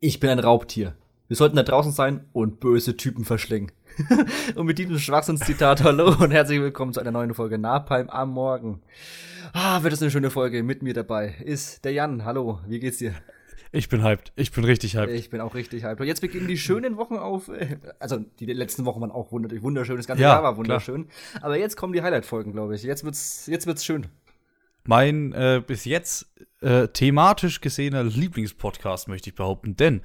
[0.00, 0.94] Ich bin ein Raubtier.
[1.26, 3.72] Wir sollten da draußen sein und böse Typen verschlingen.
[4.54, 8.80] und mit diesem Schwachsinnszitat hallo und herzlich willkommen zu einer neuen Folge Napalm am Morgen.
[9.52, 10.62] Ah, wird das eine schöne Folge.
[10.62, 12.24] Mit mir dabei ist der Jan.
[12.24, 13.12] Hallo, wie geht's dir?
[13.72, 14.32] Ich bin hyped.
[14.36, 15.12] Ich bin richtig hyped.
[15.12, 16.00] Ich bin auch richtig hyped.
[16.00, 17.48] Und jetzt beginnen die schönen Wochen auf.
[17.48, 19.96] Äh, also die letzten Wochen waren auch wunderschön.
[19.96, 21.08] Das ganze Ja, Jahr war wunderschön.
[21.42, 22.84] Aber jetzt kommen die Highlight-Folgen, glaube ich.
[22.84, 24.06] Jetzt wird's, jetzt wird's schön.
[24.88, 26.32] Mein äh, bis jetzt
[26.62, 29.76] äh, thematisch gesehener Lieblingspodcast, möchte ich behaupten.
[29.76, 30.00] Denn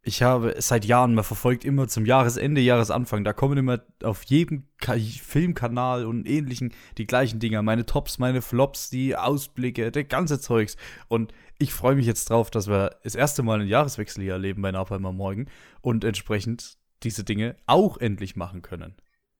[0.00, 4.68] ich habe seit Jahren, man verfolgt immer zum Jahresende, Jahresanfang, da kommen immer auf jedem
[4.78, 7.62] Ka Filmkanal und ähnlichen die gleichen Dinger.
[7.62, 10.76] Meine Tops, meine Flops, die Ausblicke, der ganze Zeugs.
[11.08, 14.62] Und ich freue mich jetzt drauf, dass wir das erste Mal einen Jahreswechsel hier erleben
[14.62, 15.48] bei Napalm am Morgen
[15.80, 18.94] und entsprechend diese Dinge auch endlich machen können.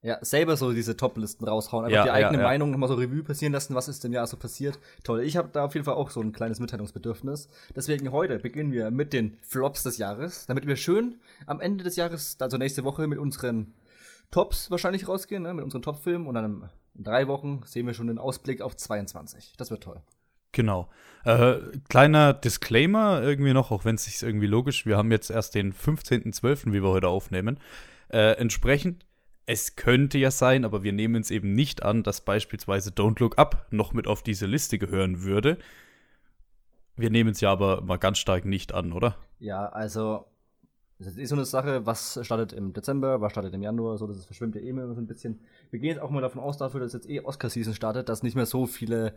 [0.04, 2.48] Ja, selber so diese Top-Listen raushauen, einfach Ja, die eigene ja, ja.
[2.48, 4.80] Meinung nochmal so Revue passieren lassen, was ist im Jahr so passiert.
[5.04, 7.48] Toll, ich habe da auf jeden Fall auch so ein kleines Mitteilungsbedürfnis.
[7.76, 11.94] Deswegen heute beginnen wir mit den Flops des Jahres, damit wir schön am Ende des
[11.94, 13.74] Jahres, also nächste Woche, mit unseren
[14.32, 18.08] Tops wahrscheinlich rausgehen, ne, mit unseren Top-Filmen und dann in drei Wochen sehen wir schon
[18.08, 19.54] den Ausblick auf 22.
[19.56, 20.00] Das wird toll.
[20.50, 20.90] Genau.
[21.24, 21.56] Äh,
[21.88, 25.72] kleiner Disclaimer irgendwie noch, auch wenn es sich irgendwie logisch, wir haben jetzt erst den
[25.72, 27.58] 15.12., wie wir heute aufnehmen.
[28.08, 29.06] Äh, entsprechend,
[29.46, 33.38] es könnte ja sein, aber wir nehmen es eben nicht an, dass beispielsweise Don't Look
[33.38, 35.58] Up noch mit auf diese Liste gehören würde.
[36.96, 39.16] Wir nehmen es ja aber mal ganz stark nicht an, oder?
[39.40, 40.26] Ja, also,
[40.98, 44.24] das ist so eine Sache, was startet im Dezember, was startet im Januar, so, das
[44.24, 45.40] verschwimmt ja eh immer so ein bisschen.
[45.70, 48.36] Wir gehen jetzt auch mal davon aus, dafür, dass jetzt eh Oscar-Season startet, dass nicht
[48.36, 49.14] mehr so viele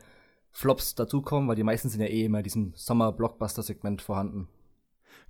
[0.51, 4.47] Flops dazukommen, weil die meisten sind ja eh immer in diesem Sommer-Blockbuster-Segment vorhanden.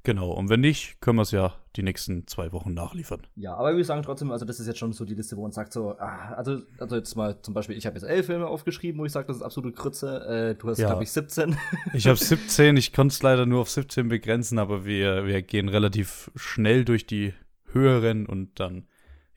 [0.04, 3.22] Genau, und wenn nicht, können wir es ja die nächsten zwei Wochen nachliefern.
[3.36, 5.52] Ja, aber wir sagen trotzdem, also das ist jetzt schon so die Liste, wo man
[5.52, 9.02] sagt so, ah, also, also jetzt mal zum Beispiel, ich habe jetzt elf Filme aufgeschrieben,
[9.02, 10.52] wo ich sage, das ist absolute Krütze.
[10.52, 10.88] Äh, du hast, Ja.
[10.90, 11.58] glaube ich, 17.
[11.94, 15.70] Ich habe 17, ich konnte es leider nur auf 17 begrenzen, aber wir, wir gehen
[15.70, 17.34] relativ schnell durch die
[17.72, 18.86] höheren und dann,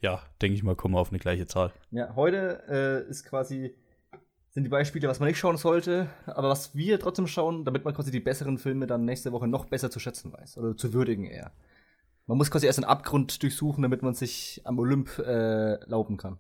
[0.01, 1.73] ja, denke ich mal, kommen wir auf eine gleiche Zahl.
[1.93, 2.63] Ja, heute
[3.07, 3.75] äh, ist quasi
[4.59, 7.95] sind die Beispiele, was man nicht schauen sollte, aber was wir trotzdem schauen, damit man
[7.95, 11.27] quasi die besseren Filme dann nächste Woche noch besser zu schätzen weiß oder zu würdigen
[11.27, 11.53] eher.
[12.27, 16.39] Man muss quasi erst den Abgrund durchsuchen, damit man sich am Olymp äh, laufen kann.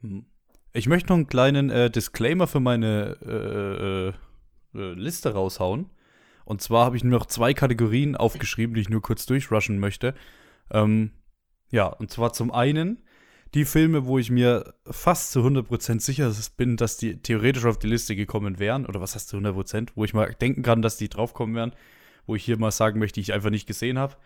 [0.00, 0.26] Hm.
[0.72, 5.90] Ich möchte noch einen kleinen äh, Disclaimer für meine äh, äh, äh, Liste raushauen.
[6.44, 10.14] Und zwar habe ich nur noch zwei Kategorien aufgeschrieben, die ich nur kurz durchrushen möchte.
[10.70, 11.10] Ähm,
[11.72, 13.02] ja, und zwar zum einen
[13.54, 17.88] die Filme, wo ich mir fast zu 100% sicher bin, dass die theoretisch auf die
[17.88, 18.86] Liste gekommen wären.
[18.86, 19.90] Oder was heißt zu 100%?
[19.94, 21.72] Wo ich mal denken kann, dass die draufkommen wären.
[22.26, 24.16] Wo ich hier mal sagen möchte, die ich einfach nicht gesehen habe.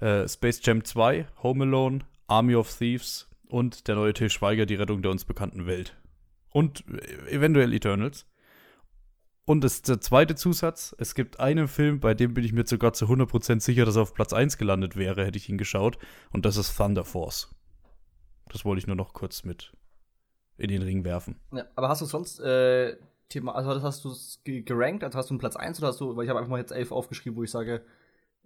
[0.00, 4.76] Äh, Space Jam 2, Home Alone, Army of Thieves und der neue Til Schweiger, die
[4.76, 5.96] Rettung der uns bekannten Welt.
[6.48, 8.26] Und äh, eventuell Eternals.
[9.44, 12.92] Und das, der zweite Zusatz, es gibt einen Film, bei dem bin ich mir sogar
[12.92, 15.98] zu 100% sicher, dass er auf Platz 1 gelandet wäre, hätte ich ihn geschaut.
[16.30, 17.54] Und das ist Thunder Force.
[18.50, 19.72] Das wollte ich nur noch kurz mit
[20.58, 21.40] in den Ring werfen.
[21.52, 22.96] Ja, aber hast du sonst äh,
[23.28, 26.00] Thema, also hast du es ge- gerankt, also hast du einen Platz 1 oder hast
[26.00, 27.82] du, weil ich habe einfach mal jetzt elf aufgeschrieben, wo ich sage,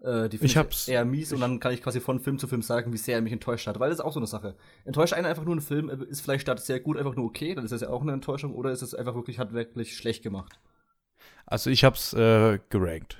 [0.02, 2.46] äh, die finde Ich ich, eher mies und dann kann ich quasi von Film zu
[2.46, 3.80] Film sagen, wie sehr er mich enttäuscht hat.
[3.80, 4.56] Weil das ist auch so eine Sache.
[4.84, 7.54] Enttäuscht einen einfach nur ein Film, äh, ist vielleicht statt sehr gut einfach nur okay,
[7.54, 10.22] dann ist das ja auch eine Enttäuschung, oder ist es einfach wirklich, hat wirklich schlecht
[10.22, 10.58] gemacht.
[11.46, 13.18] Also ich hab's äh, gerankt.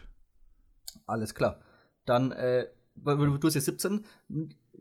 [1.07, 1.61] Alles klar.
[2.05, 2.67] Dann, äh,
[2.97, 4.05] du hast jetzt 17.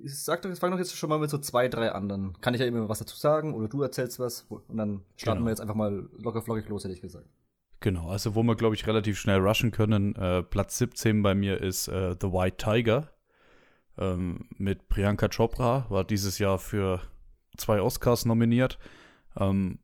[0.03, 2.39] Ich sag doch, ich fang doch jetzt schon mal mit so zwei, drei anderen.
[2.41, 5.45] Kann ich ja immer was dazu sagen oder du erzählst was und dann starten Genau.
[5.47, 7.27] wir jetzt einfach mal locker flockig los, hätte ich gesagt.
[7.79, 10.15] Genau, also wo wir, glaube ich, relativ schnell rushen können.
[10.15, 13.11] Äh, Platz 17 bei mir ist äh, The White Tiger
[13.97, 17.01] ähm, mit Priyanka Chopra, war dieses Jahr für
[17.57, 18.79] zwei Oscars nominiert.
[19.37, 19.79] Ähm,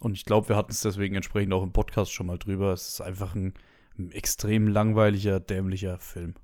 [0.00, 2.72] und ich glaube, wir hatten es deswegen entsprechend auch im Podcast schon mal drüber.
[2.72, 3.54] Es ist einfach ein,
[3.98, 6.34] ein extrem langweiliger, dämlicher Film.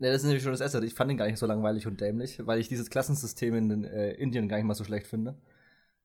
[0.00, 0.84] Ja, das ist nämlich schon das Erste.
[0.84, 3.84] Ich fand ihn gar nicht so langweilig und dämlich, weil ich dieses Klassensystem in den,
[3.84, 5.36] äh, Indien gar nicht mal so schlecht finde.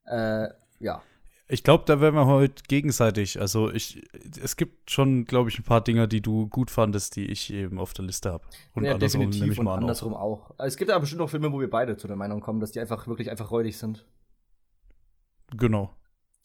[0.05, 1.01] Äh, ja.
[1.47, 3.39] Ich glaube, da werden wir heute gegenseitig.
[3.39, 4.03] Also ich,
[4.41, 7.79] es gibt schon, glaube ich, ein paar Dinger, die du gut fandest, die ich eben
[7.79, 8.43] auf der Liste habe.
[8.73, 9.79] Und ja, andersrum definitiv nehme ich und mal an.
[9.79, 9.83] Auch.
[9.83, 10.49] andersrum auch.
[10.57, 12.71] Also, Es gibt aber bestimmt auch Filme, wo wir beide zu der Meinung kommen, dass
[12.71, 14.05] die einfach wirklich einfach räudig sind.
[15.55, 15.93] Genau.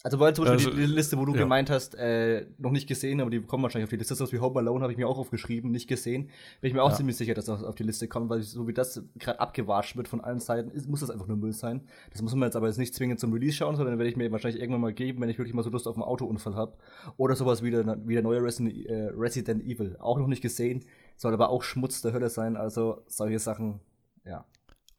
[0.02, 1.41] Also weil zum Beispiel Also, die, die Liste, wo du ja.
[1.41, 4.14] gemeint hast, äh, noch nicht gesehen, aber die kommen wahrscheinlich auf die Liste.
[4.14, 6.31] Das wie Home Alone habe ich mir auch aufgeschrieben, nicht gesehen.
[6.62, 6.97] Bin ich mir auch Ja.
[6.97, 10.08] ziemlich sicher, dass das auf die Liste kommt, weil so wie das gerade abgewatscht wird
[10.08, 11.82] von allen Seiten, ist, muss das einfach nur Müll sein.
[12.12, 14.32] Das muss man jetzt aber jetzt nicht zwingend zum Release schauen, sondern werde ich mir
[14.32, 16.79] wahrscheinlich irgendwann mal geben, wenn ich wirklich mal so Lust auf einen Autounfall habe.
[17.19, 19.97] Oder sowas wie der, wie der neue Resident, äh, Resident Evil.
[20.00, 20.85] Auch noch nicht gesehen,
[21.17, 22.56] soll aber auch Schmutz der Hölle sein.
[22.56, 23.81] Also solche Sachen,
[24.25, 24.47] ja.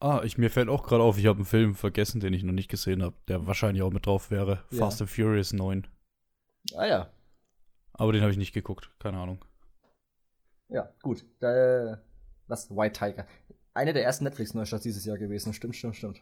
[0.02, 2.52] Ah, ich, mir fällt auch gerade auf, ich habe einen Film vergessen, den ich noch
[2.52, 4.64] nicht gesehen habe, der wahrscheinlich auch mit drauf wäre.
[4.70, 4.78] Ja.
[4.80, 5.86] Fast and Furious 9.
[6.74, 7.10] Ah ja,
[7.92, 9.44] Aber den habe ich nicht geguckt, keine Ahnung.
[10.68, 11.24] Ja, gut.
[11.40, 11.98] Da,
[12.48, 12.70] Was?
[12.70, 13.26] White Tiger.
[13.74, 15.52] Eine der ersten Netflix-Neustarts dieses Jahr gewesen.
[15.54, 16.20] Stimmt, stimmt, stimmt.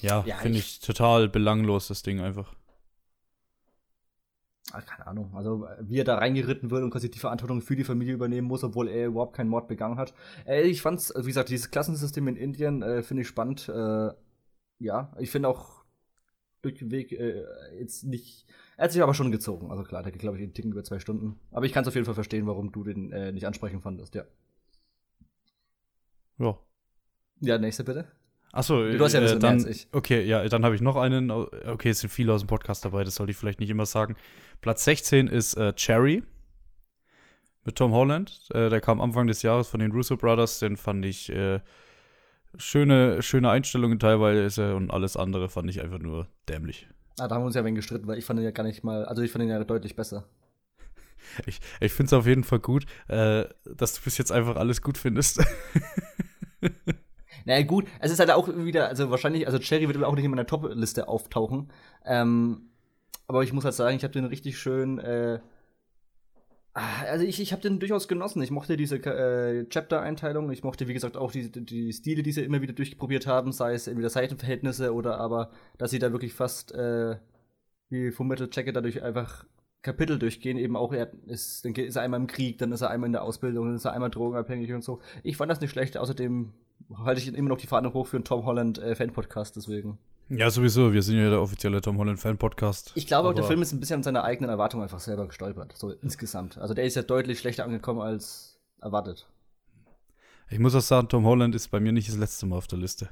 [0.00, 2.54] Ja, Ja, finde ich- ich total belanglos, das Ding einfach.
[4.72, 5.34] Ah, keine Ahnung.
[5.34, 8.62] Also, wie er da reingeritten wird und quasi die Verantwortung für die Familie übernehmen muss,
[8.62, 10.14] obwohl er überhaupt keinen Mord begangen hat.
[10.46, 13.68] Äh, ich fand's, also wie gesagt, dieses Klassensystem in Indien äh, finde ich spannend.
[13.68, 14.10] Äh,
[14.78, 15.84] ja, ich finde auch
[16.62, 17.44] durch den Weg äh,
[17.78, 18.46] jetzt nicht.
[18.76, 19.70] Er hat sich aber schon gezogen.
[19.70, 21.40] Also klar, der geht, glaube ich, einen Ticken über zwei Stunden.
[21.50, 24.14] Aber ich kann es auf jeden Fall verstehen, warum du den äh, nicht ansprechen fandest,
[24.14, 24.24] ja.
[26.38, 26.58] Ja.
[27.40, 28.10] Ja, nächste bitte.
[28.52, 29.86] Achso, Du hast ja mehr dann, ich.
[29.92, 31.30] Okay, ja, dann habe ich noch einen.
[31.30, 34.16] Okay, es sind viele aus dem Podcast dabei, das sollte ich vielleicht nicht immer sagen.
[34.60, 36.22] Platz 16 ist äh, Cherry
[37.64, 38.48] mit Tom Holland.
[38.52, 40.58] Äh, der kam Anfang des Jahres von den Russo Brothers.
[40.58, 41.60] Den fand ich äh,
[42.56, 46.88] schöne, schöne Einstellungen teilweise und alles andere fand ich einfach nur dämlich.
[47.18, 48.64] Ah, da haben wir uns ja ein wenig gestritten, weil ich fand ihn ja gar
[48.64, 50.24] nicht mal, also ich fand ihn ja deutlich besser.
[51.44, 54.80] Ich, ich finde es auf jeden Fall gut, äh, dass du bis jetzt einfach alles
[54.80, 55.44] gut findest.
[57.44, 60.30] Naja, gut, es ist halt auch wieder, also wahrscheinlich, also Cherry wird auch nicht in
[60.30, 61.70] meiner Top-Liste auftauchen.
[62.04, 62.70] Ähm,
[63.26, 65.40] aber ich muss halt sagen, ich habe den richtig schön, äh,
[66.74, 68.42] ah, also ich, ich habe den durchaus genossen.
[68.42, 70.50] Ich mochte diese äh, Chapter-Einteilung.
[70.50, 73.74] Ich mochte, wie gesagt, auch die, die Stile, die sie immer wieder durchprobiert haben, sei
[73.74, 77.16] es entweder Seitenverhältnisse oder aber, dass sie da wirklich fast äh,
[77.88, 79.44] wie Full Metal Jacket dadurch einfach
[79.82, 82.90] Kapitel durchgehen, eben auch er ist, dann ist er einmal im Krieg, dann ist er
[82.90, 85.00] einmal in der Ausbildung, dann ist er einmal drogenabhängig und so.
[85.22, 86.52] Ich fand das nicht schlecht, außerdem
[86.96, 89.98] halte ich immer noch die Fahne hoch für einen Tom Holland äh, Fan-Podcast, deswegen.
[90.28, 92.92] ja, sowieso, wir sind ja der offizielle Tom Holland Fan-Podcast.
[92.94, 95.76] Ich glaube auch, der Film ist ein bisschen an seiner eigenen Erwartung einfach selber gestolpert,
[95.76, 96.58] so insgesamt.
[96.58, 99.28] Also der ist ja deutlich schlechter angekommen als erwartet.
[100.48, 102.78] Ich muss auch sagen, Tom Holland ist bei mir nicht das letzte Mal auf der
[102.78, 103.08] Liste.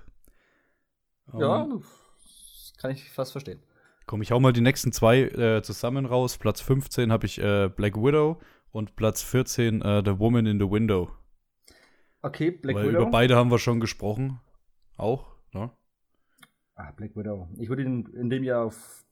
[1.33, 1.83] Ja, Ähm,
[2.23, 3.61] das kann ich fast verstehen.
[4.07, 6.39] Komm, ich hau mal die nächsten zwei äh, zusammen raus.
[6.39, 8.41] Platz 15 habe ich äh, Black Widow
[8.73, 11.11] und Platz 14 äh, The Woman in the Window.
[12.23, 13.03] Okay, Black Weil Widow.
[13.03, 14.41] über beide haben wir schon gesprochen.
[14.97, 15.71] Auch, ne?
[16.75, 17.49] Ah, Black Widow.
[17.59, 19.05] Ich würde ihn in dem Jahr auf.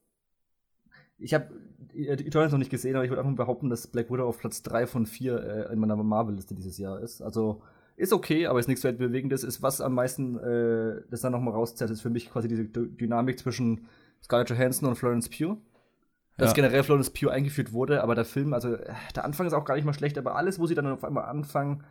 [1.18, 1.48] Ich habe
[1.94, 4.86] Eternals noch nicht gesehen, aber ich würde einfach behaupten, dass Black Widow auf Platz 3
[4.86, 7.22] von 4 äh, in meiner Marvel-Liste dieses Jahr ist.
[7.22, 7.62] Also
[7.96, 9.42] ist okay, aber ist nichts weltbewegendes.
[9.42, 12.86] Ist was am meisten, äh, das dann nochmal rauszerrt, ist für mich quasi diese D
[12.88, 13.86] Dynamik zwischen
[14.22, 15.56] Scarlett Johansson und Florence Pugh.
[16.36, 16.54] Dass Ja.
[16.56, 19.76] generell Florence Pugh eingeführt wurde, aber der Film, also äh, der Anfang ist auch gar
[19.76, 21.82] nicht mal schlecht, aber alles, wo sie dann auf einmal anfangen,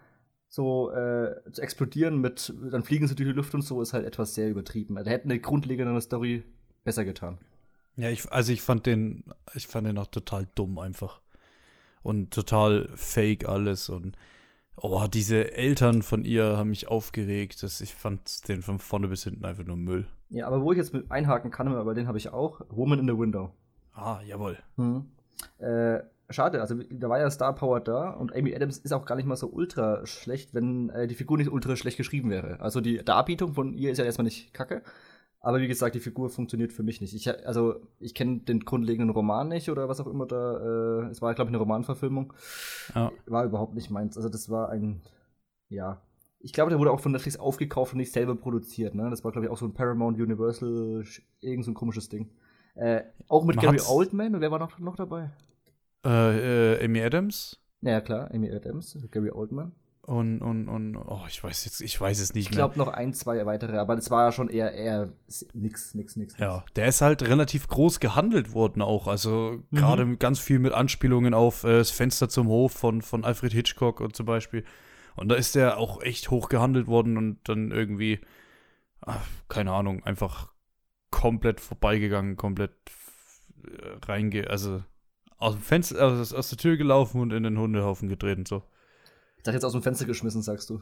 [0.48, 4.06] so äh, zu explodieren mit, dann fliegen sie durch die Luft und so, ist halt
[4.06, 4.96] etwas sehr übertrieben.
[4.96, 6.44] Da hätte eine grundlegende Story
[6.84, 7.38] besser getan.
[7.98, 11.22] Ja, ich, also ich fand den, ich fand den auch total dumm einfach.
[12.04, 14.16] Und total fake alles und
[14.78, 17.64] oh, diese Eltern von ihr haben mich aufgeregt.
[17.64, 20.08] Das, ich fand den von vorne bis hinten einfach nur Müll.
[20.30, 23.08] Ja, aber wo ich jetzt mit einhaken kann, aber den habe ich auch, Woman in
[23.08, 23.52] the Window.
[23.94, 24.58] Ah, jawohl.
[24.76, 25.06] Hm.
[25.60, 26.00] Äh,
[26.30, 29.26] schade, also da war ja Star Power da und Amy Adams ist auch gar nicht
[29.26, 32.60] mal so ultra schlecht, wenn äh, die Figur nicht ultra schlecht geschrieben wäre.
[32.60, 34.82] Also die Darbietung von ihr ist ja erstmal nicht kacke.
[35.40, 37.14] Aber wie gesagt, die Figur funktioniert für mich nicht.
[37.14, 41.04] Ich, also, ich kenne den grundlegenden Roman nicht oder was auch immer da.
[41.04, 42.34] Äh, es war, glaube ich, eine Romanverfilmung.
[42.96, 43.12] Ja.
[43.28, 44.18] War überhaupt nicht meins.
[44.18, 45.02] Also, das war ein.
[45.70, 46.02] Ja.
[46.40, 48.96] Ich glaube, der wurde auch von Netflix aufgekauft und nicht selber produziert.
[48.96, 49.08] Ne?
[49.12, 51.04] Das war, glaube ich, auch so ein Paramount Universal,
[51.42, 52.32] irgend so ein komisches Ding.
[52.74, 54.34] Äh, auch mit Man Gary hat's- Oldman.
[54.34, 55.30] Und wer war noch, noch dabei?
[56.06, 59.72] Äh, äh, Amy Adams Ja, klar, Amy Adams, Gary Oldman.
[60.04, 62.66] und, und, und, oh, ich weiß jetzt, ich weiß es nicht Ich mehr.
[62.66, 66.16] glaube noch ein, zwei weitere, aber das war ja schon eher, eher s- nix, nix,
[66.16, 66.36] nix.
[66.40, 69.08] Ja, der ist halt relativ groß gehandelt worden auch.
[69.08, 69.78] Also Mhm.
[69.78, 74.00] gerade ganz viel mit Anspielungen auf äh, das Fenster zum Hof von, von Alfred Hitchcock
[74.02, 74.64] und zum Beispiel.
[75.16, 78.20] Und da ist der auch echt hoch gehandelt worden und dann irgendwie,
[79.02, 80.54] ach, keine Ahnung, einfach
[81.12, 82.74] komplett vorbeigegangen, komplett
[83.66, 84.84] äh, reinge, also
[85.38, 88.46] aus dem Fenster, aus, aus der Tür gelaufen und in den Hundehaufen getreten.
[88.46, 88.64] So.
[89.38, 90.82] Ich dachte jetzt aus dem Fenster geschmissen, sagst du.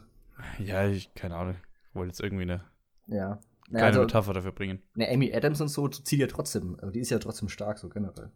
[0.60, 1.55] Ja, ich, keine Ahnung.
[1.89, 2.63] Ich wollte jetzt irgendwie eine
[3.07, 3.36] Ja.
[3.36, 4.81] kleine Naja, also, Metapher dafür bringen.
[4.95, 6.75] ne, Amy Adams und so zieht ja trotzdem.
[6.79, 8.31] Also die ist ja trotzdem stark, so generell.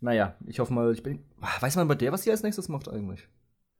[0.00, 1.24] Naja, ich hoffe mal, ich bin.
[1.40, 3.28] Ah, Weiß man bei der, was sie als nächstes macht eigentlich?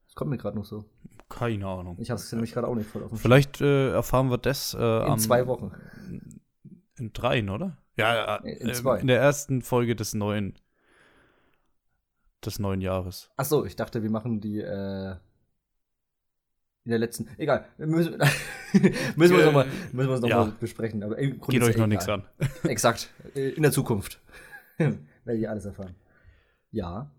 [0.06, 0.84] Das kommt mir gerade noch so.
[1.28, 1.96] Keine Ahnung.
[2.00, 4.74] Ich habe es nämlich gerade auch nicht voll auf dem Vielleicht äh, erfahren wir das
[4.74, 4.82] äh, In
[5.12, 5.72] am, zwei Wochen.
[6.98, 7.78] In dreien, oder?
[7.96, 9.00] Ja, äh, In zwei.
[9.00, 10.54] in der ersten Folge des neuen
[12.46, 13.30] des neuen Jahres.
[13.36, 15.14] Ach so, ich dachte, wir machen die äh,
[16.84, 17.28] in der letzten.
[17.38, 18.12] Egal, wir müssen,
[19.16, 20.44] müssen wir es nochmal wir noch Ja.
[20.44, 21.02] mal besprechen.
[21.02, 22.24] Aber im Grunde Geht euch noch nichts an.
[22.64, 23.08] Exakt.
[23.34, 24.20] Äh, In der Zukunft.
[24.78, 25.94] Werdet ihr alles erfahren.
[26.70, 27.10] Ja.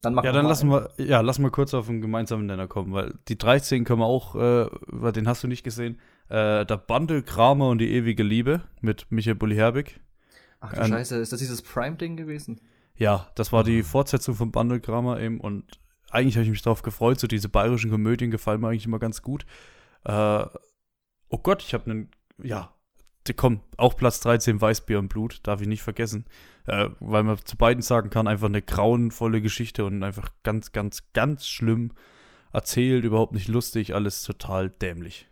[0.00, 2.92] Dann machen Ja, dann lassen wir, ja, lassen wir kurz auf einen gemeinsamen Nenner kommen,
[2.92, 5.98] weil die 13 können wir auch, äh, den hast du nicht gesehen.
[6.28, 10.00] Äh, der Bundle Kramer und die ewige Liebe mit Michael Bulli Herbig.
[10.60, 12.60] Ach du Ähm, Scheiße, ist das dieses Prime-Ding gewesen?
[12.98, 16.82] Ja, das war die Fortsetzung von Bundle Kramer eben und eigentlich habe ich mich darauf
[16.82, 17.18] gefreut.
[17.18, 19.44] So diese bayerischen Komödien gefallen mir eigentlich immer ganz gut.
[20.04, 20.44] Äh,
[21.28, 22.10] oh Gott, ich habe einen,
[22.40, 22.72] ja,
[23.36, 26.26] komm, auch Platz 13 Weißbier im Blut, darf ich nicht vergessen.
[26.66, 31.12] Äh, weil man zu beiden sagen kann, einfach eine grauenvolle Geschichte und einfach ganz, ganz,
[31.12, 31.92] ganz schlimm
[32.52, 35.28] erzählt, überhaupt nicht lustig, alles total dämlich.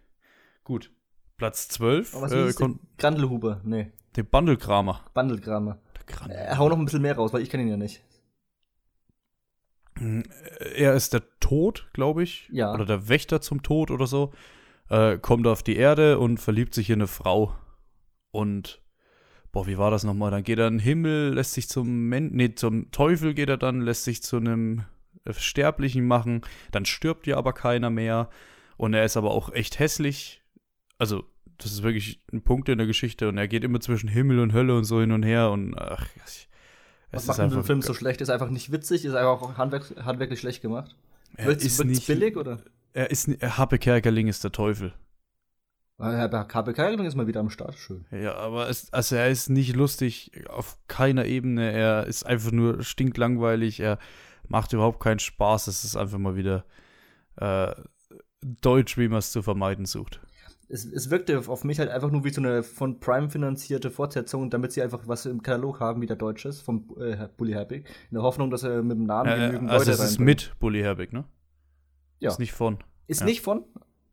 [0.65, 0.91] Gut.
[1.37, 2.15] Platz 12.
[2.15, 2.63] Aber was äh, ist
[2.99, 3.61] Grandelhuber?
[3.65, 3.93] Nee.
[4.17, 5.05] Der Bandelkramer.
[5.15, 5.79] Bandelkramer.
[6.29, 8.03] Äh, hau noch ein bisschen mehr raus, weil ich kenne ihn ja nicht.
[9.99, 10.23] Hm,
[10.75, 12.49] er ist der Tod, glaube ich.
[12.53, 12.73] Ja.
[12.75, 14.33] Oder der Wächter zum Tod oder so.
[14.89, 17.55] Äh, kommt auf die Erde und verliebt sich in eine Frau.
[18.31, 18.83] Und,
[19.53, 20.31] boah, wie war das nochmal?
[20.31, 23.59] Dann geht er in den Himmel, lässt sich zum, Men nee, zum Teufel geht er
[23.59, 24.85] dann, lässt sich zu einem
[25.25, 26.43] äh, Sterblichen machen.
[26.71, 28.29] Dann stirbt ja aber keiner mehr.
[28.77, 30.43] Und er ist aber auch echt hässlich.
[30.99, 31.25] Also,
[31.63, 33.29] das ist wirklich ein Punkt in der Geschichte.
[33.29, 35.51] Und er geht immer zwischen Himmel und Hölle und so hin und her.
[35.51, 36.49] Und ach, es
[37.11, 38.21] Was macht einfach, den Film so schlecht?
[38.21, 40.95] Ist einfach nicht witzig, ist einfach auch handwerk handwerklich schlecht gemacht.
[41.37, 42.59] Er wird's, ist wird's nicht billig oder?
[42.95, 44.93] Er ist Happe Kerkeling ist der Teufel.
[45.99, 48.05] Happe Kerkeling ist mal wieder am Start, schön.
[48.11, 51.71] Ja, aber es, also er ist nicht lustig auf keiner Ebene.
[51.71, 53.81] Er ist einfach nur stinklangweilig.
[53.81, 53.99] Er
[54.49, 55.69] macht überhaupt keinen Spaß.
[55.69, 56.65] Es ist einfach mal wieder
[57.37, 57.73] äh,
[58.41, 60.21] Deutsch, wie man es zu vermeiden sucht.
[60.69, 64.49] Es, es wirkte auf mich halt einfach nur wie so eine von Prime finanzierte Fortsetzung,
[64.49, 67.87] damit sie einfach was im Katalog haben, wie der Deutsch ist, vom äh, Bully Herbig.
[68.11, 70.55] In der Hoffnung, dass er mit dem Namen äh, genügend also Leute es ist mit
[70.59, 71.25] Bully Herbig, ne?
[72.21, 72.31] Ja.
[72.31, 72.79] Ist nicht von.
[73.07, 73.27] Ist ja.
[73.27, 73.65] nicht von?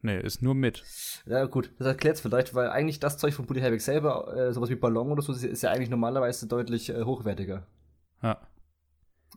[0.02, 0.84] Nee, ist nur mit.
[1.26, 4.54] Ja, gut, das erklärt es vielleicht, weil eigentlich das Zeug von Bully Herbig selber, äh,
[4.54, 7.68] sowas wie Ballon oder so, ist ja eigentlich normalerweise deutlich äh, hochwertiger.
[8.22, 8.40] Ja.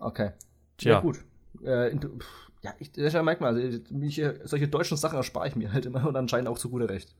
[0.00, 0.32] Okay.
[0.78, 0.92] Tja.
[0.92, 1.24] Ja, gut.
[1.64, 1.98] Äh,
[2.62, 6.06] ja, ich, das ist ja also, äh, solche deutschen Sachen erspare ich mir halt immer
[6.06, 7.14] und anscheinend auch zu guter Recht.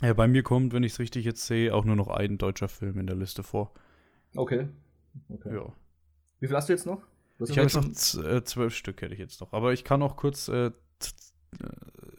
[0.00, 2.68] Ja, bei mir kommt, wenn ich es richtig jetzt sehe, auch nur noch ein deutscher
[2.68, 3.72] Film in der Liste vor.
[4.36, 4.68] Okay.
[5.28, 5.54] okay.
[5.54, 5.72] Ja.
[6.38, 7.02] Wie viel hast du jetzt noch?
[7.40, 9.52] ich habe jetzt noch äh, zwölf Stück, hätte ich jetzt noch.
[9.52, 10.46] Aber ich kann auch kurz.
[10.48, 10.70] Äh,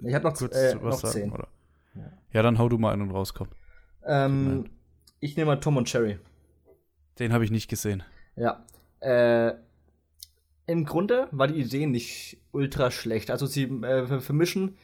[0.01, 1.47] ich habe noch, kurz äh, was noch sagen, Oder?
[1.95, 2.11] Ja.
[2.33, 2.41] ja.
[2.41, 3.47] dann hau du mal einen und rauskomm.
[4.03, 4.65] Ähm,
[5.21, 6.19] ich nehme mal Tom und Cherry.
[7.19, 8.03] Den habe ich nicht gesehen.
[8.35, 8.65] Ja.
[8.99, 9.53] Äh,
[10.69, 13.31] Im Grunde war die Idee nicht ultra schlecht.
[13.31, 14.77] Also sie äh, vermischen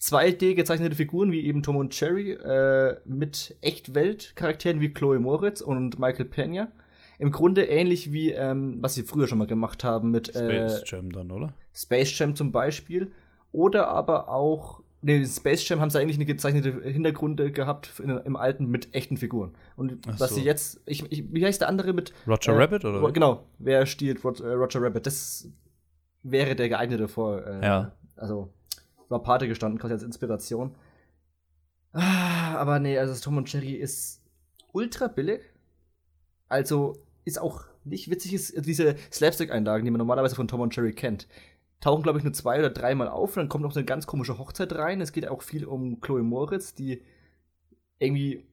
[0.00, 5.98] 2D gezeichnete Figuren wie eben Tom und Cherry äh, mit Echtwelt-Charakteren wie Chloe Moritz und
[5.98, 6.72] Michael Pena.
[7.18, 10.82] Im Grunde ähnlich wie ähm, was sie früher schon mal gemacht haben mit äh, Space
[10.86, 11.52] Jam dann, oder?
[11.74, 13.12] Space Jam zum Beispiel.
[13.52, 18.36] Oder aber auch Nee, Space Jam haben sie eigentlich eine gezeichnete Hintergründe gehabt in, im
[18.36, 19.54] alten mit echten Figuren.
[19.76, 20.36] Und Ach was so.
[20.36, 23.12] sie jetzt, ich, ich, wie heißt der andere mit Roger äh, Rabbit oder?
[23.12, 25.06] Genau, wer stiehlt Roger, äh, Roger Rabbit?
[25.06, 25.48] Das
[26.24, 27.46] wäre der geeignete vor.
[27.46, 27.92] Äh, ja.
[28.16, 28.52] Also
[29.08, 30.74] war Pate gestanden, quasi als Inspiration.
[31.92, 34.22] Ah, aber nee, also Tom und Jerry ist
[34.72, 35.40] ultra billig.
[36.48, 40.92] Also ist auch nicht witzig, ist diese Slapstick-Einlagen, die man normalerweise von Tom und Jerry
[40.92, 41.26] kennt.
[41.80, 44.38] Tauchen, glaube ich, nur zwei oder dreimal auf und dann kommt noch eine ganz komische
[44.38, 45.00] Hochzeit rein.
[45.00, 47.02] Es geht auch viel um Chloe Moritz, die
[47.98, 48.44] irgendwie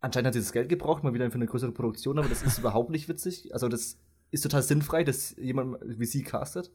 [0.00, 2.58] anscheinend hat sie das Geld gebraucht, mal wieder für eine größere Produktion, aber das ist
[2.60, 3.52] überhaupt nicht witzig.
[3.54, 3.98] Also das
[4.30, 6.70] ist total sinnfrei, dass jemand wie sie castet.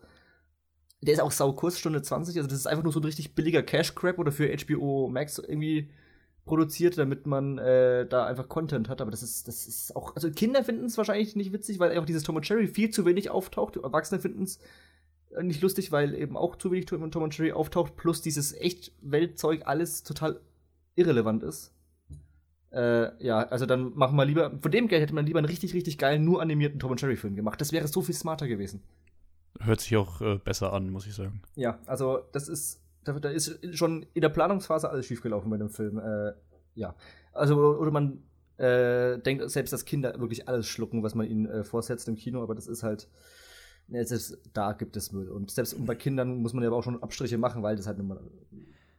[1.01, 2.38] Der ist auch sau kurz, Stunde 20.
[2.38, 5.38] Also, das ist einfach nur so ein richtig billiger Cash Grab oder für HBO Max
[5.38, 5.92] irgendwie
[6.46, 9.01] produziert, damit man äh, da einfach Content hat.
[9.01, 10.16] Aber das ist, das ist auch.
[10.16, 13.06] Also, Kinder finden es wahrscheinlich nicht witzig, weil einfach dieses Tom und Jerry viel zu
[13.06, 13.75] wenig auftaucht.
[13.75, 14.60] Erwachsene finden es
[15.42, 19.64] nicht lustig, weil eben auch zu wenig Tom und Jerry auftaucht, plus dieses echt Weltzeug
[19.66, 20.40] alles total
[20.96, 21.74] irrelevant ist.
[22.72, 25.74] Äh, ja, also dann machen wir lieber, von dem Geld hätte man lieber einen richtig,
[25.74, 27.62] richtig geilen, nur animierten Tom und Jerry Film gemacht.
[27.62, 28.84] Das wäre so viel smarter gewesen.
[29.60, 31.42] Hört sich auch äh, besser an, muss ich sagen.
[31.56, 35.70] Ja, also das ist, da, da ist schon in der Planungsphase alles schiefgelaufen bei dem
[35.70, 35.98] Film.
[35.98, 36.34] Äh,
[36.76, 36.96] ja,
[37.34, 38.24] also oder man
[38.58, 42.44] äh, denkt selbst, dass Kinder wirklich alles schlucken, was man ihnen äh, vorsetzt im Kino,
[42.44, 43.08] aber das ist halt,
[43.88, 45.29] ne, selbst da gibt es Müll.
[45.29, 48.22] Und selbst bei Kindern muss man ja auch schon Abstriche machen, weil das halt nur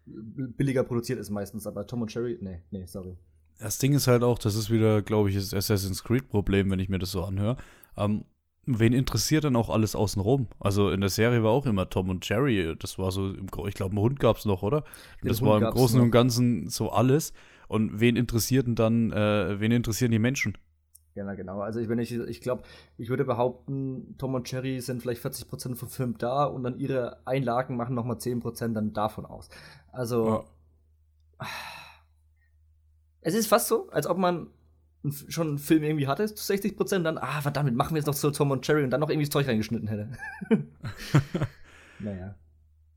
[0.07, 1.67] billiger produziert ist meistens.
[1.67, 3.17] Aber Tom und Cherry, nee, nee, sorry.
[3.59, 6.89] Das Ding ist halt auch, das ist wieder, glaube ich, das Assassin's Creed-Problem, wenn ich
[6.89, 7.57] mir das so anhöre.
[7.97, 8.25] Ähm,
[8.67, 10.47] wen interessiert denn auch alles außenrum?
[10.61, 12.77] Also in der Serie war auch immer Tom und Jerry.
[12.79, 13.35] Das war so,
[13.67, 14.83] ich glaube, einen Hund gab es noch, oder?
[15.23, 16.05] Den das Hund war im Großen noch.
[16.05, 17.33] und Ganzen so alles.
[17.67, 20.57] Und wen interessierten dann, äh, wen interessieren die Menschen?
[21.15, 21.61] Ja, genau.
[21.61, 22.63] Also ich, wenn ich, ich glaube,
[22.97, 27.27] ich würde behaupten, Tom und Jerry sind vielleicht 40% vom Film da und dann ihre
[27.27, 29.49] Einlagen machen nochmal 10% dann davon aus.
[29.91, 30.45] Also
[31.41, 31.47] ja.
[33.21, 34.49] es ist fast so, als ob man
[35.29, 38.15] schon einen Film irgendwie hatte, zu 60 Prozent, dann, ah, verdammt, machen wir jetzt noch
[38.15, 40.11] so Tom und Jerry und dann noch irgendwie das Zeug reingeschnitten hätte.
[41.99, 42.35] naja.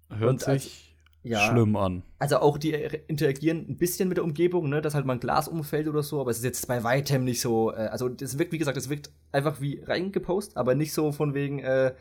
[0.10, 0.91] Hört und sich
[1.24, 2.04] ja, schlimm an.
[2.20, 2.72] Also auch die
[3.08, 6.20] interagieren ein bisschen mit der Umgebung, ne, dass halt mal ein Glas umfällt oder so,
[6.20, 8.90] aber es ist jetzt bei weitem nicht so, äh, also das wirkt, wie gesagt, es
[8.90, 11.94] wirkt einfach wie reingepost, aber nicht so von wegen, äh,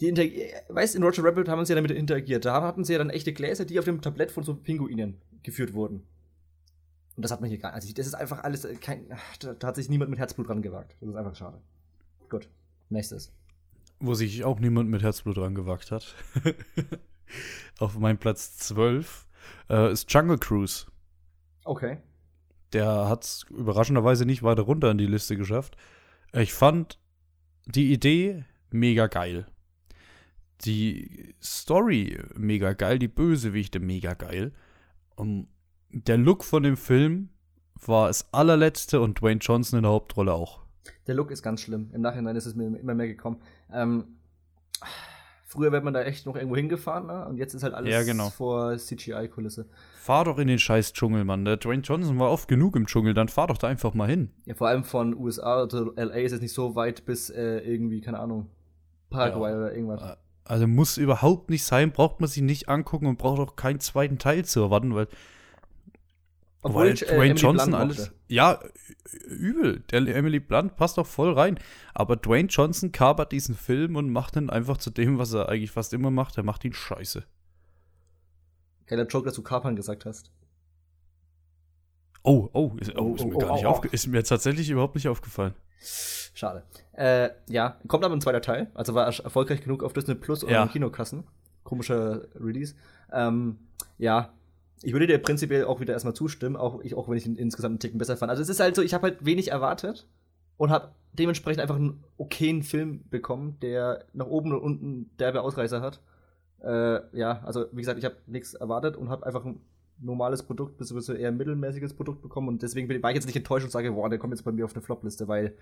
[0.00, 0.24] Die Inter
[0.68, 2.44] weißt du, in Roger Rabbit haben sie ja damit interagiert.
[2.44, 5.74] Da hatten sie ja dann echte Gläser, die auf dem Tablett von so Pinguinen geführt
[5.74, 6.02] wurden.
[7.16, 7.82] Und das hat man hier gar nicht.
[7.82, 9.06] Also, das ist einfach alles äh, kein.
[9.40, 10.96] Da, da, hat sich niemand mit Herzblut dran gewagt.
[11.00, 11.60] Das ist einfach schade.
[12.28, 12.48] Gut.
[12.88, 13.32] Nächstes.
[14.00, 16.14] Wo sich auch niemand mit Herzblut dran gewagt hat.
[17.78, 19.26] auf meinem Platz 12
[19.70, 20.86] äh, ist Jungle Cruise.
[21.64, 21.98] Okay.
[22.72, 25.76] Der hat es überraschenderweise nicht weiter runter in die Liste geschafft.
[26.32, 26.98] Ich fand
[27.66, 29.46] die Idee mega geil.
[30.64, 34.52] Die Story mega geil, die Bösewichte mega geil.
[35.16, 35.48] Um,
[35.90, 37.28] der Look von dem Film
[37.86, 40.62] war das allerletzte und Dwayne Johnson in der Hauptrolle auch.
[41.06, 41.90] Der Look ist ganz schlimm.
[41.92, 43.42] Im Nachhinein ist es mir immer mehr gekommen.
[43.72, 44.16] Ähm,
[45.52, 47.26] früher wäre man da echt noch irgendwo hingefahren, ne?
[47.26, 48.30] Und jetzt ist halt alles ja, genau.
[48.30, 49.66] vor CGI-Kulisse.
[50.00, 51.44] Fahr doch in den scheiß Dschungel, Mann.
[51.44, 54.30] Der Dwayne Johnson war oft genug im Dschungel, dann fahr doch da einfach mal hin.
[54.46, 58.00] Ja, vor allem von USA oder LA ist es nicht so weit bis äh, irgendwie,
[58.00, 58.48] keine Ahnung,
[59.10, 59.58] Paraguay ja.
[59.58, 60.16] oder irgendwas.
[60.44, 64.18] Also muss überhaupt nicht sein, braucht man sich nicht angucken und braucht auch keinen zweiten
[64.18, 65.06] Teil zu erwarten, weil
[66.62, 68.12] obwohl ich, äh, Dwayne Johnson alles.
[68.32, 68.60] Ja,
[69.26, 69.80] übel.
[69.90, 71.58] Der Emily Blunt passt doch voll rein.
[71.92, 75.70] Aber Dwayne Johnson kapert diesen Film und macht ihn einfach zu dem, was er eigentlich
[75.70, 76.38] fast immer macht.
[76.38, 77.24] Er macht ihn scheiße.
[78.86, 80.30] Geiler Joke, dass du kapern gesagt hast.
[82.22, 84.94] Oh, oh, ist, oh, ist, oh, mir, gar oh, nicht oh, ist mir tatsächlich überhaupt
[84.94, 85.52] nicht aufgefallen.
[86.32, 86.62] Schade.
[86.92, 88.70] Äh, ja, kommt aber ein zweiter Teil.
[88.72, 90.66] Also war erfolgreich genug auf Disney Plus und ja.
[90.68, 91.24] Kinokassen.
[91.64, 92.76] Komischer Release.
[93.12, 93.58] Ähm,
[93.98, 94.32] ja,
[94.82, 97.72] ich würde dir prinzipiell auch wieder erstmal zustimmen, auch, ich, auch wenn ich ihn insgesamt
[97.72, 98.30] einen Ticken besser fand.
[98.30, 100.08] Also es ist halt so, ich habe halt wenig erwartet
[100.56, 105.80] und habe dementsprechend einfach einen okayen Film bekommen, der nach oben und unten derbe Ausreißer
[105.80, 106.00] hat.
[106.62, 109.60] Äh, ja, also wie gesagt, ich habe nichts erwartet und habe einfach ein
[109.98, 113.64] normales Produkt, beziehungsweise eher ein mittelmäßiges Produkt bekommen und deswegen war ich jetzt nicht enttäuscht
[113.64, 115.54] und sage, boah, der kommt jetzt bei mir auf eine Flopliste, weil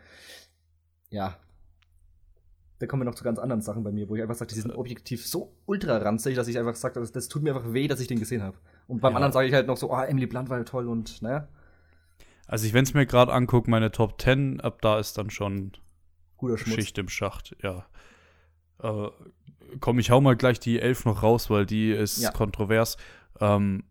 [1.10, 1.36] ja,
[2.80, 4.60] da kommen wir noch zu ganz anderen Sachen bei mir, wo ich einfach sage, die
[4.60, 7.86] sind objektiv so ultra ranzig, dass ich einfach sage, das, das, tut mir einfach weh,
[7.86, 8.56] dass ich den gesehen habe.
[8.88, 9.16] Und beim ja.
[9.16, 11.46] anderen sage ich halt noch so, oh, Emily Blunt war ja toll und naja.
[12.46, 15.72] Also ich, wenn es mir gerade angucke, meine Top 10, ab da ist dann schon
[16.38, 16.74] Guter Schmutz.
[16.74, 17.84] Schicht im Schacht, ja.
[18.82, 19.10] Äh,
[19.78, 22.30] komm, ich hau mal gleich die 11 noch raus, weil die ist ja.
[22.30, 22.96] kontrovers.
[23.40, 23.84] Ähm,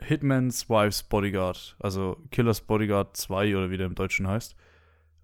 [0.00, 4.56] Hitman's Wife's Bodyguard, also Killer's Bodyguard 2 oder wie der im Deutschen heißt.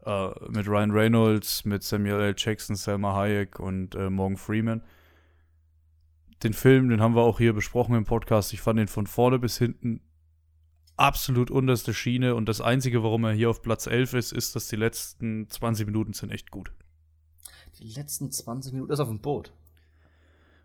[0.05, 2.35] Äh, mit Ryan Reynolds, mit Samuel L.
[2.37, 4.83] Jackson, Selma Hayek und äh, Morgan Freeman.
[6.43, 8.53] Den Film, den haben wir auch hier besprochen im Podcast.
[8.53, 10.01] Ich fand ihn von vorne bis hinten
[10.97, 12.35] absolut unterste Schiene.
[12.35, 15.87] Und das Einzige, warum er hier auf Platz 11 ist, ist, dass die letzten 20
[15.87, 16.73] Minuten sind echt gut.
[17.79, 19.53] Die letzten 20 Minuten ist auf dem Boot.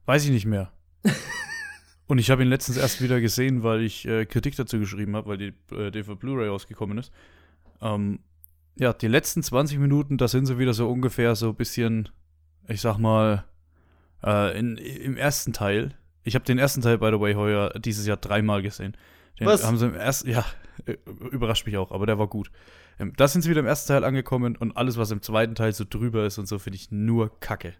[0.06, 0.71] Weiß ich nicht mehr.
[2.08, 5.30] Und ich habe ihn letztens erst wieder gesehen, weil ich äh, Kritik dazu geschrieben habe,
[5.30, 7.12] weil die äh, DVD Blu-ray rausgekommen ist.
[7.82, 8.19] Ähm,
[8.76, 12.10] ja, die letzten 20 Minuten, da sind sie wieder so ungefähr so ein bisschen,
[12.68, 13.46] ich sag mal,
[14.24, 15.96] äh, in, im ersten Teil.
[16.24, 18.98] Ich habe den ersten Teil, by the way, heuer dieses Jahr dreimal gesehen.
[19.40, 19.66] Den Was?
[19.66, 20.46] haben sie im ersten, ja,
[21.32, 22.52] überrascht mich auch, aber der war gut.
[23.00, 25.74] Ähm, da sind sie wieder im ersten Teil angekommen und alles, was im zweiten Teil
[25.74, 27.74] so drüber ist und so, finde ich nur Kacke.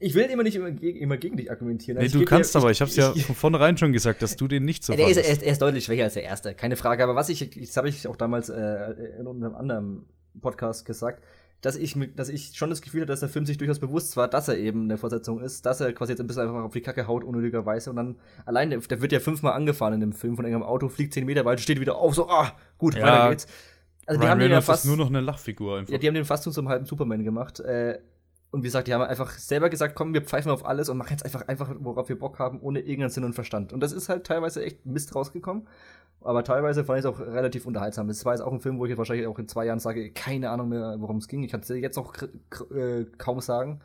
[0.00, 1.98] Ich will immer nicht immer, immer gegen dich argumentieren.
[1.98, 4.36] Also nee, du kannst ja, aber, ich, ich hab's ja von vornherein schon gesagt, dass
[4.36, 6.54] du den nicht so der ist, er, ist, er ist deutlich schwächer als der erste,
[6.54, 7.02] keine Frage.
[7.02, 10.06] Aber was ich, das habe ich auch damals äh, in einem anderen
[10.40, 11.22] Podcast gesagt,
[11.64, 14.28] dass ich, dass ich schon das Gefühl hatte, dass der Film sich durchaus bewusst war,
[14.28, 16.82] dass er eben eine Fortsetzung ist, dass er quasi jetzt ein bisschen einfach auf die
[16.82, 17.88] Kacke haut, unnötigerweise.
[17.88, 21.14] Und dann allein, der, wird ja fünfmal angefahren in dem Film von irgendeinem Auto, fliegt
[21.14, 23.46] zehn Meter weit, steht wieder auf, so, ah, gut, ja, weiter geht's.
[24.06, 25.92] Also Ryan die haben den ja fast nur noch eine Lachfigur einfach.
[25.92, 27.60] Ja, die haben den fast zu so einem halben Superman gemacht.
[27.60, 27.98] Äh,
[28.54, 31.10] und wie gesagt, die haben einfach selber gesagt, komm, wir pfeifen auf alles und machen
[31.10, 33.72] jetzt einfach, einfach, worauf wir Bock haben, ohne irgendeinen Sinn und Verstand.
[33.72, 35.66] Und das ist halt teilweise echt Mist rausgekommen.
[36.20, 38.08] Aber teilweise fand ich es auch relativ unterhaltsam.
[38.10, 40.08] Es war jetzt auch ein Film, wo ich jetzt wahrscheinlich auch in zwei Jahren sage,
[40.12, 41.42] keine Ahnung mehr, worum es ging.
[41.42, 42.14] Ich kann es jetzt auch
[42.72, 43.80] äh, kaum sagen.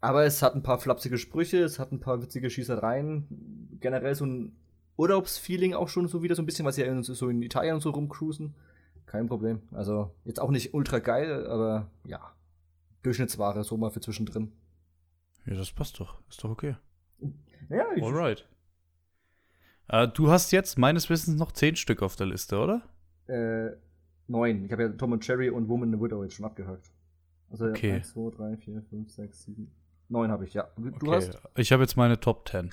[0.00, 3.76] Aber es hat ein paar flapsige Sprüche, es hat ein paar witzige Schießereien.
[3.80, 4.56] Generell so ein
[4.96, 8.54] Urlaubsfeeling auch schon so wieder so ein bisschen, was ja so in Italien so rumcruisen.
[9.04, 9.60] Kein Problem.
[9.72, 12.32] Also jetzt auch nicht ultra geil, aber ja,
[13.04, 14.52] Durchschnittsware, so mal für zwischendrin.
[15.46, 16.20] Ja, das passt doch.
[16.28, 16.76] Ist doch okay.
[17.68, 18.48] Ja, ich Alright.
[19.88, 22.82] Äh, du hast jetzt meines Wissens noch zehn Stück auf der Liste, oder?
[23.26, 23.76] Äh,
[24.26, 24.64] neun.
[24.64, 26.90] Ich habe ja Tom und Cherry und Woman in the Widow jetzt schon abgehakt.
[27.50, 27.92] Also okay.
[27.92, 29.70] 1, 2, 3, 4, 5, 6, 7.
[30.08, 30.68] Neun habe ich, ja.
[30.76, 31.16] Du okay.
[31.16, 31.42] hast?
[31.56, 32.70] Ich habe jetzt meine Top 10.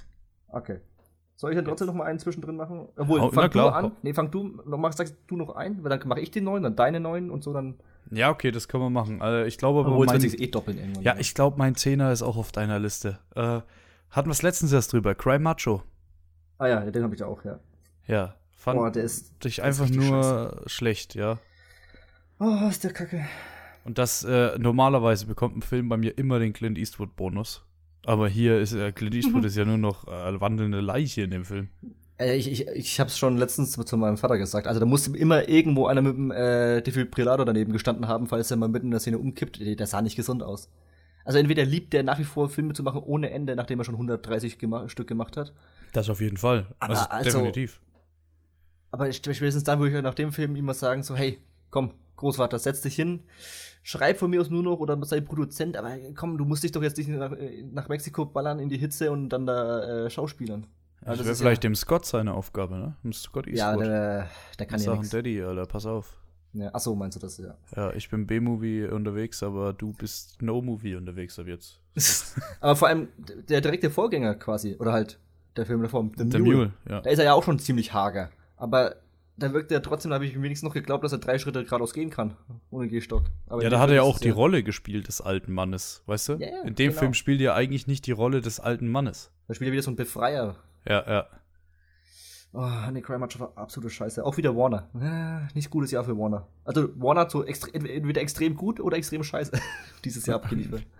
[0.47, 0.79] Okay.
[1.35, 2.87] Soll ich dann trotzdem noch mal einen zwischendrin machen?
[2.95, 3.91] Obwohl, Hau, fang du an.
[4.03, 6.63] Nee, fang du, noch mach, sagst du noch einen, weil dann mache ich den neuen,
[6.63, 7.79] dann deine neuen und so dann.
[8.11, 9.21] Ja, okay, das können wir machen.
[9.21, 11.03] Also ich glaube, Obwohl, mein, eh doppeln irgendwann.
[11.03, 13.19] Ja, ich glaube, mein Zehner ist auch auf deiner Liste.
[13.35, 13.61] Äh,
[14.09, 15.15] hatten wir es letztens erst drüber.
[15.15, 15.83] Cry Macho.
[16.57, 17.59] Ah ja, den habe ich auch, ja.
[18.05, 20.63] Ja, fand Boah, der ist, dich einfach nur scheiße.
[20.69, 21.39] schlecht, ja.
[22.39, 23.25] Oh, ist der Kacke.
[23.85, 27.65] Und das äh, normalerweise bekommt ein Film bei mir immer den Clint Eastwood-Bonus.
[28.05, 31.45] Aber hier ist äh, Clint Eastwood ist ja nur noch äh, wandelnde Leiche in dem
[31.45, 31.69] Film.
[32.21, 34.67] Äh, ich, ich, ich habe es schon letztens zu meinem Vater gesagt.
[34.67, 38.57] Also da musste immer irgendwo einer mit dem äh, Defibrillator daneben gestanden haben, falls er
[38.57, 39.59] mal mitten in der Szene umkippt.
[39.59, 40.69] Der sah nicht gesund aus.
[41.25, 43.95] Also entweder liebt der nach wie vor Filme zu machen ohne Ende, nachdem er schon
[43.95, 45.53] 130 gema Stück gemacht hat.
[45.93, 46.67] Das auf jeden Fall.
[46.79, 47.81] Aber also, also- definitiv.
[48.93, 52.81] Aber spätestens dann würde ich nach dem Film immer sagen, so, hey, komm, Großvater, setz
[52.81, 53.23] dich hin,
[53.83, 56.83] schreib von mir aus nur noch oder sei Produzent, aber komm, du musst dich doch
[56.83, 60.67] jetzt nicht nach, äh, nach Mexiko ballern in die Hitze und dann da äh, schauspielern.
[61.03, 62.95] Das das wäre vielleicht ja- dem Scott seine Aufgabe, ne?
[63.03, 63.85] Dem Scott Ja, Eastwood.
[63.87, 65.11] der, der kann ja Sachen nichts.
[65.11, 66.17] Daddy, Alter, pass auf.
[66.53, 67.55] Ja, achso, meinst du das, ja.
[67.75, 71.79] Ja, ich bin B-Movie unterwegs, aber du bist No-Movie unterwegs ab jetzt.
[72.59, 73.07] aber vor allem
[73.49, 75.17] der direkte Vorgänger quasi, oder halt
[75.55, 76.55] der Film davor, The Der Mule.
[76.57, 77.01] Mule, ja.
[77.01, 78.29] Da ist er ja auch schon ziemlich hager.
[78.57, 78.97] Aber
[79.37, 81.93] da wirkt er trotzdem, da habe ich wenigstens noch geglaubt, dass er drei Schritte geradeaus
[81.93, 82.35] gehen kann.
[82.69, 83.23] Ohne Gehstock.
[83.47, 86.33] Aber Ja, da hat er ja auch die Rolle gespielt des alten Mannes, weißt du?
[86.33, 86.99] Ja, ja, In dem genau.
[86.99, 89.31] Film spielt er eigentlich nicht die Rolle des alten Mannes.
[89.47, 90.57] Da spielt er wieder so ein Befreier.
[90.85, 91.27] Ja, ja.
[92.53, 94.25] Oh, Honey Crime Match war absolute Scheiße.
[94.25, 94.89] Auch wieder Warner.
[94.99, 96.47] Äh, nicht gutes Jahr für Warner.
[96.65, 99.53] Also Warner hat so extre entweder extrem gut oder extrem scheiße
[100.03, 100.85] dieses Jahr abgeliefert.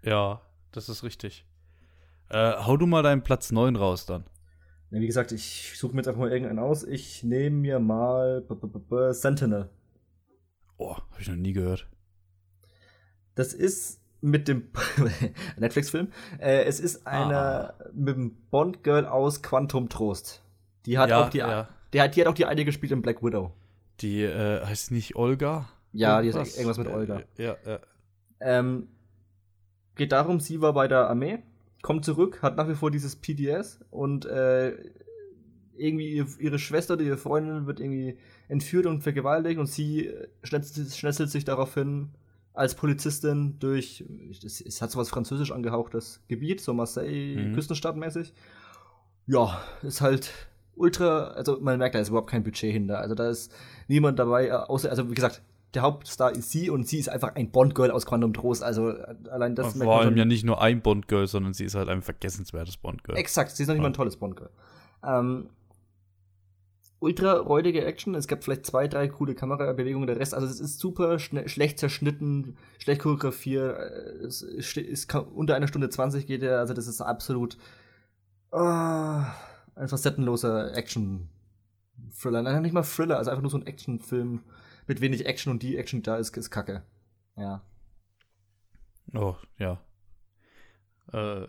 [0.00, 1.44] Ja, das ist richtig.
[2.28, 4.22] Äh, hau du mal deinen Platz 9 raus dann.
[4.92, 6.84] Ja, wie gesagt, ich suche mir jetzt einfach mal irgendeinen aus.
[6.84, 9.68] Ich nehme mir mal b -b -b Sentinel.
[10.76, 11.88] Oh, hab ich noch nie gehört.
[13.34, 14.68] Das ist mit dem
[15.58, 16.08] Netflix-Film.
[16.40, 20.42] Äh, es ist einer mit dem Bond-Girl aus Quantum Trost.
[20.86, 21.68] Die hat Ja, auch die, ja.
[21.92, 23.52] die, hat, die hat auch die eine gespielt in Black Widow.
[24.00, 25.68] Die äh, heißt nicht Olga?
[25.92, 26.78] Ja, die ist Irgendwas?
[26.78, 27.20] mit Olga.
[27.36, 27.78] Äh, Ja, ja.
[28.40, 28.88] Ähm,
[29.96, 31.40] geht darum, sie war bei der Armee,
[31.82, 34.76] kommt zurück, hat nach wie vor dieses PDS und äh,
[35.76, 40.28] irgendwie ihr- ihre Schwester oder ihre Freundin wird irgendwie entführt und vergewaltigt und sie äh,
[40.42, 42.10] schnetzelt, schnetzelt sich daraufhin
[42.58, 44.04] als Polizistin durch,
[44.44, 47.54] es, es hat sowas französisch angehauchtes Gebiet, so Marseille, Mhm.
[47.54, 48.34] Küstenstadtmäßig.
[49.26, 50.32] Ja, ist halt
[50.74, 52.98] ultra, also man merkt, da ist überhaupt kein Budget hinter.
[52.98, 53.52] Also da ist
[53.86, 55.42] niemand dabei, äh, außer, also wie gesagt,
[55.74, 58.62] der Hauptstar ist sie und sie ist einfach ein Bond-Girl aus Quantum Trost.
[58.62, 61.52] Also äh, allein das Und merkt vor man allem ja nicht nur ein Bond-Girl, sondern
[61.52, 63.18] sie ist halt ein vergessenswertes Bond-Girl.
[63.18, 64.50] Exakt, sie ist noch nicht mal ein tolles Bond-Girl.
[65.04, 65.50] Ähm,
[67.00, 68.14] ultra räudige Action.
[68.14, 70.06] Es gab vielleicht zwei, drei coole Kamerabewegungen.
[70.06, 73.78] Der Rest, also es ist super schlecht zerschnitten, schlecht choreografiert.
[73.78, 76.58] äh, Es ist, ist unter einer Stunde 20 geht er.
[76.58, 77.56] Also das ist absolut
[78.50, 79.34] ah,
[79.74, 82.42] ein facettenloser Action-Thriller.
[82.42, 84.42] Nein, nicht mal Thriller, also einfach nur so ein Actionfilm
[84.86, 86.82] mit wenig Action und die Action, die da ist, ist kacke.
[87.36, 87.62] Ja.
[89.14, 89.80] Oh, ja.
[91.12, 91.46] Äh,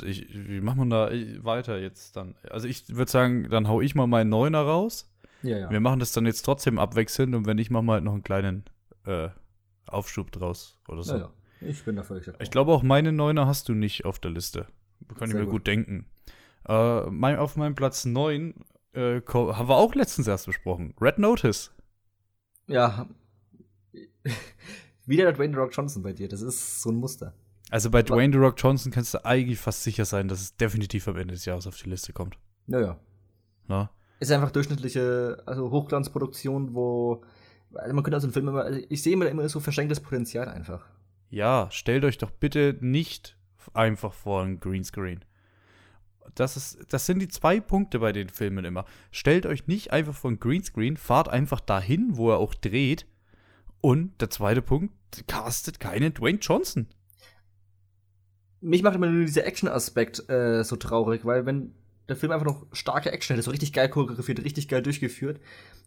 [0.00, 1.10] ich, wie macht man da
[1.42, 2.34] weiter jetzt dann?
[2.50, 5.10] Also ich würde sagen, dann hau ich mal meinen Neuner raus.
[5.42, 5.70] Ja, ja.
[5.70, 8.22] Wir machen das dann jetzt trotzdem abwechselnd und wenn nicht, machen wir halt noch einen
[8.22, 8.64] kleinen
[9.06, 9.28] äh,
[9.86, 11.14] Aufschub draus oder so.
[11.14, 11.30] ja, ja.
[11.60, 12.30] Ich bin da völlig.
[12.40, 14.66] Ich glaube auch meine Neuner hast du nicht auf der Liste.
[15.18, 15.50] Kann ich mir gut.
[15.50, 16.06] gut denken.
[16.68, 18.54] Äh, mein, auf meinem Platz 9
[18.92, 20.94] äh, haben wir auch letztens erst besprochen.
[21.00, 21.72] Red Notice.
[22.66, 23.06] Ja.
[25.06, 26.28] Wieder der Dwayne Rock Johnson bei dir.
[26.28, 27.34] Das ist so ein Muster.
[27.70, 31.08] Also bei Dwayne The Rock Johnson kannst du eigentlich fast sicher sein, dass es definitiv
[31.08, 32.36] am Ende des Jahres auf die Liste kommt.
[32.66, 32.98] Naja.
[33.66, 33.90] Na?
[34.20, 37.24] Ist einfach durchschnittliche, also Hochglanzproduktion, wo.
[37.74, 38.62] Also man könnte aus dem Film immer.
[38.62, 40.86] Also ich sehe immer, immer so verschenktes Potenzial einfach.
[41.30, 43.36] Ja, stellt euch doch bitte nicht
[43.72, 45.24] einfach vor ein Greenscreen.
[46.34, 48.84] Das, ist, das sind die zwei Punkte bei den Filmen immer.
[49.10, 53.06] Stellt euch nicht einfach vor ein Greenscreen, fahrt einfach dahin, wo er auch dreht.
[53.80, 54.94] Und der zweite Punkt,
[55.26, 56.88] castet keinen Dwayne Johnson.
[58.64, 61.72] Mich macht immer nur dieser Action-Aspekt äh, so traurig, weil wenn
[62.08, 65.40] der Film einfach noch starke Action hätte, so richtig geil choreografiert, richtig geil durchgeführt,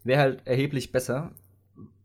[0.04, 1.32] wäre halt erheblich besser.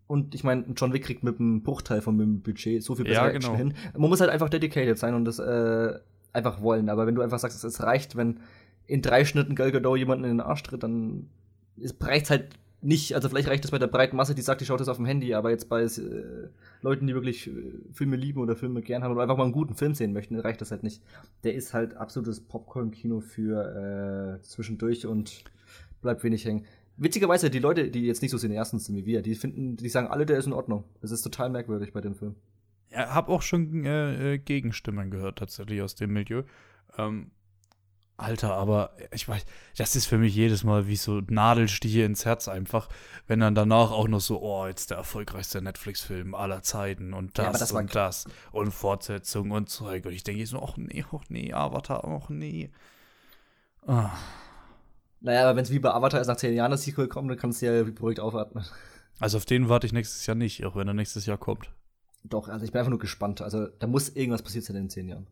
[0.06, 3.22] Und ich meine, John Wick kriegt mit einem Bruchteil von dem Budget so viel Ja,
[3.22, 3.74] bessere Action genau.
[3.74, 3.92] hin.
[3.96, 5.98] Man muss halt einfach dedicated sein und das äh,
[6.32, 6.88] einfach wollen.
[6.88, 8.40] Aber wenn du einfach sagst, es reicht, wenn
[8.86, 11.28] in drei Schnitten Gal Gadot jemanden in den Arsch tritt, dann
[12.00, 12.50] reicht halt
[12.82, 13.14] nicht.
[13.14, 15.06] Also vielleicht reicht es bei der breiten Masse, die sagt, die schaut das auf dem
[15.06, 16.48] Handy, aber jetzt bei äh,
[16.80, 17.52] Leuten, die wirklich äh,
[17.92, 20.60] Filme lieben oder Filme gern haben oder einfach mal einen guten Film sehen möchten, reicht
[20.60, 21.02] das halt nicht.
[21.44, 25.44] Der ist halt absolutes Popcorn-Kino für äh, zwischendurch und
[26.00, 26.66] bleibt wenig hängen.
[26.96, 30.08] Witzigerweise, die Leute, die jetzt nicht so Cineasten sind wie wir, die finden, die sagen
[30.08, 30.84] alle, der ist in Ordnung.
[31.00, 32.34] Das ist total merkwürdig bei dem Film.
[32.90, 36.42] Ja, hab auch schon äh, äh, Gegenstimmen gehört, tatsächlich aus dem Milieu.
[36.98, 37.30] Ähm,
[38.16, 39.44] Alter, aber ich weiß,
[39.76, 42.88] das ist für mich jedes Mal wie so Nadelstiche ins Herz einfach,
[43.26, 47.50] wenn dann danach auch noch so, oh, jetzt der erfolgreichste Netflix-Film aller Zeiten und Ja,
[47.50, 50.04] das, aber das und das und Fortsetzung und Zeug.
[50.06, 52.70] Und ich denke so, ach nee, ach nee, Avatar, ach nee.
[53.86, 54.10] Ah.
[55.20, 57.38] Naja, aber wenn es wie bei Avatar ist, nach zehn Jahren das Sequel kommt, dann
[57.38, 58.64] kannst du ja beruhigt aufatmen.
[59.20, 61.70] Also auf den warte ich nächstes Jahr nicht, auch wenn er nächstes Jahr kommt.
[62.24, 63.40] Doch, also ich bin einfach nur gespannt.
[63.40, 65.26] Also da muss irgendwas passiert sein in den zehn Jahren.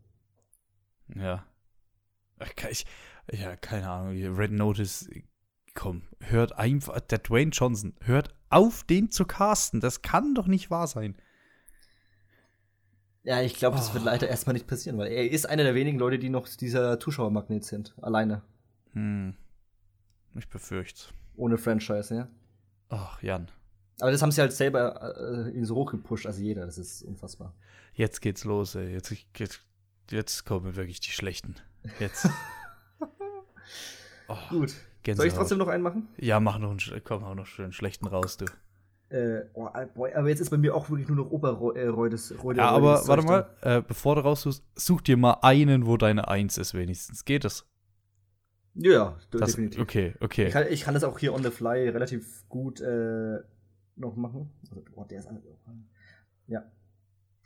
[1.15, 1.45] Ja.
[2.71, 2.87] Ich,
[3.33, 4.37] ja, keine Ahnung.
[4.37, 5.09] Red Notice,
[5.75, 9.81] komm, hört einfach, der Dwayne Johnson, hört auf, den zu casten.
[9.81, 11.17] Das kann doch nicht wahr sein.
[13.23, 13.95] Ja, ich glaube, das oh.
[13.95, 16.99] wird leider erstmal nicht passieren, weil er ist einer der wenigen Leute, die noch dieser
[16.99, 17.95] Zuschauermagnet sind.
[18.01, 18.43] Alleine.
[18.93, 19.35] Hm.
[20.37, 22.29] Ich befürchte Ohne Franchise, ja.
[22.89, 23.51] Ach, Jan.
[24.01, 25.17] Aber das haben sie halt selber
[25.55, 26.65] äh, so hochgepusht, also jeder.
[26.65, 27.55] Das ist unfassbar.
[27.93, 28.93] Jetzt geht's los, ey.
[28.93, 29.61] Jetzt, jetzt,
[30.11, 31.57] jetzt kommen wirklich die Schlechten.
[31.99, 32.29] Jetzt.
[34.29, 34.75] oh, Gut.
[35.03, 35.17] Gänsehaut.
[35.17, 36.09] Soll ich trotzdem noch einen machen?
[36.19, 38.47] Ja, mach noch einen, komm, auch noch schön schlechten raus, du.
[39.11, 42.31] Äh, oh, boy, aber jetzt ist bei mir auch wirklich nur noch Oberreudes.
[42.31, 46.29] Äh, ja, aber warte mal, äh, bevor du raussuchst, such dir mal einen, wo deine
[46.29, 47.25] Eins ist, wenigstens.
[47.25, 47.67] Geht es?
[48.75, 49.81] Ja, das, definitiv.
[49.81, 50.47] Okay, okay.
[50.47, 53.39] Ich kann, ich kann, das auch hier on the fly relativ gut äh,
[53.97, 54.51] noch machen.
[54.63, 55.29] Also, oh, der ist
[56.47, 56.63] Ja.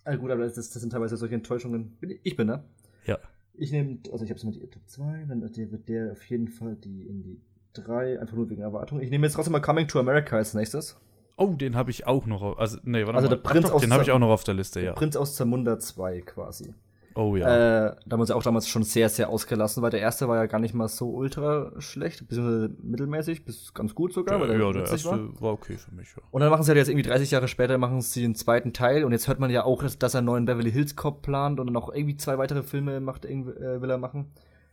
[0.04, 1.96] Also gut, aber das, das sind teilweise solche Enttäuschungen.
[2.22, 2.62] Ich bin, ne?
[3.06, 3.18] Ja.
[3.56, 6.48] Ich nehme, also ich habe es mit die Top 2, dann wird der auf jeden
[6.48, 7.40] Fall die in die
[7.74, 9.00] 3, einfach nur wegen Erwartung.
[9.00, 10.96] Ich nehme jetzt trotzdem mal Coming to America als nächstes.
[11.36, 12.58] Oh, den habe ich auch noch.
[12.58, 13.36] Also, nee, warte also mal.
[13.36, 14.92] Der Prinz Ach, doch, aus den habe ich auch noch auf der Liste, ja.
[14.92, 16.74] Prinz aus Zamunda 2 quasi.
[17.16, 17.46] Oh ja.
[17.46, 20.36] Äh, da haben wir uns auch damals schon sehr, sehr ausgelassen, weil der erste war
[20.36, 24.44] ja gar nicht mal so ultra schlecht, beziehungsweise mittelmäßig, bis ganz gut sogar.
[24.44, 25.40] Der, ja, der erste war.
[25.40, 25.52] war.
[25.52, 26.22] okay für mich, ja.
[26.32, 29.04] Und dann machen sie halt jetzt irgendwie 30 Jahre später, machen sie den zweiten Teil
[29.04, 31.72] und jetzt hört man ja auch, dass er einen neuen Beverly Hills Cop plant und
[31.72, 34.32] noch irgendwie zwei weitere Filme macht, äh, will er machen.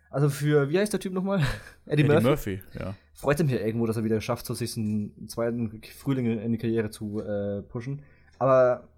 [0.10, 1.40] Also für, wie heißt der Typ nochmal?
[1.86, 2.28] Eddie, Eddie Murphy.
[2.28, 2.96] Murphy ja.
[3.14, 6.52] Freut es mich ja irgendwo, dass er wieder schafft, so sich einen zweiten Frühling in
[6.52, 8.02] die Karriere zu äh, pushen.
[8.40, 8.90] Aber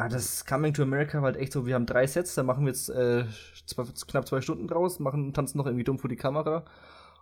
[0.00, 2.64] Ah, das Coming to America war halt echt so, wir haben drei Sets, da machen
[2.64, 3.24] wir jetzt äh,
[3.66, 6.64] zwei, knapp zwei Stunden draus, machen, tanzen noch irgendwie dumm vor die Kamera.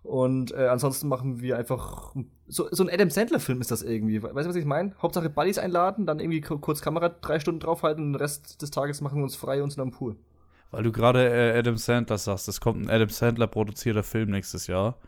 [0.02, 2.14] Und äh, ansonsten machen wir einfach
[2.46, 4.22] so, so ein Adam Sandler-Film ist das irgendwie.
[4.22, 4.92] Weißt du, was ich meine?
[5.00, 9.00] Hauptsache Buddies einladen, dann irgendwie kurz Kamera drei Stunden draufhalten und den Rest des Tages
[9.00, 10.16] machen wir uns frei und sind am Pool.
[10.70, 14.66] Weil du gerade äh, Adam Sandler sagst, es kommt ein Adam Sandler produzierter Film nächstes
[14.66, 14.98] Jahr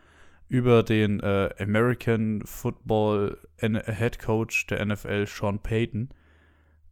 [0.49, 6.09] über den äh, American Football Head Coach der NFL, Sean Payton.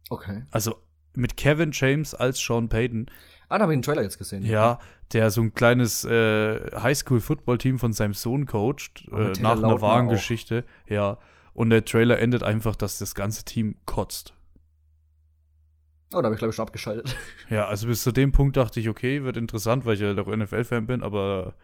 [0.09, 0.43] Okay.
[0.51, 0.75] Also
[1.13, 3.07] mit Kevin James als Sean Payton.
[3.49, 4.43] Ah, da habe ich den Trailer jetzt gesehen.
[4.43, 4.79] Ja,
[5.13, 10.09] der so ein kleines äh, Highschool-Football-Team von seinem Sohn coacht, oh, äh, nach einer wahren
[10.09, 10.65] Geschichte.
[10.87, 11.17] Ja.
[11.53, 14.33] Und der Trailer endet einfach, dass das ganze Team kotzt.
[16.13, 17.15] Oh, da habe ich, glaube ich, schon abgeschaltet.
[17.49, 20.27] Ja, also bis zu dem Punkt dachte ich, okay, wird interessant, weil ich ja doch
[20.27, 21.55] NFL-Fan bin, aber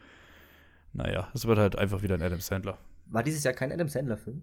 [0.94, 2.78] naja, es wird halt einfach wieder ein Adam Sandler.
[3.08, 4.42] War dieses Jahr kein Adam Sandler-Film?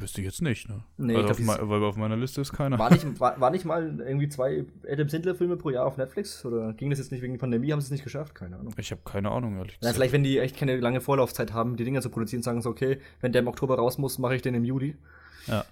[0.00, 0.84] Wüsste ich jetzt nicht, ne?
[0.96, 2.78] Nee, also glaub, auf weil auf meiner Liste ist keiner.
[2.78, 6.44] War nicht, war, war nicht mal irgendwie zwei Adam Sandler-Filme pro Jahr auf Netflix?
[6.44, 7.72] Oder ging das jetzt nicht wegen der Pandemie?
[7.72, 8.34] Haben sie es nicht geschafft?
[8.34, 8.72] Keine Ahnung.
[8.76, 9.84] Ich habe keine Ahnung, ehrlich gesagt.
[9.84, 12.68] Ja, vielleicht, wenn die echt keine lange Vorlaufzeit haben, die Dinger zu produzieren, sagen sie,
[12.68, 14.96] okay, wenn der im Oktober raus muss, mache ich den im Juli.
[15.46, 15.64] Ja.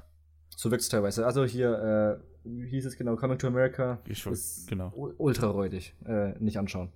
[0.57, 1.25] So wirkt es teilweise.
[1.25, 3.99] Also hier, äh, wie hieß es genau, Coming to America.
[4.09, 4.93] Ich ist genau.
[5.19, 5.95] ultra räudig.
[6.05, 6.91] Äh, nicht anschauen.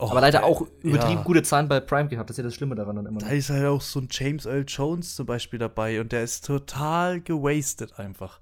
[0.00, 1.22] Och, aber leider auch übertrieben ja.
[1.24, 2.30] gute Zahlen bei Prime gehabt.
[2.30, 3.18] Das ist ja das Schlimme daran dann immer.
[3.18, 6.46] Da ist halt auch so ein James Earl Jones zum Beispiel dabei und der ist
[6.46, 8.40] total gewastet einfach.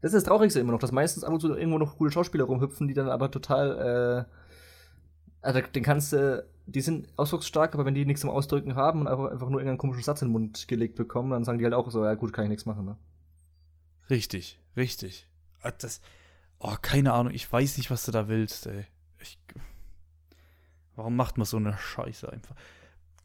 [0.00, 2.44] Das ist das Traurigste immer noch, dass meistens ab und zu irgendwo noch coole Schauspieler
[2.44, 7.94] rumhüpfen, die dann aber total, äh, also den kannst du, die sind ausdrucksstark, aber wenn
[7.94, 10.68] die nichts zum Ausdrücken haben und einfach, einfach nur irgendeinen komischen Satz in den Mund
[10.68, 12.96] gelegt bekommen, dann sagen die halt auch so, ja gut, kann ich nichts machen, ne?
[14.08, 15.26] Richtig, richtig.
[15.62, 16.00] Ah, das,
[16.60, 18.86] oh, keine Ahnung, ich weiß nicht, was du da willst, ey.
[19.20, 19.36] Ich,
[20.98, 22.56] Warum macht man so eine Scheiße einfach?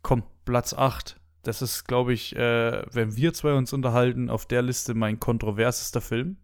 [0.04, 1.20] Komm, Platz 8.
[1.42, 6.00] Das ist, glaube ich, äh, wenn wir zwei uns unterhalten, auf der Liste mein kontroversester
[6.00, 6.38] Film.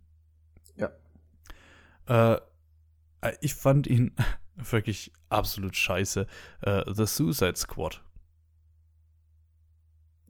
[0.76, 0.90] Ja.
[2.08, 2.42] Äh,
[3.42, 4.16] ich fand ihn
[4.56, 6.26] wirklich absolut scheiße.
[6.62, 8.04] Äh, The Suicide Squad.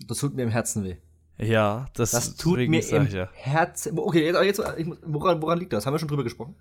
[0.05, 0.97] Das tut mir im Herzen weh.
[1.38, 3.29] Ja, das, das tut mir im ja.
[3.31, 3.97] Herzen.
[3.97, 4.62] Okay, jetzt, jetzt
[5.05, 5.85] woran, woran liegt das?
[5.85, 6.57] Haben wir schon drüber gesprochen?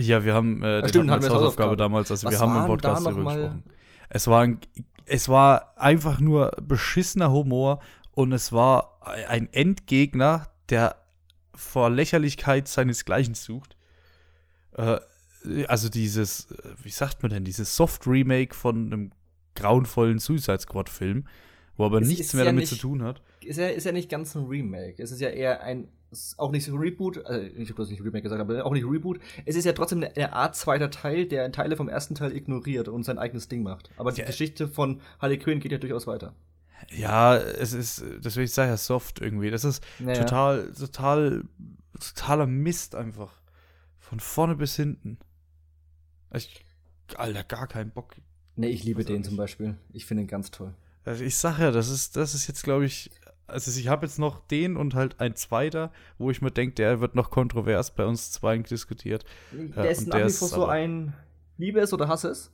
[0.00, 3.06] Ja, wir haben äh, ja, stimmt, hatten Hausaufgabe damals, also Was wir haben im Podcast
[3.06, 3.64] darüber gesprochen.
[4.08, 4.58] Es war, ein,
[5.06, 7.80] es war einfach nur beschissener Humor
[8.12, 10.96] und es war ein Endgegner, der
[11.54, 13.76] vor Lächerlichkeit seinesgleichen sucht.
[14.72, 14.98] Äh,
[15.68, 16.48] also dieses,
[16.82, 19.12] wie sagt man denn, dieses Soft-Remake von einem
[19.54, 21.26] grauenvollen Suicide Squad-Film,
[21.76, 23.22] wo aber es nichts mehr ja damit nicht, zu tun hat.
[23.42, 25.02] Ist ja, ist ja nicht ganz ein Remake.
[25.02, 28.02] Es ist ja eher ein ist auch nicht so Reboot, also ich habe das nicht
[28.02, 29.20] Remake gesagt, aber auch nicht Reboot.
[29.44, 33.04] Es ist ja trotzdem eine, Art zweiter Teil, der Teile vom ersten Teil ignoriert und
[33.04, 33.90] sein eigenes Ding macht.
[33.96, 34.26] Aber die ja.
[34.26, 36.34] Geschichte von Harley Quinn geht ja durchaus weiter.
[36.90, 39.50] Ja, es ist, deswegen sage ich ja soft irgendwie.
[39.50, 40.24] Das ist naja.
[40.24, 41.44] total, total,
[42.00, 43.40] totaler Mist einfach.
[43.98, 45.18] Von vorne bis hinten.
[46.34, 46.64] Ich,
[47.16, 48.14] Alter, gar keinen Bock.
[48.56, 49.76] Nee, ich liebe den zum Beispiel.
[49.92, 50.74] Ich finde ihn ganz toll.
[51.04, 53.10] Also ich sag ja, das ist, das ist jetzt, glaube ich,
[53.50, 57.00] also ich habe jetzt noch den und halt ein zweiter, wo ich mir denke, der
[57.00, 59.24] wird noch kontrovers bei uns zwei diskutiert.
[59.52, 61.14] Der äh, ist nach wie vor so ein
[61.58, 62.50] Liebe es oder Hasse es.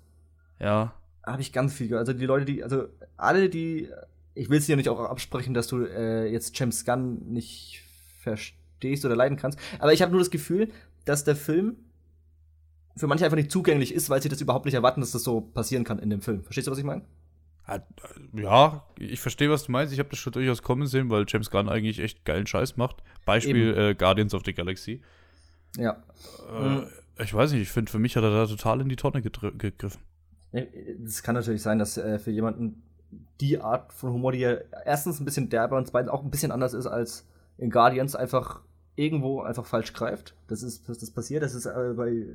[0.59, 0.95] Ja.
[1.25, 1.95] Habe ich ganz viel.
[1.97, 3.89] Also die Leute, die, also alle, die,
[4.35, 7.83] ich will es dir nicht auch absprechen, dass du äh, jetzt James Gunn nicht
[8.21, 10.71] verstehst oder leiden kannst, aber ich habe nur das Gefühl,
[11.05, 11.77] dass der Film
[12.97, 15.41] für manche einfach nicht zugänglich ist, weil sie das überhaupt nicht erwarten, dass das so
[15.41, 16.43] passieren kann in dem Film.
[16.43, 17.03] Verstehst du, was ich meine?
[18.33, 19.93] Ja, ich verstehe, was du meinst.
[19.93, 23.03] Ich habe das schon durchaus kommen sehen, weil James Gunn eigentlich echt geilen Scheiß macht.
[23.25, 25.03] Beispiel äh, Guardians of the Galaxy.
[25.77, 26.03] Ja.
[26.49, 27.23] Äh.
[27.23, 30.01] Ich weiß nicht, ich finde, für mich hat er da total in die Tonne gegriffen.
[30.53, 32.83] Es kann natürlich sein, dass äh, für jemanden
[33.41, 36.53] die Art von Humor, die ja erstens ein bisschen derber und zweitens auch ein bisschen
[36.53, 37.27] anders ist als
[37.59, 38.61] in Guardians, einfach
[38.97, 40.35] irgendwo einfach falsch greift.
[40.49, 41.43] Das ist, das, das passiert.
[41.43, 42.27] Das ist äh, bei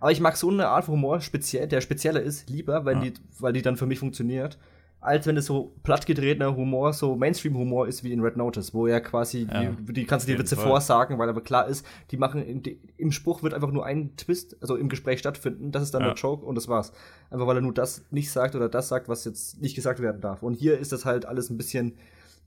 [0.00, 3.02] aber ich mag so eine Art von Humor, speziell, der spezieller ist, lieber, weil, ja.
[3.02, 4.58] die, weil die dann für mich funktioniert,
[5.04, 9.00] als wenn es so plattgetretener Humor, so Mainstream-Humor ist wie in Red Notice, wo ja
[9.00, 10.66] quasi, ja, die, die, kannst du die Witze Fall.
[10.66, 14.56] vorsagen, weil aber klar ist, die machen, die, im Spruch wird einfach nur ein Twist,
[14.62, 16.08] also im Gespräch stattfinden, das ist dann ja.
[16.08, 16.92] der Joke und das war's.
[17.30, 20.22] Einfach weil er nur das nicht sagt oder das sagt, was jetzt nicht gesagt werden
[20.22, 20.42] darf.
[20.42, 21.98] Und hier ist das halt alles ein bisschen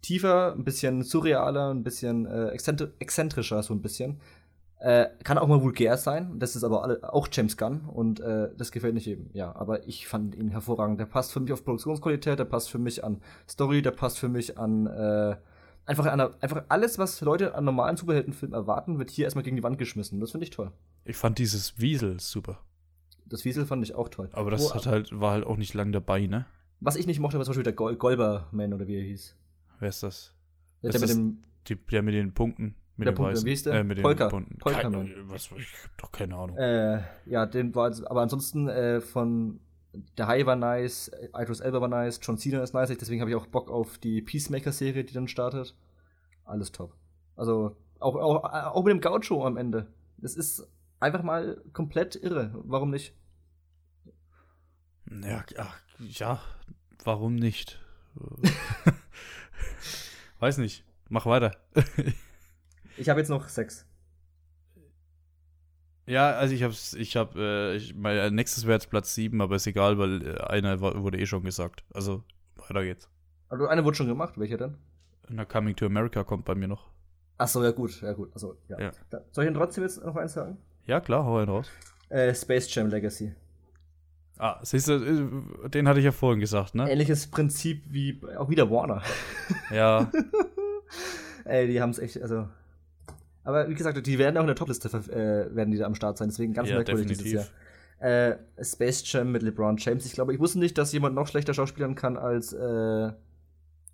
[0.01, 4.19] tiefer, ein bisschen surrealer, ein bisschen äh, exzentrischer, so ein bisschen.
[4.79, 8.49] Äh, kann auch mal vulgär sein, das ist aber alle, auch James Gunn und äh,
[8.55, 9.31] das gefällt nicht jedem.
[9.33, 10.99] Ja, aber ich fand ihn hervorragend.
[10.99, 14.29] Der passt für mich auf Produktionsqualität, der passt für mich an Story, der passt für
[14.29, 15.35] mich an äh,
[15.87, 19.63] einfach, an, einfach alles, was Leute an normalen Superheldenfilmen erwarten, wird hier erstmal gegen die
[19.63, 20.19] Wand geschmissen.
[20.19, 20.71] Das finde ich toll.
[21.05, 22.59] Ich fand dieses Wiesel super.
[23.25, 24.29] Das Wiesel fand ich auch toll.
[24.33, 26.45] Aber das hat halt, war halt auch nicht lang dabei, ne?
[26.79, 29.35] Was ich nicht mochte, war zum Beispiel der Gol Golberman oder wie er hieß.
[29.79, 30.33] Wer ist das?
[30.83, 32.75] Der, der, mit, dem, die, der mit den Punkten.
[32.97, 33.75] Mit der Punkt, wie ist der?
[33.75, 34.27] Äh, mit Polka.
[34.27, 36.57] Den Polka Kein, was, ich hab doch keine Ahnung.
[36.57, 39.59] Äh, ja, den war, aber ansonsten äh, von
[40.17, 43.37] der High war nice, Idris Elba war nice, John Cena ist nice, deswegen habe ich
[43.37, 45.75] auch Bock auf die Peacemaker-Serie, die dann startet.
[46.43, 46.95] Alles top.
[47.35, 49.87] Also, auch, auch, auch mit dem Gaucho am Ende.
[50.17, 50.67] Das ist
[50.99, 52.51] einfach mal komplett irre.
[52.63, 53.13] Warum nicht?
[55.23, 56.41] Ja, ach, ja
[57.03, 57.79] warum nicht?
[60.39, 60.83] Weiß nicht.
[61.09, 61.55] Mach weiter.
[62.97, 63.85] Ich habe jetzt noch sechs.
[66.07, 69.41] Ja, also ich hab's, ich hab, äh, ich, mein äh, nächstes wäre jetzt Platz 7,
[69.41, 71.83] aber ist egal, weil äh, einer wurde eh schon gesagt.
[71.93, 72.23] Also,
[72.55, 73.09] weiter geht's.
[73.49, 74.77] Also eine wurde schon gemacht, welcher denn?
[75.27, 76.89] Na, Coming to America kommt bei mir noch.
[77.37, 78.31] Ach so, ja gut, ja gut.
[78.33, 78.79] Also, ja.
[78.79, 78.91] ja.
[79.31, 80.57] Soll ich denn trotzdem jetzt noch eins sagen?
[80.85, 81.69] Ja, klar, hau einen raus.
[82.07, 83.35] Äh, Space Jam Legacy.
[84.37, 86.89] Ah, siehst du, äh, den hatte ich ja vorhin gesagt, ne?
[86.89, 89.01] Ähnliches Prinzip wie auch wieder Warner.
[89.71, 90.09] Ja.
[91.43, 92.47] Ey, die haben es echt, also
[93.47, 96.17] aber wie gesagt, die werden auch in der Topliste äh, werden die da am Start
[96.17, 97.45] sein, deswegen ganz ja, merkwürdig dieses Jahr.
[97.99, 100.05] Äh, Space Jam mit LeBron James.
[100.05, 102.57] Ich glaube, ich wusste nicht, dass jemand noch schlechter schauspielern kann als äh,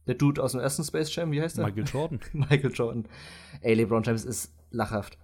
[0.08, 1.32] der Dude aus dem ersten Space Jam.
[1.32, 1.66] Wie heißt der?
[1.68, 2.20] Michael Jordan.
[2.34, 3.06] Michael Jordan.
[3.62, 5.20] Ey, LeBron James ist lachhaft.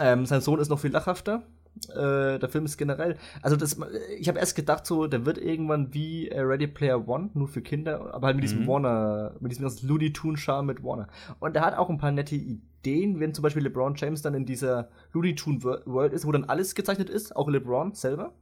[0.00, 1.42] Ähm, sein Sohn ist noch viel lachhafter.
[1.90, 3.78] Äh, der Film ist generell, also das,
[4.18, 7.62] ich habe erst gedacht, so, der wird irgendwann wie äh, Ready Player One, nur für
[7.62, 8.48] Kinder, aber halt mit mhm.
[8.48, 11.08] diesem Warner, mit diesem Looney Tune Charme mit Warner.
[11.40, 14.46] Und der hat auch ein paar nette Ideen, wenn zum Beispiel LeBron James dann in
[14.46, 18.32] dieser Looney Tune World ist, wo dann alles gezeichnet ist, auch LeBron selber.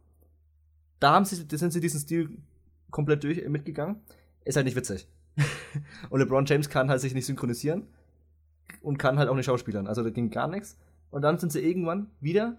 [1.01, 2.39] Da haben sie, sind sie diesen Stil
[2.91, 3.97] komplett durch äh, mitgegangen.
[4.45, 5.09] Ist halt nicht witzig.
[6.11, 7.87] und LeBron James kann halt sich nicht synchronisieren
[8.83, 9.87] und kann halt auch nicht schauspielern.
[9.87, 10.77] Also da ging gar nichts.
[11.11, 12.59] Und dann sind sie irgendwann wieder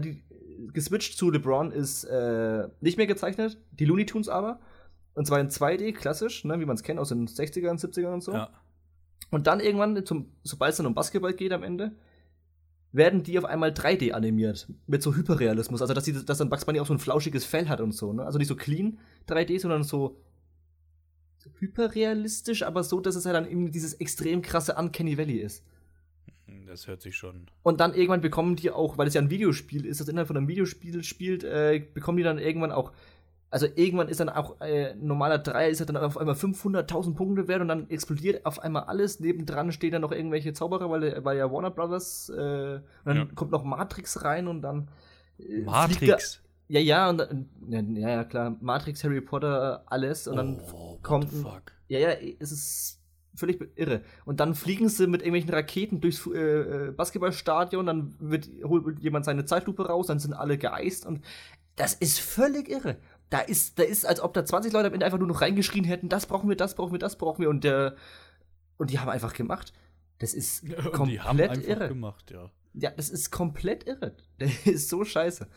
[0.00, 0.22] die,
[0.72, 4.60] geswitcht zu LeBron ist äh, nicht mehr gezeichnet, die Looney Tunes aber.
[5.14, 8.22] Und zwar in 2D, klassisch, ne, wie man es kennt aus den 60ern, 70ern und
[8.22, 8.32] so.
[8.32, 8.50] Ja.
[9.30, 10.02] Und dann irgendwann,
[10.42, 11.92] sobald es dann um Basketball geht am Ende,
[12.92, 14.68] werden die auf einmal 3D animiert.
[14.86, 15.80] Mit so Hyperrealismus.
[15.80, 18.12] Also, dass, die, dass dann Bugs Bunny auch so ein flauschiges Fell hat und so.
[18.12, 18.24] Ne?
[18.24, 20.20] Also nicht so clean 3D, sondern so
[21.58, 25.64] hyperrealistisch, aber so, dass es halt dann eben dieses extrem krasse Uncanny Valley ist.
[26.66, 27.46] Das hört sich schon.
[27.62, 30.36] Und dann irgendwann bekommen die auch, weil es ja ein Videospiel ist, das innerhalb von
[30.36, 32.92] einem Videospiel spielt, äh, bekommen die dann irgendwann auch.
[33.50, 37.60] Also irgendwann ist dann auch äh, normaler Dreier ist dann auf einmal 500.000 Punkte wert
[37.60, 39.20] und dann explodiert auf einmal alles.
[39.20, 43.24] Nebendran stehen dann noch irgendwelche Zauberer, weil, weil ja Warner Brothers, äh, und dann ja.
[43.34, 44.88] kommt noch Matrix rein und dann.
[45.38, 46.40] Äh, Matrix?
[46.68, 48.56] ja, ja, und dann, ja, ja, klar.
[48.60, 51.28] Matrix, Harry Potter, alles und dann oh, kommt.
[51.88, 53.01] Ja, ja, es ist
[53.34, 54.02] völlig irre.
[54.24, 59.24] Und dann fliegen sie mit irgendwelchen Raketen durchs äh, äh, Basketballstadion, dann wird, holt jemand
[59.24, 61.22] seine Zeitlupe raus, dann sind alle geeist und
[61.76, 62.98] das ist völlig irre.
[63.30, 65.84] Da ist, da ist, als ob da 20 Leute am Ende einfach nur noch reingeschrien
[65.84, 67.96] hätten, das brauchen wir, das brauchen wir, das brauchen wir und der,
[68.76, 69.72] und die haben einfach gemacht.
[70.18, 71.88] Das ist ja, komplett die haben einfach irre.
[71.88, 72.50] gemacht, ja.
[72.74, 74.16] Ja, das ist komplett irre.
[74.38, 75.48] Das ist so scheiße.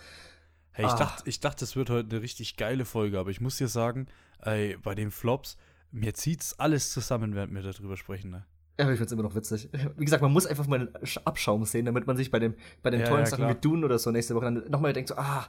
[0.72, 0.98] Hey, ich, ah.
[0.98, 4.08] dachte, ich dachte, es wird heute eine richtig geile Folge, aber ich muss dir sagen,
[4.40, 5.58] ey, bei den Flops,
[5.96, 8.46] mir zieht's alles zusammen, während wir darüber sprechen, ne?
[8.78, 9.70] Ja, aber ich find's immer noch witzig.
[9.98, 12.56] Wie gesagt, man muss einfach mal einen Sch- Abschaum sehen, damit man sich bei, dem,
[12.84, 15.10] bei den Ja, tollen ja, Sachen mit Dune oder so nächste Woche dann nochmal denkt
[15.10, 15.46] so, ah,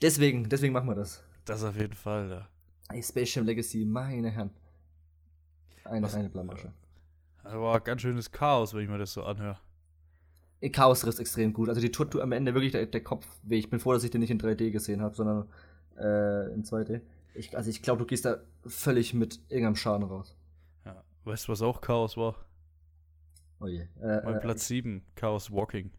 [0.00, 1.22] deswegen, deswegen machen wir das.
[1.44, 2.48] Das auf jeden Fall, ja.
[2.94, 4.50] Ey, Spaceship Legacy, meine Herren.
[5.84, 6.72] Eine Was- reine Blamage.
[7.42, 9.58] Aber ganz schönes Chaos, wenn ich mir das so anhöre.
[10.72, 11.68] Chaos ist extrem gut.
[11.68, 13.58] Also die tut tut am Ende wirklich der, der Kopf weh.
[13.58, 15.46] Ich bin froh, dass ich den nicht in 3D gesehen habe, sondern
[15.98, 17.02] äh, in 2D.
[17.34, 20.36] Ich, also ich glaube, du gehst da völlig mit irgendeinem Schaden raus.
[20.84, 21.02] Ja.
[21.24, 22.36] Weißt du, was auch Chaos war?
[23.60, 23.80] Oh je.
[24.00, 25.90] Äh, Mein äh, Platz 7, Chaos Walking.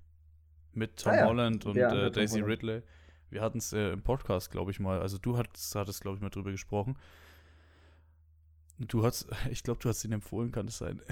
[0.74, 2.52] Mit Tom Ah ja, Holland und andere äh, Daisy Holland.
[2.64, 2.82] Ridley.
[3.30, 5.02] Wir hatten es äh, im Podcast, glaube ich mal.
[5.02, 6.98] Also du hattest, hattest glaube ich, mal drüber gesprochen.
[8.78, 11.02] Du hast, ich glaube, du hast ihn empfohlen, kann es sein.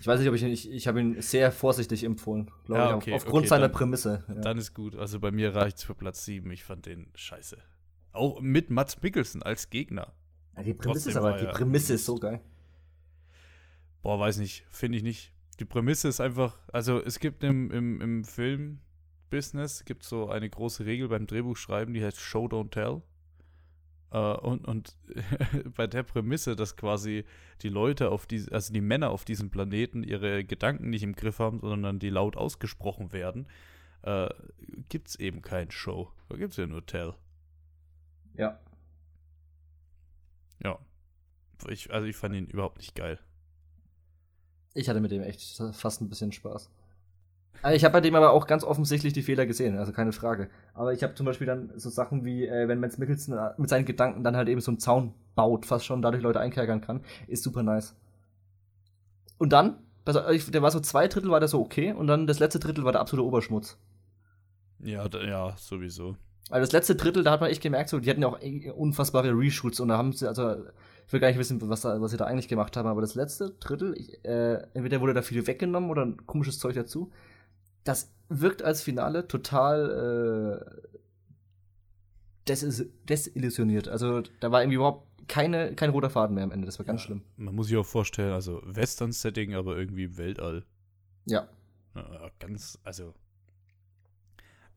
[0.00, 2.88] Ich weiß nicht, ob ich ihn, ich, ich habe ihn sehr vorsichtig empfohlen, glaube Ja,
[2.90, 4.24] ich, okay, auf, aufgrund okay, seiner dann- Prämisse.
[4.26, 4.34] Ja.
[4.40, 4.96] Dann ist gut.
[4.96, 6.50] Also bei mir reicht es für Platz 7.
[6.50, 7.58] Ich fand den scheiße.
[8.14, 10.14] Auch mit Mats Mikkelsen als Gegner.
[10.56, 12.40] Ja, die Prämisse ist trotzdem aber, war die Prämisse ist so geil.
[14.02, 14.64] Boah, weiß nicht.
[14.70, 15.32] Finde ich nicht.
[15.58, 20.86] Die Prämisse ist einfach, also es gibt im, im, im Film-Business gibt so eine große
[20.86, 23.02] Regel beim Drehbuchschreiben, die heißt Show, don't tell.
[24.10, 24.96] Äh, und und
[25.76, 27.24] bei der Prämisse, dass quasi
[27.62, 31.40] die Leute auf diese, also die Männer auf diesem Planeten ihre Gedanken nicht im Griff
[31.40, 33.48] haben, sondern die laut ausgesprochen werden,
[34.02, 34.28] äh,
[34.88, 36.10] gibt es eben kein Show.
[36.28, 37.14] Da gibt es ja nur Tell.
[38.36, 38.58] Ja.
[40.62, 40.78] Ja.
[41.68, 43.18] Ich, also ich fand ihn überhaupt nicht geil.
[44.74, 46.68] Ich hatte mit dem echt fast ein bisschen Spaß.
[47.62, 50.50] Also Ich habe bei dem aber auch ganz offensichtlich die Fehler gesehen, also keine Frage.
[50.74, 53.70] Aber ich habe zum Beispiel dann so Sachen wie, äh, wenn Mads Mikkelsen äh, mit
[53.70, 57.02] seinen Gedanken dann halt eben so einen Zaun baut, fast schon dadurch Leute einkerkern kann,
[57.26, 57.96] ist super nice.
[59.38, 62.58] Und dann, der war so zwei Drittel war der so okay und dann das letzte
[62.58, 63.78] Drittel war der absolute Oberschmutz.
[64.80, 66.16] Ja, ja, sowieso.
[66.50, 68.70] Also das letzte Drittel, da hat man echt gemerkt, so, die hatten ja auch eh
[68.70, 70.56] unfassbare Reshoots und da haben sie, also,
[71.06, 73.14] ich will gar nicht wissen, was, da, was sie da eigentlich gemacht haben, aber das
[73.14, 77.10] letzte Drittel, ich, äh, entweder wurde da viel weggenommen oder ein komisches Zeug dazu.
[77.82, 83.88] Das wirkt als Finale total äh, des desillusioniert.
[83.88, 86.66] Also da war irgendwie überhaupt keine, kein roter Faden mehr am Ende.
[86.66, 87.22] Das war ganz Ja, schlimm.
[87.36, 90.64] Man muss sich auch vorstellen, also Western-Setting, aber irgendwie im Weltall.
[91.26, 91.48] Ja.
[91.94, 93.14] Ja, ganz, also.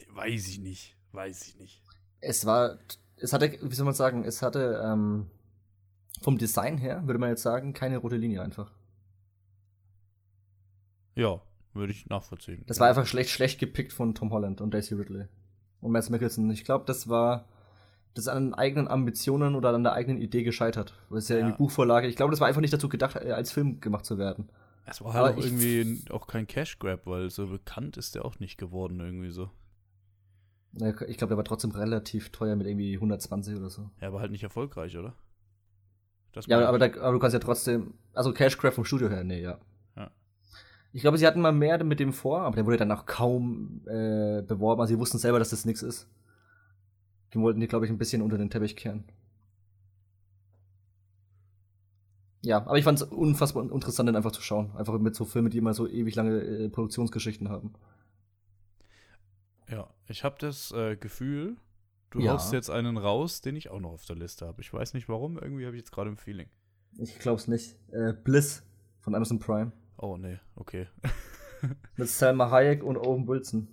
[0.10, 0.97] Weiß ich nicht.
[1.18, 1.82] Weiß ich nicht.
[2.22, 2.78] Es war,
[3.18, 5.28] es hatte, wie soll man sagen, es hatte ähm,
[6.22, 8.72] vom Design her, würde man jetzt sagen, keine rote Linie einfach.
[11.16, 11.42] Ja,
[11.74, 12.64] würde ich nachvollziehen.
[12.68, 15.26] Das war einfach schlecht, schlecht gepickt von Tom Holland und Daisy Ridley.
[15.82, 16.50] Und Mads Mikkelsen.
[16.52, 17.48] Ich glaube, das war
[18.18, 20.96] das ist an eigenen Ambitionen oder an der eigenen Idee gescheitert.
[21.10, 21.42] Das ist ja, Ja.
[21.42, 22.08] irgendwie Buchvorlage.
[22.08, 24.50] Ich glaube, das war einfach nicht dazu gedacht, äh, als Film gemacht zu werden.
[24.88, 28.40] Es war halt auch irgendwie auch kein Cash Grab, weil so bekannt ist der auch
[28.40, 29.52] nicht geworden, irgendwie so.
[31.08, 33.90] Ich glaube, der war trotzdem relativ teuer mit irgendwie 120 oder so.
[34.02, 35.16] Ja, aber halt nicht erfolgreich, oder?
[36.34, 37.96] Das Ja, aber, da, aber du kannst ja trotzdem.
[38.14, 39.60] Also Cash Grab vom Studio her, nee, ja.
[39.96, 40.12] Ja.
[40.94, 43.82] Ich glaube, sie hatten mal mehr mit dem vor, aber der wurde dann auch kaum
[43.86, 44.82] äh, beworben.
[44.82, 46.08] Also sie wussten selber, dass das nichts ist.
[47.34, 49.06] Die wollten die, glaube ich, ein bisschen unter den Teppich kehren.
[52.42, 54.72] Ja, aber ich fand es unfassbar interessant, den einfach zu schauen.
[54.78, 57.74] Einfach mit so Filmen, die immer so ewig lange äh, Produktionsgeschichten haben.
[59.70, 61.58] Ja, ich habe das äh, Gefühl,
[62.12, 62.34] du Ja.
[62.34, 64.62] haust jetzt einen raus, den ich auch noch auf der Liste habe.
[64.62, 66.50] Ich weiß nicht warum, irgendwie habe ich jetzt gerade ein Feeling.
[66.98, 67.76] Ich glaub's nicht.
[67.92, 68.64] Äh, Bliss
[69.02, 69.72] von Amazon Prime.
[69.98, 70.88] Oh, nee, okay.
[71.98, 73.68] Mit Selma Hayek und Owen Wilson.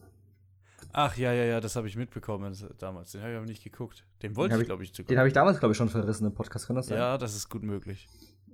[0.92, 3.12] Ach ja, ja, ja, das habe ich mitbekommen damals.
[3.12, 4.04] Den habe ich aber nicht geguckt.
[4.22, 6.26] Den wollte hab ich, glaube ich, zu Den habe ich damals, glaube ich, schon verrissen
[6.26, 6.98] im Podcast, kann das sein?
[6.98, 8.08] Ja, das ist gut möglich.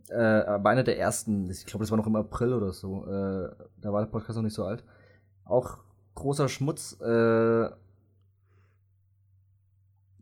[0.09, 3.51] äh, aber einer der ersten, ich glaube, das war noch im April oder so, äh,
[3.79, 4.85] da war der Podcast noch nicht so alt.
[5.45, 5.79] Auch
[6.21, 7.71] großer Schmutz, äh,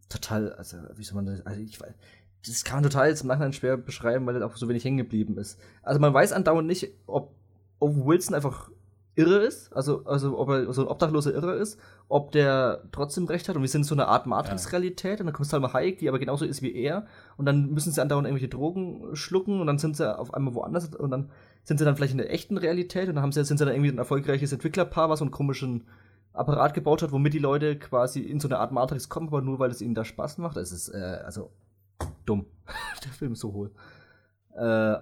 [0.09, 1.92] total, also, wie soll man das, also ich weiß,
[2.46, 4.99] das kann man total jetzt im Nachhinein schwer beschreiben, weil das auch so wenig hängen
[4.99, 5.59] geblieben ist.
[5.82, 7.34] Also man weiß andauernd nicht, ob
[7.80, 8.70] Owen Wilson einfach
[9.16, 11.78] irre ist, also, also ob er so ein obdachloser Irre ist,
[12.09, 15.49] ob der trotzdem recht hat und wir sind so eine Art Matrix-Realität und dann kommt
[15.49, 19.16] Salma Hayek, die aber genauso ist wie er und dann müssen sie andauernd irgendwelche Drogen
[19.16, 21.30] schlucken und dann sind sie auf einmal woanders und dann
[21.69, 23.75] sind sie dann vielleicht in der echten Realität und dann haben sie, sind sie dann
[23.75, 25.87] irgendwie ein erfolgreiches Entwicklerpaar, was so einen komischen
[26.33, 29.59] Apparat gebaut hat, womit die Leute quasi in so eine Art Matrix kommen, aber nur
[29.59, 30.57] weil es ihnen da Spaß macht.
[30.57, 31.53] Es ist, äh, also,
[32.25, 32.47] dumm.
[33.05, 33.71] der Film ist so hohl.
[34.57, 34.97] Äh,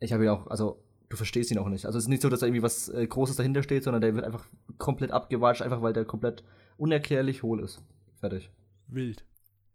[0.00, 1.86] ich habe ihn auch, also, du verstehst ihn auch nicht.
[1.86, 4.14] Also, es ist nicht so, dass da irgendwie was äh, Großes dahinter steht, sondern der
[4.14, 4.44] wird einfach
[4.76, 6.44] komplett abgewatscht, einfach weil der komplett
[6.76, 7.82] unerklärlich hohl ist.
[8.16, 8.50] Fertig.
[8.86, 9.24] Wild.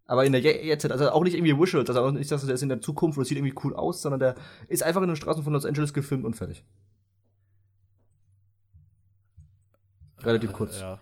[0.07, 2.53] Aber in der Je- Jetztzeit, also auch nicht irgendwie Visuals, also auch nicht, dass der
[2.55, 4.35] ist in der Zukunft und es sieht irgendwie cool aus, sondern der
[4.67, 6.63] ist einfach in den Straßen von Los Angeles gefilmt und fertig.
[10.19, 10.79] Relativ kurz.
[10.79, 10.99] Ja.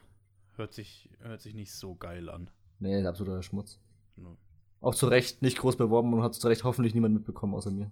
[0.55, 2.49] Hört sich, hört sich nicht so geil an.
[2.79, 3.79] Nee, absoluter Schmutz.
[4.15, 4.37] No.
[4.81, 7.91] Auch zu Recht nicht groß beworben und hat zu Recht hoffentlich niemand mitbekommen außer mir.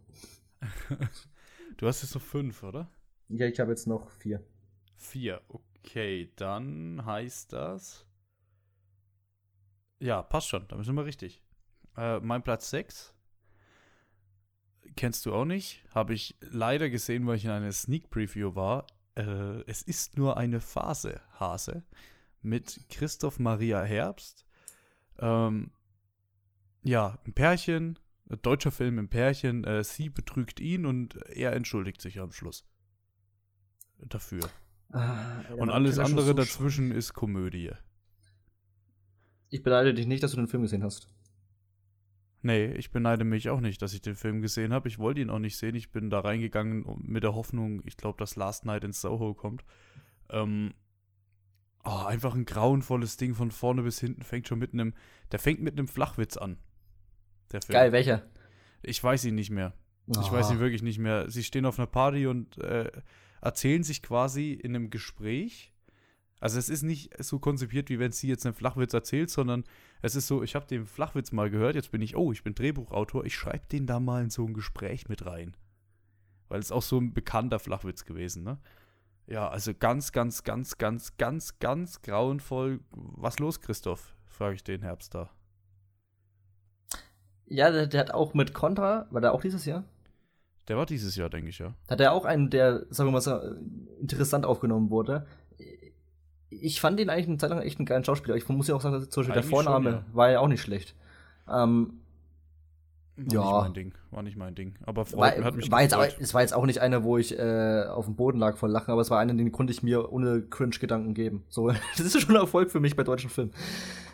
[1.77, 2.89] du hast jetzt noch fünf, oder?
[3.29, 4.43] Ja, ich habe jetzt noch vier.
[4.97, 6.31] Vier, okay.
[6.35, 8.05] Dann heißt das.
[10.01, 10.67] Ja, passt schon.
[10.67, 11.41] Da sind wir richtig.
[11.95, 13.13] Äh, mein Platz 6
[14.95, 15.83] kennst du auch nicht.
[15.93, 18.87] Habe ich leider gesehen, weil ich in einer Sneak Preview war.
[19.15, 21.83] Äh, es ist nur eine Phase, Hase.
[22.41, 24.47] Mit Christoph Maria Herbst.
[25.19, 25.69] Ähm,
[26.81, 29.63] ja, ein Pärchen, ein deutscher Film im Pärchen.
[29.65, 32.65] Äh, sie betrügt ihn und er entschuldigt sich am Schluss.
[33.99, 34.49] Dafür.
[34.89, 37.71] Ah, und alles andere so dazwischen ist Komödie.
[39.51, 41.07] Ich beneide dich nicht, dass du den Film gesehen hast.
[42.41, 44.87] Nee, ich beneide mich auch nicht, dass ich den Film gesehen habe.
[44.87, 45.75] Ich wollte ihn auch nicht sehen.
[45.75, 49.63] Ich bin da reingegangen mit der Hoffnung, ich glaube, dass Last Night in Soho kommt.
[50.29, 50.73] Ähm,
[51.83, 54.23] oh, einfach ein grauenvolles Ding von vorne bis hinten.
[54.23, 54.93] Fängt schon mit einem,
[55.31, 56.57] der fängt mit einem Flachwitz an.
[57.67, 58.23] Geil, welcher?
[58.81, 59.73] Ich weiß ihn nicht mehr.
[60.07, 60.19] Oh.
[60.21, 61.29] Ich weiß ihn wirklich nicht mehr.
[61.29, 62.89] Sie stehen auf einer Party und äh,
[63.41, 65.73] erzählen sich quasi in einem Gespräch.
[66.41, 69.63] Also es ist nicht so konzipiert, wie wenn sie jetzt einen Flachwitz erzählt, sondern
[70.01, 72.55] es ist so, ich habe den Flachwitz mal gehört, jetzt bin ich, oh, ich bin
[72.55, 75.55] Drehbuchautor, ich schreibe den da mal in so ein Gespräch mit rein.
[76.49, 78.57] Weil es auch so ein bekannter Flachwitz gewesen, ne?
[79.27, 82.79] Ja, also ganz, ganz, ganz, ganz, ganz, ganz grauenvoll.
[82.89, 84.15] Was los, Christoph?
[84.25, 85.29] frage ich den Herbst da.
[87.45, 89.83] Ja, der, der, hat auch mit Contra, war der auch dieses Jahr?
[90.67, 91.75] Der war dieses Jahr, denke ich, ja.
[91.87, 93.39] Hat er auch einen, der, sagen wir mal so,
[93.99, 95.27] interessant aufgenommen wurde
[96.51, 98.35] ich fand ihn eigentlich eine Zeit lang echt einen geilen Schauspieler.
[98.35, 100.05] Ich muss ja auch sagen, zum Beispiel der Vorname schon, ja.
[100.13, 100.95] war ja auch nicht schlecht.
[101.49, 102.01] Ähm,
[103.15, 103.41] war ja.
[103.41, 103.93] nicht mein Ding.
[104.11, 104.75] War nicht mein Ding.
[104.85, 107.17] Aber freut, war, hat mich war jetzt aber, Es war jetzt auch nicht einer, wo
[107.17, 109.83] ich äh, auf dem Boden lag vor Lachen, aber es war einer, den konnte ich
[109.83, 111.43] mir ohne Cringe-Gedanken geben.
[111.49, 113.53] So, das ist schon ein Erfolg für mich bei deutschen Filmen.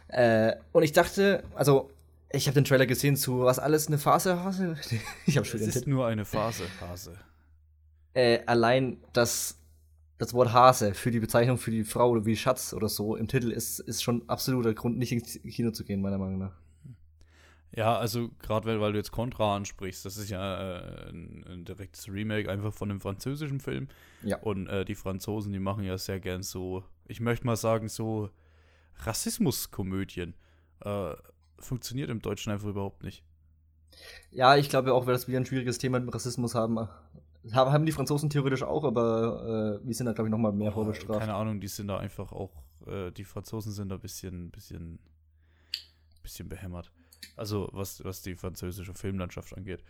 [0.10, 1.90] Äh, und ich dachte, also,
[2.30, 4.78] ich habe den Trailer gesehen zu Was alles eine Phase, Hase?
[5.26, 7.14] ich habe schon Es ist nur eine Phase, Hase.
[8.14, 9.57] Äh, allein das
[10.18, 13.28] das Wort Hase für die Bezeichnung für die Frau oder wie Schatz oder so im
[13.28, 16.54] Titel ist, ist schon absoluter Grund, nicht ins Kino zu gehen, meiner Meinung nach.
[17.76, 21.66] Ja, also gerade weil, weil du jetzt Contra ansprichst, das ist ja äh, ein, ein,
[21.66, 23.88] direktes Remake einfach von einem französischen Film.
[24.24, 24.38] Ja.
[24.38, 28.32] Und äh, die Franzosen, die machen ja sehr gern so, ich möchte mal sagen, so
[29.04, 30.34] Rassismuskomödien.
[30.80, 31.14] Äh,
[31.60, 33.24] funktioniert im Deutschen einfach überhaupt nicht.
[34.32, 36.88] Ja, ich glaube auch, dass wir ein schwieriges Thema mit Rassismus haben.
[37.54, 40.72] Haben die Franzosen theoretisch auch, aber äh, wir sind da, glaube ich, noch mal mehr
[40.72, 41.20] oh, vorbestraft.
[41.20, 45.00] Keine Ahnung, die sind da einfach auch, äh, die Franzosen sind da ein bisschen, bisschen,
[46.24, 46.92] bisschen behämmert.
[47.36, 49.84] Also, was, was die französische Filmlandschaft angeht.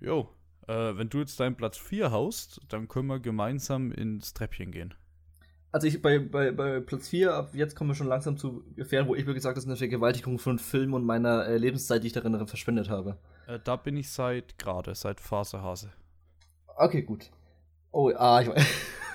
[0.00, 0.28] Jo,
[0.66, 4.94] äh, wenn du jetzt deinen Platz 4 haust, dann können wir gemeinsam ins Treppchen gehen.
[5.72, 9.08] Also ich bei, bei, bei Platz 4, ab jetzt kommen wir schon langsam zu Gefähren,
[9.08, 12.06] wo ich wirklich gesagt, das ist eine Vergewaltigung von Film und meiner äh, Lebenszeit, die
[12.06, 13.18] ich darin verschwendet habe.
[13.46, 15.92] Äh, da bin ich seit gerade, seit Phasehase.
[16.76, 17.30] Okay, gut.
[17.90, 18.66] Oh, ah, ich weiß,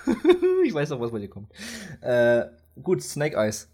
[0.66, 1.50] ich weiß noch, was bei dir kommt.
[2.00, 2.46] Äh,
[2.82, 3.68] gut, Snake Eyes.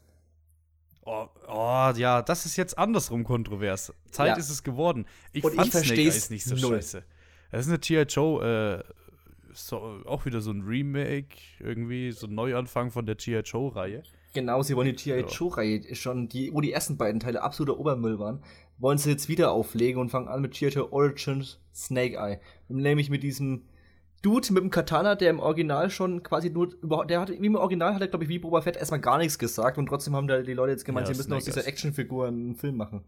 [1.04, 3.94] Oh, oh, ja, das ist jetzt andersrum kontrovers.
[4.10, 4.36] Zeit ja.
[4.36, 5.06] ist es geworden.
[5.32, 6.76] Ich Und fand ich Snake Eyes nicht so null.
[6.76, 7.02] scheiße.
[7.50, 8.02] Das ist eine G.I.
[8.02, 8.92] Joe, äh,
[9.54, 13.40] so, auch wieder so ein Remake, irgendwie, so ein Neuanfang von der G.I.
[13.40, 14.02] Joe-Reihe.
[14.34, 15.20] Genau, sie wollen die G.I.
[15.20, 18.42] Joe-Reihe schon, die, wo die ersten beiden Teile absoluter Obermüll waren,
[18.76, 20.68] wollen sie jetzt wieder auflegen und fangen an mit G.I.
[20.68, 22.38] Joe Origins Snake Eye.
[22.68, 23.64] Nämlich mit diesem
[24.22, 27.54] Dude mit dem Katana, der im Original schon quasi nur überhaupt, der hat, wie im
[27.54, 30.26] Original hat er, glaube ich, wie Boba Fett erstmal gar nichts gesagt und trotzdem haben
[30.26, 33.04] da die Leute jetzt gemeint, ja, sie müssen aus dieser Actionfigur einen Film machen.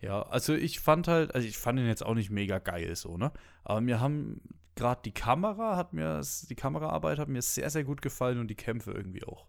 [0.00, 3.16] Ja, also ich fand halt, also ich fand ihn jetzt auch nicht mega geil so,
[3.16, 3.32] ne?
[3.64, 4.42] Aber mir haben
[4.74, 8.54] gerade die Kamera hat mir, die Kameraarbeit hat mir sehr, sehr gut gefallen und die
[8.54, 9.46] Kämpfe irgendwie auch.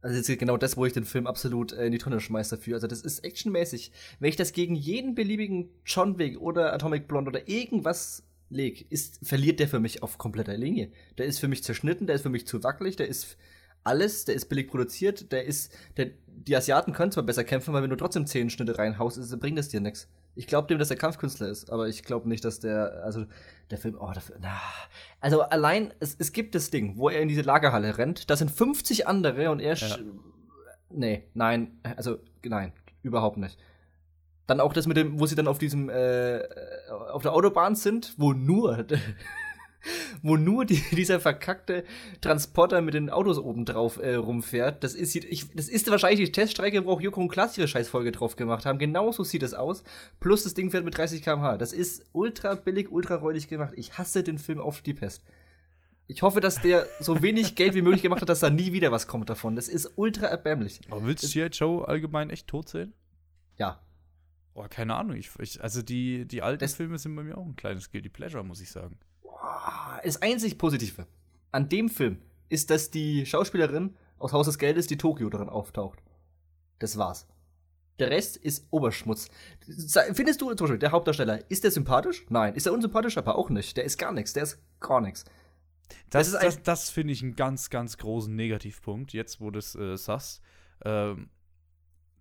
[0.00, 2.76] Also jetzt genau das, wo ich den Film absolut äh, in die Tonne schmeiße dafür.
[2.76, 3.92] Also das ist actionmäßig.
[4.20, 9.26] Wenn ich das gegen jeden beliebigen John Wick oder Atomic Blonde oder irgendwas leg, ist,
[9.26, 10.90] verliert der für mich auf kompletter Linie.
[11.18, 13.36] Der ist für mich zerschnitten, der ist für mich zu wackelig, der ist
[13.84, 17.82] alles, der ist billig produziert, der ist, der, die Asiaten können zwar besser kämpfen, aber
[17.82, 20.08] wenn du trotzdem zehn Schnitte reinhaust, ist, bringt das dir nichts.
[20.34, 23.24] Ich glaube dem, dass der Kampfkünstler ist, aber ich glaube nicht, dass der, also
[23.70, 24.60] der Film, oh, dafür, na.
[25.20, 28.50] Also allein, es, es gibt das Ding, wo er in diese Lagerhalle rennt, da sind
[28.50, 29.98] 50 andere und er, ja.
[30.90, 32.72] nee, nein, also nein,
[33.02, 33.58] überhaupt nicht.
[34.48, 36.40] Dann auch das mit dem, wo sie dann auf diesem, äh,
[37.12, 38.86] auf der Autobahn sind, wo nur,
[40.22, 41.84] wo nur die, dieser verkackte
[42.22, 44.82] Transporter mit den Autos oben drauf äh, rumfährt.
[44.82, 48.10] Das ist, ich, das ist wahrscheinlich die Teststrecke, wo auch Joko und Klaas ihre Scheißfolge
[48.10, 48.78] drauf gemacht haben.
[48.78, 49.84] Genauso sieht es aus.
[50.18, 51.58] Plus das Ding fährt mit 30 km/h.
[51.58, 53.74] Das ist ultra billig, ultra räudig gemacht.
[53.76, 55.22] Ich hasse den Film auf die Pest.
[56.06, 58.90] Ich hoffe, dass der so wenig Geld wie möglich gemacht hat, dass da nie wieder
[58.90, 59.56] was kommt davon.
[59.56, 60.80] Das ist ultra erbärmlich.
[60.88, 61.48] Aber willst du G.I.
[61.48, 62.94] Joe allgemein echt tot sehen?
[63.58, 63.82] Ja.
[64.60, 65.16] Oh, keine Ahnung.
[65.16, 68.08] Ich, ich, also die, die alten Das- Filme sind bei mir auch ein kleines Guilty
[68.08, 68.98] Pleasure, muss ich sagen.
[70.02, 71.06] Das einzig Positive
[71.52, 76.02] an dem Film ist, dass die Schauspielerin aus Haus des Geldes, die Tokio darin auftaucht.
[76.80, 77.26] Das war's.
[78.00, 79.28] Der Rest ist Oberschmutz.
[80.12, 82.26] Findest du, zum Beispiel, der Hauptdarsteller, ist der sympathisch?
[82.28, 82.54] Nein.
[82.54, 83.16] Ist er unsympathisch?
[83.18, 83.76] Aber auch nicht.
[83.76, 84.32] Der ist gar nichts.
[84.32, 85.24] Der ist gar nichts.
[86.10, 89.74] Das, das, ein- das, finde ich einen ganz, ganz großen Negativpunkt, jetzt wo du es
[89.74, 90.42] äh, sagst.
[90.84, 91.28] Ähm,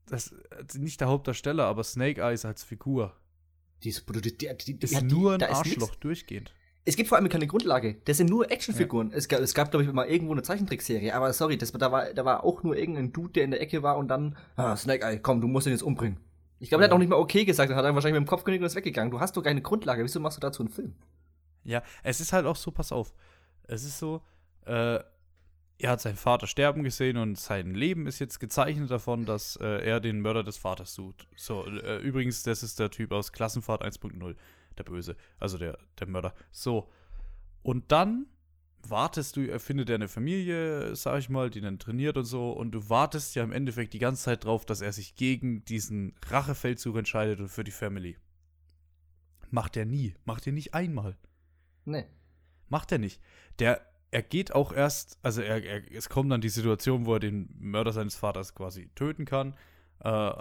[0.10, 3.14] das äh, nicht der Hauptdarsteller, aber Snake Eyes als Figur.
[3.84, 6.00] Die ist, die, die, Ist ja, nur ein Arschloch nix.
[6.00, 6.54] durchgehend.
[6.84, 7.98] Es gibt vor allem keine Grundlage.
[8.06, 9.12] Das sind nur Actionfiguren.
[9.12, 11.14] Es gab, es gab glaube ich, mal irgendwo eine Zeichentrickserie.
[11.14, 13.84] Aber sorry, das, da, war, da war auch nur irgendein Dude, der in der Ecke
[13.84, 16.18] war und dann, ah, Snake Eye, komm, du musst ihn jetzt umbringen.
[16.60, 17.70] Ich glaube, der hat auch nicht mal okay gesagt.
[17.70, 19.12] Er hat dann wahrscheinlich mit dem Kopf genickt und ist weggegangen.
[19.12, 20.04] Du hast doch keine Grundlage.
[20.04, 20.96] Wieso machst du dazu einen Film?
[21.66, 23.14] Ja, es ist halt auch so, pass auf.
[23.64, 24.22] Es ist so,
[24.66, 25.00] äh,
[25.80, 29.86] er hat seinen Vater sterben gesehen und sein Leben ist jetzt gezeichnet davon, dass äh,
[29.86, 31.28] er den Mörder des Vaters sucht.
[31.36, 34.36] So, äh, übrigens, das ist der Typ aus Klassenfahrt 1.0,
[34.78, 36.34] der Böse, also der, der Mörder.
[36.52, 36.90] So.
[37.62, 38.26] Und dann
[38.82, 42.52] wartest du, er findet er eine Familie, sag ich mal, die dann trainiert und so,
[42.52, 46.16] und du wartest ja im Endeffekt die ganze Zeit drauf, dass er sich gegen diesen
[46.28, 48.18] Rachefeldzug entscheidet und für die Family.
[49.50, 50.16] Macht er nie.
[50.26, 51.18] Macht er nicht einmal.
[51.86, 52.06] Nee.
[52.70, 53.22] Macht er nicht.
[53.60, 57.20] Der, er geht auch erst, also er, er, es kommt dann die Situation, wo er
[57.20, 59.56] den Mörder seines Vaters quasi töten kann.
[60.00, 60.32] Äh,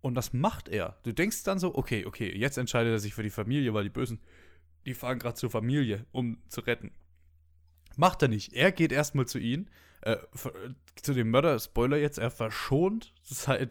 [0.00, 0.98] und das macht er.
[1.02, 3.90] Du denkst dann so, okay, okay, jetzt entscheidet er sich für die Familie, weil die
[3.90, 4.20] Bösen,
[4.86, 6.92] die fahren gerade zur Familie, um zu retten.
[7.96, 8.52] Macht er nicht.
[8.52, 9.68] Er geht erstmal zu ihnen,
[10.02, 10.16] äh,
[11.02, 13.12] zu dem Mörder, Spoiler jetzt, er verschont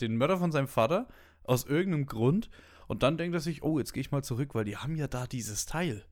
[0.02, 1.08] den Mörder von seinem Vater
[1.44, 2.50] aus irgendeinem Grund
[2.88, 5.08] und dann denkt er sich, oh, jetzt gehe ich mal zurück, weil die haben ja
[5.08, 6.06] da dieses Teil.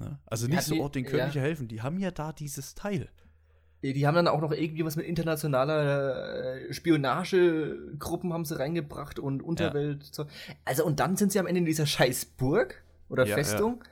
[0.00, 0.18] Ne?
[0.26, 1.28] Also Ja, nicht so, die- oh, den ja.
[1.28, 3.08] ich ja helfen, die haben ja da dieses Teil.
[3.82, 9.42] Die haben dann auch noch irgendwie was mit internationaler äh, Spionagegruppen haben sie reingebracht und
[9.42, 10.04] Unterwelt.
[10.14, 10.26] So.
[10.64, 13.82] Also, und dann sind sie am Ende in dieser scheiß Burg oder Ja, Festung.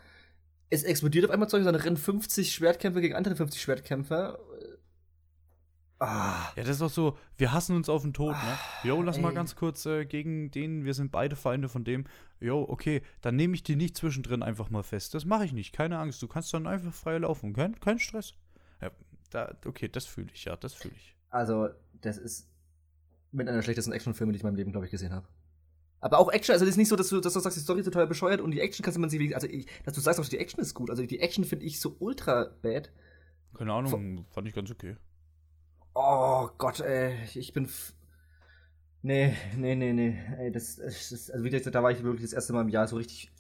[0.70, 4.38] Es explodiert auf einmal Zeug, dann rennen 50 Schwertkämpfer gegen andere 50 Schwertkämpfer.
[6.01, 6.53] Ah.
[6.55, 8.59] Ja, das ist doch so, wir hassen uns auf den Tod, ne?
[8.84, 9.34] Jo, lass mal ey.
[9.34, 12.05] ganz kurz äh, gegen den, wir sind beide Feinde von dem.
[12.40, 15.14] Jo, okay, dann nehme ich die nicht zwischendrin einfach mal fest.
[15.14, 16.22] Das mache ich nicht, keine Angst.
[16.22, 18.34] Du kannst dann einfach frei laufen, kein, kein Stress.
[18.80, 18.90] Ja,
[19.30, 21.16] da, okay, das fühle ich, ja, das fühle ich.
[21.30, 21.68] Also,
[22.01, 22.49] das ist
[23.32, 25.26] mit einer der schlechtesten Actionfilme, die ich in meinem Leben, glaube ich, gesehen habe.
[26.01, 27.80] Aber auch Action, also das ist nicht so, dass du, dass du sagst, die Story
[27.80, 30.20] ist total bescheuert und die Action kannst du man sich, also ich, dass du sagst,
[30.20, 30.90] auch die Action ist gut.
[30.90, 32.92] Also die Action finde ich so ultra bad.
[33.55, 34.96] Keine Ahnung, fand ich ganz okay.
[36.01, 37.68] Oh Gott, ey, ich bin.
[39.03, 40.16] Nee, nee, nee, nee.
[40.38, 42.68] Ey, das, das, das also wie gesagt, da war ich wirklich das erste Mal im
[42.68, 43.32] Jahr so richtig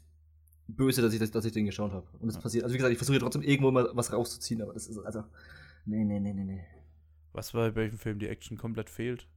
[0.66, 2.08] böse, dass ich, das, dass ich den geschaut habe.
[2.18, 2.40] Und das Ja.
[2.40, 2.64] passiert.
[2.64, 5.22] Also wie gesagt, ich versuche trotzdem irgendwo mal was rauszuziehen, aber das ist also.
[5.86, 6.64] Nee, nee, nee, nee, nee.
[7.32, 9.28] Was war bei welchem Film die Action komplett fehlt?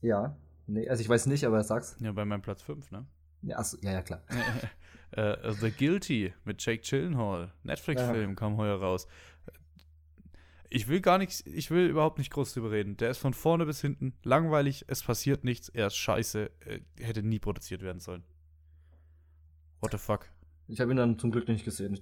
[0.00, 0.36] Ja.
[0.68, 1.96] Nee, also ich weiß nicht, aber sag's.
[1.98, 3.06] Ja, bei meinem Platz 5, ne?
[3.42, 4.22] Ja, achso, ja, ja, klar.
[5.10, 7.52] äh, The Guilty mit Jake Gyllenhaal.
[7.64, 9.08] Netflix-Film kam heuer raus.
[10.70, 12.96] Ich will gar nichts, ich will überhaupt nicht groß drüber reden.
[12.96, 17.22] Der ist von vorne bis hinten langweilig, es passiert nichts, er ist scheiße, äh, hätte
[17.22, 18.22] nie produziert werden sollen.
[19.80, 20.26] What the fuck?
[20.66, 21.98] Ich habe ihn dann zum Glück nicht gesehen.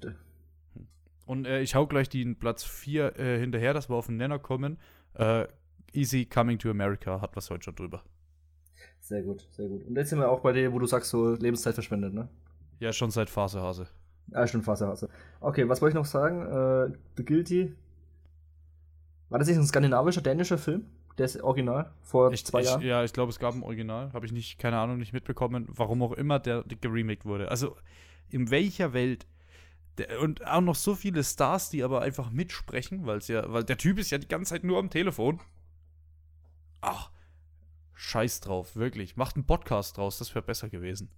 [1.26, 4.38] Und äh, ich hau gleich den Platz 4 äh, hinterher, dass wir auf den Nenner
[4.38, 4.78] kommen.
[5.14, 5.46] Äh,
[5.92, 8.02] Easy Coming to America hat was heute schon drüber.
[9.00, 9.84] Sehr gut, sehr gut.
[9.84, 12.28] Und jetzt sind wir auch bei dir, wo du sagst, so Lebenszeit verschwendet, ne?
[12.80, 13.86] Ja, schon seit Phasehase.
[14.32, 15.08] Ah, stimmt, Faserhase.
[15.40, 16.42] Okay, was wollte ich noch sagen?
[16.42, 17.74] Äh, The Guilty.
[19.28, 20.86] War das nicht ein skandinavischer, dänischer Film?
[21.18, 22.82] Der ist original, vor Ich, zwei ich, Jahren?
[22.82, 24.12] ja, ich glaube, es gab ein Original.
[24.12, 27.50] Habe ich nicht, keine Ahnung, nicht mitbekommen, warum auch immer der, der geremaked wurde.
[27.50, 27.76] Also,
[28.28, 29.26] in welcher Welt.
[29.96, 33.78] Der, und auch noch so viele Stars, die aber einfach mitsprechen, weil ja, weil der
[33.78, 35.40] Typ ist ja die ganze Zeit nur am Telefon.
[36.82, 37.10] Ach,
[37.94, 39.16] scheiß drauf, wirklich.
[39.16, 41.08] Macht einen Podcast draus, das wäre besser gewesen.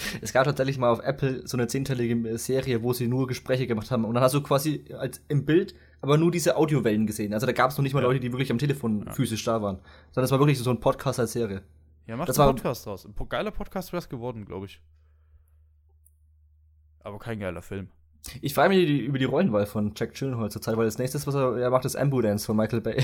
[0.22, 3.90] Es gab tatsächlich mal auf Apple so eine zehnteilige Serie, wo sie nur Gespräche gemacht
[3.90, 4.04] haben.
[4.04, 7.34] Und dann hast du quasi als im Bild aber nur diese Audiowellen gesehen.
[7.34, 8.08] Also da gab es noch nicht mal Ja.
[8.08, 9.12] Leute, die wirklich am Telefon Ja.
[9.12, 9.78] physisch da waren.
[10.12, 11.62] Sondern es war wirklich so ein Podcast als Serie.
[12.06, 13.04] Ja, macht Das einen Podcast draus.
[13.06, 14.80] Ein geiler Podcast wäre es geworden, glaube ich.
[17.00, 17.88] Aber kein geiler Film.
[18.42, 21.56] Ich frage mich über die Rollenwahl von Jack Gyllenhaal zurzeit, weil das nächste, was er,
[21.56, 23.02] er macht, ist Ambulance von Michael Bay.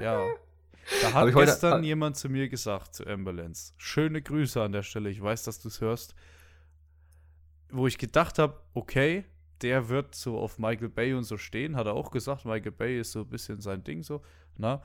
[0.00, 0.24] Ja.
[1.00, 3.72] Da hat heute- gestern hab- jemand zu mir gesagt, zu Ambulance.
[3.76, 5.10] Schöne Grüße an der Stelle.
[5.10, 6.14] Ich weiß, dass du es hörst.
[7.70, 9.24] Wo ich gedacht habe, okay,
[9.62, 11.76] der wird so auf Michael Bay und so stehen.
[11.76, 14.22] Hat er auch gesagt, Michael Bay ist so ein bisschen sein Ding so.
[14.56, 14.82] Na?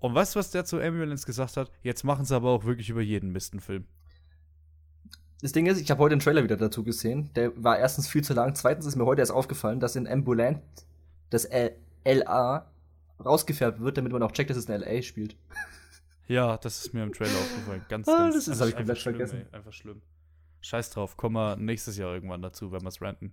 [0.00, 1.70] Und weißt du, was der zu Ambulance gesagt hat?
[1.82, 3.84] Jetzt machen sie aber auch wirklich über jeden Mist einen Film.
[5.40, 7.30] Das Ding ist, ich habe heute den Trailer wieder dazu gesehen.
[7.34, 8.54] Der war erstens viel zu lang.
[8.54, 10.62] Zweitens ist mir heute erst aufgefallen, dass in Ambulant
[11.30, 12.66] das L LA
[13.22, 15.36] rausgefärbt wird, damit man auch checkt, dass es in LA spielt.
[16.26, 17.84] Ja, das ist mir im Trailer aufgefallen.
[17.88, 19.46] Ganz, Ah, ganz das ist- hab ich komplett schlimm, vergessen.
[19.50, 20.00] ey, einfach schlimm.
[20.62, 23.32] Scheiß drauf, kommen wir nächstes Jahr irgendwann dazu, wenn wir es ranten.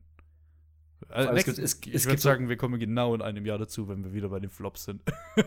[1.10, 3.46] Äh, allem, es nächst, gibt- es- ich es würde sagen, wir kommen genau in einem
[3.46, 5.02] Jahr dazu, wenn wir wieder bei den Flops sind.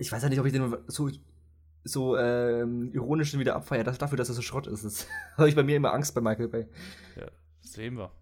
[0.00, 1.10] Ich weiß ja nicht, ob ich den so,
[1.84, 4.84] so ähm, ironisch wieder abfeiere, das- dafür, dass er so Schrott ist.
[4.84, 5.06] Das
[5.36, 6.66] habe ich bei mir immer Angst bei Michael Bay.
[7.16, 7.26] ja,
[7.60, 8.12] sehen wir.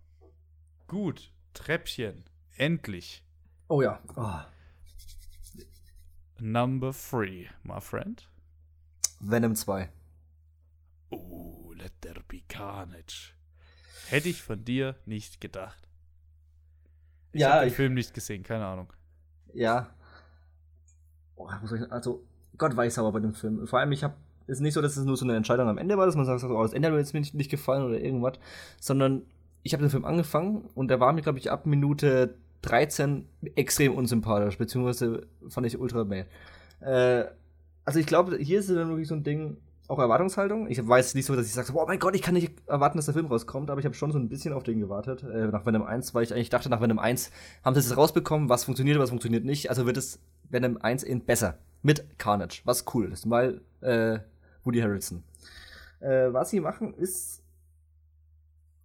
[0.87, 2.25] Gut, Treppchen.
[2.57, 3.23] Endlich.
[3.69, 4.01] Oh ja.
[4.17, 4.41] Oh.
[6.39, 8.29] Number three, my friend.
[9.21, 9.89] Venom 2.
[11.11, 13.33] Oh, let there be carnage.
[14.09, 15.89] Hätte ich von dir nicht gedacht.
[17.33, 18.93] Ich Ja, habe den ich- Film nicht gesehen, keine Ahnung.
[19.55, 19.91] Ja.
[21.37, 21.47] Oh,
[21.91, 22.23] also,
[22.59, 23.67] Gott weiß aber bei dem Film.
[23.67, 24.15] Vor allem, ich habe
[24.47, 26.45] ist nicht so, dass es nur so eine Entscheidung am Ende war, dass man sagt,
[26.45, 28.39] oh, das Ende hat mir nicht gefallen oder irgendwas,
[28.81, 29.23] sondern
[29.65, 32.37] ich habe den Film angefangen und der war mir, glaube ich, ab Minute
[32.67, 36.27] 13 extrem unsympathisch, beziehungsweise fand ich ultra bad.
[36.81, 37.25] Äh,
[37.85, 39.59] also ich glaube, hier ist dann wirklich so ein Ding,
[39.89, 40.69] auch Erwartungshaltung.
[40.69, 43.05] Ich weiß nicht so, dass ich sage, oh mein Gott, ich kann nicht erwarten, dass
[43.05, 45.23] der Film rauskommt, aber ich habe schon so ein bisschen auf den gewartet.
[45.23, 47.31] Äh, nach Venom 1, weil ich eigentlich dachte, nach Venom 1
[47.65, 49.71] haben sie es rausbekommen, was funktioniert, was funktioniert nicht.
[49.71, 51.59] Also wird es Venom 1 in besser.
[51.83, 54.19] Mit Carnage, was cool ist, weil äh,
[54.65, 55.23] Woody Harrelson.
[56.01, 57.43] Äh, was sie machen, ist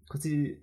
[0.07, 0.61] quasi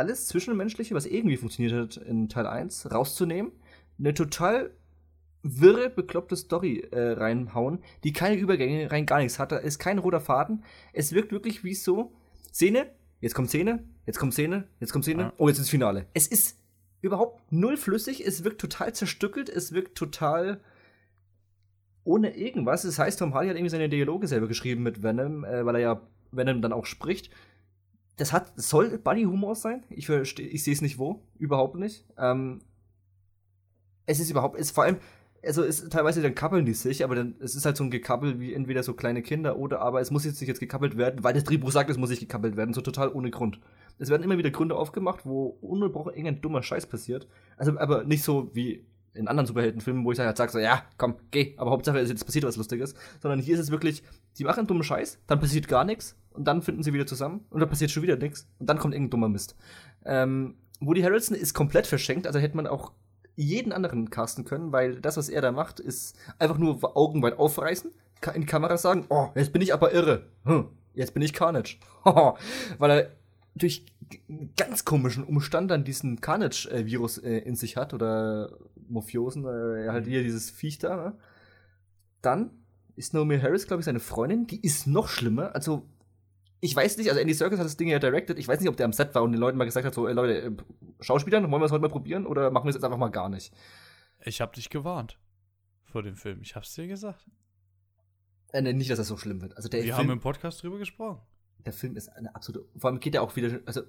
[0.00, 3.52] alles Zwischenmenschliche, was irgendwie funktioniert hat in Teil 1, rauszunehmen.
[3.98, 4.70] Eine total
[5.42, 9.52] wirre, bekloppte Story äh, reinhauen, die keine Übergänge, rein gar nichts hat.
[9.52, 10.64] Da ist kein roter Faden.
[10.94, 12.12] Es wirkt wirklich wie so:
[12.52, 12.86] Szene,
[13.20, 15.32] jetzt kommt Szene, jetzt kommt Szene, jetzt kommt Szene, Ja.
[15.36, 16.06] oh, jetzt ins Finale.
[16.14, 16.58] Es ist
[17.02, 20.60] überhaupt null flüssig, es wirkt total zerstückelt, es wirkt total
[22.04, 22.82] ohne irgendwas.
[22.82, 25.80] Das heißt, Tom Hardy hat irgendwie seine Dialoge selber geschrieben mit Venom, äh, weil er
[25.80, 26.00] ja
[26.32, 27.30] Venom dann auch spricht.
[28.20, 29.82] Das hat, soll Buddy-Humor sein.
[29.88, 31.22] Ich ich sehe es nicht wo.
[31.38, 32.04] Überhaupt nicht.
[32.18, 32.60] Ähm,
[34.04, 34.98] es ist überhaupt, es vor allem,
[35.42, 38.38] also es teilweise dann kappeln die sich, aber dann es ist halt so ein Gekappel
[38.38, 41.32] wie entweder so kleine Kinder oder aber es muss jetzt nicht jetzt gekappelt werden, weil
[41.32, 43.58] das Drehbuch sagt, es muss nicht gekappelt werden, so total ohne Grund.
[43.98, 47.26] Es werden immer wieder Gründe aufgemacht, wo ununterbrochen irgendein dummer Scheiß passiert.
[47.56, 48.84] Also aber nicht so wie
[49.14, 52.44] in anderen Superheldenfilmen, wo ich halt sage so, ja, komm, geh, aber Hauptsache es passiert
[52.44, 54.02] was Lustiges, sondern hier ist es wirklich,
[54.38, 57.60] die machen dummen Scheiß, dann passiert gar nichts und dann finden sie wieder zusammen und
[57.60, 59.56] dann passiert schon wieder nichts und dann kommt irgendein dummer Mist.
[60.04, 62.92] Ähm, Woody Harrelson ist komplett verschenkt, also hätte man auch
[63.36, 67.38] jeden anderen casten können, weil das, was er da macht, ist einfach nur Augen weit
[67.38, 67.90] aufreißen,
[68.34, 70.26] in die Kamera sagen, oh, jetzt bin ich aber irre.
[70.44, 71.78] Hm, jetzt bin ich Carnage.
[72.04, 73.10] weil er
[73.54, 73.86] durch
[74.56, 78.50] ganz komischen Umstand dann diesen Carnage-Virus äh, in sich hat oder
[78.90, 80.96] Mafiosen, äh, halt hier dieses Viech da.
[80.96, 81.18] Ne?
[82.22, 82.50] Dann
[82.96, 85.54] ist Naomi Harris, glaube ich, seine Freundin, die ist noch schlimmer.
[85.54, 85.88] Also,
[86.60, 88.38] ich weiß nicht, also Andy Serkis hat das Ding ja directed.
[88.38, 90.06] Ich weiß nicht, ob der am Set war und den Leuten mal gesagt hat, so,
[90.06, 90.50] ey Leute, äh,
[91.00, 93.28] Schauspielern, wollen wir es heute mal probieren oder machen wir es jetzt einfach mal gar
[93.30, 93.54] nicht?
[94.22, 95.18] Ich habe dich gewarnt
[95.84, 96.40] vor dem Film.
[96.42, 97.24] Ich hab's dir gesagt.
[98.52, 99.56] Äh, nee, nicht, dass das so schlimm wird.
[99.56, 101.20] Also der Wir haben Film, im Podcast drüber gesprochen.
[101.64, 102.66] der Film ist eine absolute.
[102.76, 103.60] Vor allem geht er auch wieder.
[103.64, 103.82] Also,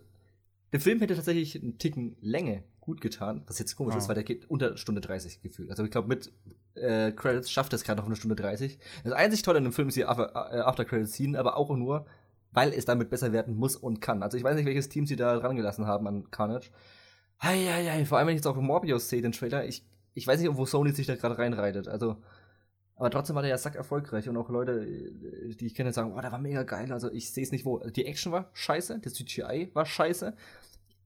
[0.71, 3.97] der Film hätte tatsächlich einen Ticken Länge gut getan, was jetzt komisch Ah.
[3.99, 5.69] ist, weil der geht unter Stunde 30 gefühlt.
[5.69, 6.31] Also ich glaube, mit
[6.75, 8.79] äh, Credits schafft es gerade noch eine Stunde 30.
[9.03, 11.69] Das einzig Tolle an dem Film ist die After, äh, After Credits Scene, aber auch
[11.75, 12.05] nur,
[12.51, 14.23] weil es damit besser werden muss und kann.
[14.23, 16.71] Also ich weiß nicht, welches Team sie da dran gelassen haben an Carnage.
[17.39, 20.55] Eieiei, vor allem wenn ich jetzt auch Morbius sehe, den Trailer, ich, ich weiß nicht,
[20.55, 21.87] wo Sony sich da gerade reinreitet.
[21.87, 22.17] Also,
[23.01, 26.13] aber trotzdem war der ja sack erfolgreich und auch Leute, äh, die ich kenne, sagen,
[26.15, 26.91] oh, der war mega geil.
[26.91, 27.79] Also ich sehe es nicht wo.
[27.79, 30.35] Die Action war scheiße, das CGI war scheiße.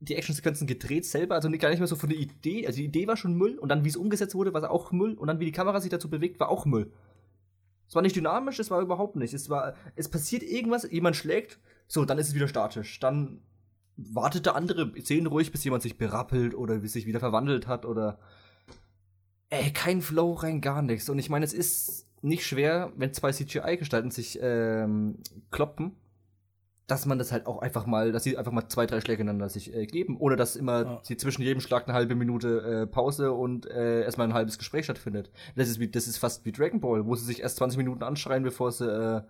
[0.01, 2.67] Die Actionsequenzen gedreht selber, also gar nicht mehr so von der Idee.
[2.67, 4.91] Also die Idee war schon Müll und dann, wie es umgesetzt wurde, war es auch
[4.91, 6.91] Müll und dann, wie die Kamera sich dazu bewegt, war auch Müll.
[7.87, 9.33] Es war nicht dynamisch, es war überhaupt nicht.
[9.33, 12.99] Es war, es passiert irgendwas, jemand schlägt, so, dann ist es wieder statisch.
[12.99, 13.39] Dann
[13.95, 17.85] wartet der andere Szenen ruhig, bis jemand sich berappelt oder bis sich wieder verwandelt hat
[17.85, 18.19] oder.
[19.49, 21.09] Ey, kein Flow rein, gar nichts.
[21.09, 25.19] Und ich meine, es ist nicht schwer, wenn zwei CGI-Gestalten sich ähm,
[25.51, 25.95] kloppen,
[26.87, 29.49] dass man das halt auch einfach mal, dass sie einfach mal zwei, drei Schläge ineinander
[29.49, 30.99] sich äh, geben, ohne dass immer Ja.
[31.03, 34.85] sie zwischen jedem Schlag eine halbe Minute äh, Pause und äh, erstmal ein halbes Gespräch
[34.85, 35.31] stattfindet.
[35.55, 38.03] Das ist, wie, das ist fast wie Dragon Ball, wo sie sich erst 20 Minuten
[38.03, 39.21] anschreien, bevor sie äh,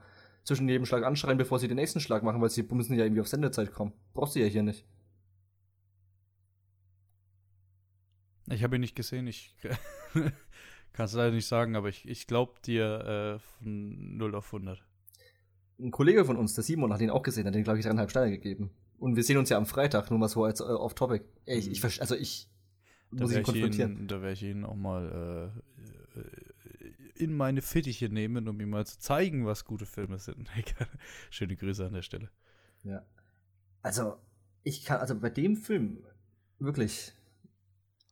[0.44, 3.22] zwischen jedem Schlag anschreien, bevor sie den nächsten Schlag machen, weil sie müssen ja irgendwie
[3.22, 3.94] auf Sendezeit kommen.
[4.14, 4.86] Brauchst du ja hier nicht.
[8.50, 9.28] Ich habe ihn nicht gesehen.
[9.28, 9.56] Ich
[10.94, 14.84] kann es leider nicht sagen, aber ich, ich glaube dir äh, von 0 auf 100.
[15.80, 18.10] Ein Kollege von uns, der Simon, hat ihn auch gesehen, hat den, glaube ich, dreieinhalb
[18.10, 18.72] Sterne gegeben.
[18.98, 21.26] Und wir sehen uns ja am Freitag, nur mal so als äh, off-topic.
[21.46, 22.50] Ey, ich, ich, verste- also ich
[23.12, 23.98] Da muss ihn werde konfrontieren.
[24.00, 25.54] ihn- da werd ich ihn auch mal
[26.16, 30.50] äh, äh, in meine Fittiche nehmen, um ihm mal zu zeigen, was gute Filme sind.
[31.30, 32.30] Schöne Grüße an der Stelle.
[32.84, 33.06] Ja.
[33.82, 34.18] Also,
[34.64, 36.06] ich kann, also bei dem Film,
[36.60, 37.14] wirklich,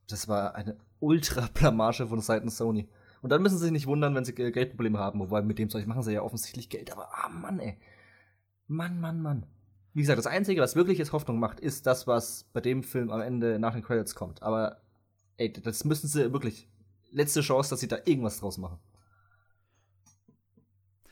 [0.07, 2.87] das war eine Ultra-Blamage von Seiten Sony.
[3.21, 5.85] Und dann müssen sie sich nicht wundern, wenn sie Geldprobleme haben, wobei mit dem Zeug
[5.85, 7.77] machen sie ja offensichtlich Geld, aber ah Mann, ey.
[8.67, 9.45] Mann, Mann, Mann.
[9.93, 13.11] Wie gesagt, das Einzige, was wirklich jetzt Hoffnung macht, ist das, was bei dem Film
[13.11, 14.41] am Ende nach den Credits kommt.
[14.41, 14.81] Aber,
[15.37, 16.67] ey, das müssen sie wirklich.
[17.11, 18.79] Letzte Chance, dass sie da irgendwas draus machen.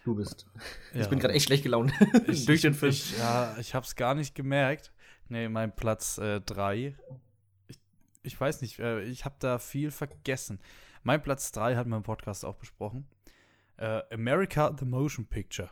[0.04, 0.48] Du bist.
[0.94, 1.02] Ja.
[1.02, 1.94] Ich bin gerade echt schlecht gelaunt
[2.28, 2.92] ich, durch den Film.
[2.92, 4.92] Ich, ja, ich hab's gar nicht gemerkt.
[5.30, 6.78] Nee, mein Platz 3.
[6.78, 6.94] Äh,
[8.24, 10.60] ich, weiß nicht, äh, ich habe da viel vergessen.
[11.04, 13.08] Mein Platz 3 hat man im Podcast auch besprochen.
[13.78, 15.72] Äh, America the Motion Picture.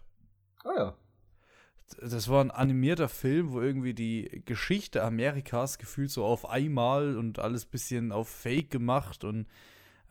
[0.64, 0.98] Ah ja.
[2.02, 7.40] Das war ein animierter Film, wo irgendwie die Geschichte Amerikas gefühlt so auf einmal und
[7.40, 9.48] alles bisschen auf Fake gemacht und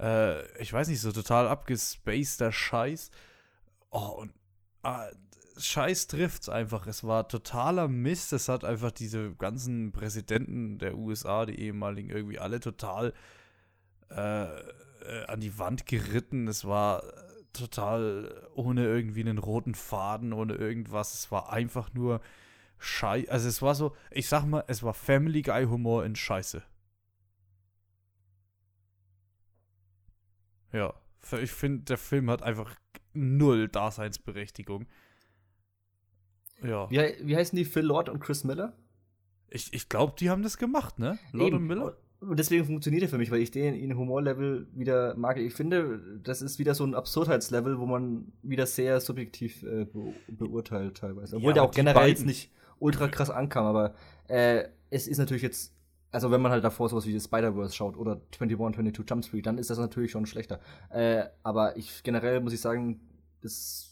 [0.01, 3.11] äh, ich weiß nicht, so total abgespaceder Scheiß.
[3.91, 4.32] Oh, und
[4.82, 5.09] ah,
[5.59, 6.86] Scheiß trifft's einfach.
[6.86, 8.32] Es war totaler Mist.
[8.32, 13.12] Es hat einfach diese ganzen Präsidenten der USA, die ehemaligen, irgendwie alle total
[14.11, 16.48] äh, äh, an die Wand geritten.
[16.48, 17.02] Es war
[17.52, 21.14] total ohne irgendwie einen roten Faden, ohne irgendwas.
[21.14, 22.20] Es war einfach nur
[22.78, 23.30] Scheiße.
[23.30, 26.62] Also es war so, ich sag mal, es war Family Guy Humor in Scheiße.
[30.72, 30.94] Ja,
[31.40, 32.74] ich finde, der Film hat einfach
[33.14, 34.86] null Daseinsberechtigung.
[36.62, 36.90] Ja.
[36.90, 38.76] Wie, wie heißen die Phil Lord und Chris Miller?
[39.50, 41.18] Ich, ich glaube, die haben das gemacht, ne?
[41.32, 41.56] Lord Eben.
[41.59, 41.96] und Miller?
[42.20, 45.38] Und deswegen funktioniert er für mich, weil ich den in Humorlevel wieder mag.
[45.38, 50.14] Ich finde, das ist wieder so ein Absurdheitslevel, wo man wieder sehr subjektiv äh, be
[50.28, 51.36] beurteilt teilweise.
[51.36, 52.50] Obwohl ja, der auch generell jetzt nicht
[52.80, 53.94] ultra krass ankam, aber
[54.26, 55.72] äh, es ist natürlich jetzt,
[56.11, 59.59] also wenn man halt davor sowas wie Spider-Verse schaut oder 21, 22 Jump Street, dann
[59.59, 60.59] ist das natürlich schon schlechter.
[60.90, 63.00] Äh, aber ich generell muss ich sagen,
[63.42, 63.88] das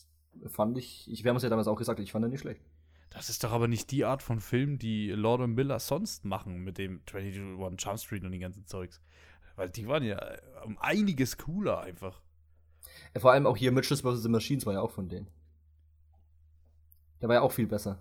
[0.47, 2.62] fand ich, ich, wir haben es ja damals auch gesagt, ich fand den nicht schlecht.
[3.11, 6.64] Das ist doch aber nicht die Art von Film, die Lord und Miller sonst machen
[6.64, 9.01] mit dem 21 Jump Street und den ganzen Zeugs.
[9.55, 10.20] Weil die waren ja
[10.64, 12.20] um einiges cooler einfach.
[13.16, 14.22] Vor allem auch hier Mitchells vs.
[14.22, 15.28] The Machines war ja auch von denen.
[17.20, 17.99] Der war ja auch viel besser.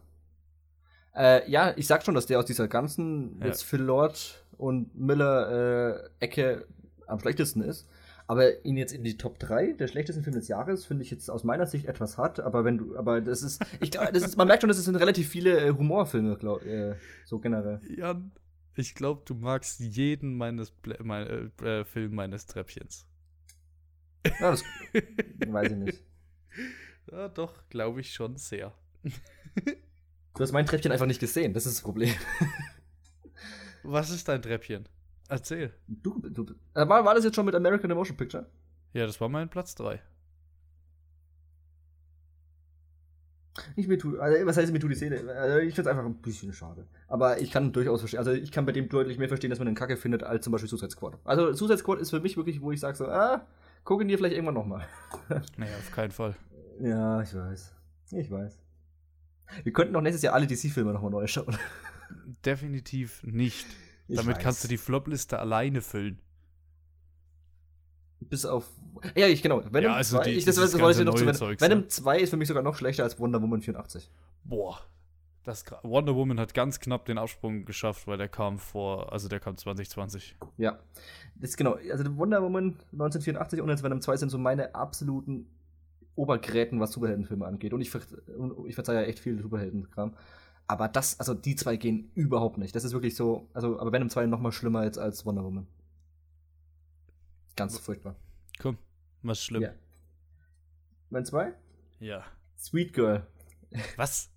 [1.15, 3.47] Äh, ja, ich sag schon, dass der aus dieser ganzen ja.
[3.47, 6.67] jetzt Phil Lord und Miller äh, Ecke
[7.07, 7.87] am schlechtesten ist.
[8.27, 11.29] Aber ihn jetzt in die Top 3 der schlechtesten Filme des Jahres finde ich jetzt
[11.29, 12.39] aus meiner Sicht etwas hart.
[12.39, 14.95] Aber wenn du, aber das ist, ich glaube, das ist, man merkt schon, das sind
[14.95, 16.95] relativ viele äh, Humorfilme, glaub, äh,
[17.25, 17.81] so generell.
[17.87, 18.31] Jan,
[18.75, 20.73] ich glaube, du magst jeden meines
[21.03, 23.05] mein, äh, äh, Film meines Treppchens.
[24.39, 24.63] Ja, das
[25.47, 26.03] weiß ich nicht.
[27.11, 28.73] Ja, doch, glaube ich schon sehr.
[29.03, 32.11] Du hast mein Treppchen einfach nicht gesehen, das ist das Problem.
[33.83, 34.89] Was ist dein Treppchen?
[35.27, 35.73] Erzähl.
[35.87, 38.45] Du, du, äh, war, war das jetzt schon mit American Emotion Picture?
[38.93, 40.01] Ja, das war mein Platz 3.
[43.75, 45.17] Nicht mir tut, also was heißt mir tut die Szene?
[45.33, 46.87] Also ich finde es einfach ein bisschen schade.
[47.07, 49.65] Aber ich kann durchaus verstehen, also ich kann bei dem deutlich mehr verstehen, dass man
[49.65, 51.17] den Kacke findet, als zum Beispiel Suicide Squad.
[51.23, 53.47] Also Suicide Squad ist für mich wirklich, wo ich sage so, ah,
[53.85, 54.85] gucken dir vielleicht irgendwann nochmal.
[55.57, 56.35] nee, auf keinen Fall.
[56.81, 57.73] Ja, ich weiß.
[58.11, 58.59] Ich weiß.
[59.63, 61.57] Wir könnten doch nächstes Jahr alle DC-Filme nochmal neu schauen.
[62.45, 63.65] Definitiv nicht.
[64.07, 64.43] Ich Damit weiß.
[64.43, 66.19] kannst du die Flop-Liste alleine füllen.
[68.19, 68.69] Bis auf.
[69.15, 69.63] Ja, ich genau.
[69.65, 71.59] Venom ja, also 2, die, ich, das, das wollte ich noch zu Venom.
[71.59, 74.09] Venom 2 ist für mich sogar noch schlechter als Wonder Woman 84.
[74.43, 74.79] Boah.
[75.43, 79.39] Das, Wonder Woman hat ganz knapp den Absprung geschafft, weil der kam vor, also der
[79.39, 80.35] kam 2020.
[80.57, 80.79] Ja,
[81.35, 81.77] das ist genau.
[81.91, 85.47] Also Wonder Woman 1984 und jetzt Venom 2 sind so meine absoluten
[86.15, 87.73] Obergräten, was Superheldenfilme angeht.
[87.73, 88.01] Und ich, ver
[88.67, 90.15] ich verzeihe ja echt viel Superheldenkram.
[90.67, 92.75] Aber das, also die zwei gehen überhaupt nicht.
[92.75, 95.67] Das ist wirklich so, also, aber Venom 2 noch mal schlimmer als, als Wonder Woman.
[97.55, 98.15] Ganz furchtbar.
[98.59, 98.77] Komm,
[99.21, 99.61] was schlimm.
[99.61, 99.73] Ja.
[101.09, 101.53] Mein 2?
[101.99, 102.25] Ja.
[102.57, 103.27] Sweet Girl.
[103.95, 104.29] Was?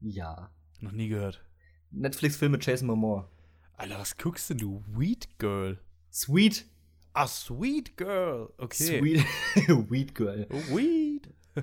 [0.00, 0.50] ja.
[0.80, 1.44] Noch nie gehört.
[1.90, 3.28] Netflix-Film mit Jason Momoa.
[3.76, 4.84] Alter, was guckst denn du?
[4.86, 5.78] Weed Girl.
[6.12, 6.66] Sweet.
[7.14, 8.52] Ah, Sweet Girl.
[8.58, 8.98] Okay.
[8.98, 9.24] Sweet,
[9.90, 10.46] Weed Girl.
[10.70, 11.07] Weed.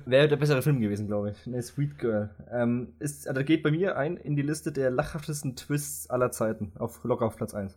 [0.04, 1.46] Wäre der bessere Film gewesen, glaube ich.
[1.46, 2.30] Ne, Sweet Girl.
[2.50, 6.72] Ähm, ist, also geht bei mir ein in die Liste der lachhaftesten Twists aller Zeiten.
[6.78, 7.76] Auf, locker auf Platz 1.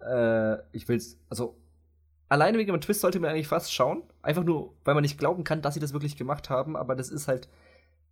[0.00, 1.56] Äh, ich will's, also,
[2.28, 4.02] alleine wegen dem Twist sollte man eigentlich fast schauen.
[4.22, 7.10] Einfach nur, weil man nicht glauben kann, dass sie das wirklich gemacht haben, aber das
[7.10, 7.48] ist halt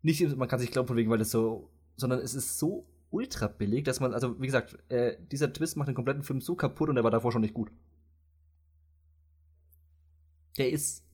[0.02, 3.48] nicht, man kann sich glauben von wegen, weil das so, sondern es ist so ultra
[3.48, 6.88] billig, dass man, also, wie gesagt, äh, dieser Twist macht den kompletten Film so kaputt
[6.88, 7.70] und der war davor schon nicht gut.
[10.58, 11.04] Der ist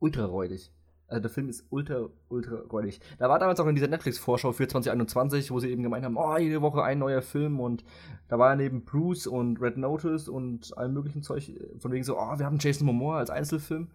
[0.00, 0.70] ultra räudig.
[1.06, 3.00] Also der Film ist ultra, ultra räudig.
[3.18, 6.36] Da war damals auch in dieser Netflix-Vorschau für 2021, wo sie eben gemeint haben, oh,
[6.38, 7.84] jede Woche ein neuer Film und
[8.28, 12.38] da war neben Bruce und Red Notice und allem möglichen Zeug von wegen so, oh,
[12.38, 13.88] wir haben Jason Momoa als Einzelfilm.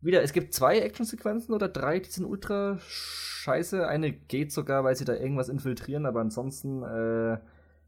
[0.00, 3.86] Wieder, es gibt zwei Actionsequenzen oder drei, die sind ultra scheiße.
[3.88, 7.38] Eine geht sogar, weil sie da irgendwas infiltrieren, aber ansonsten, äh,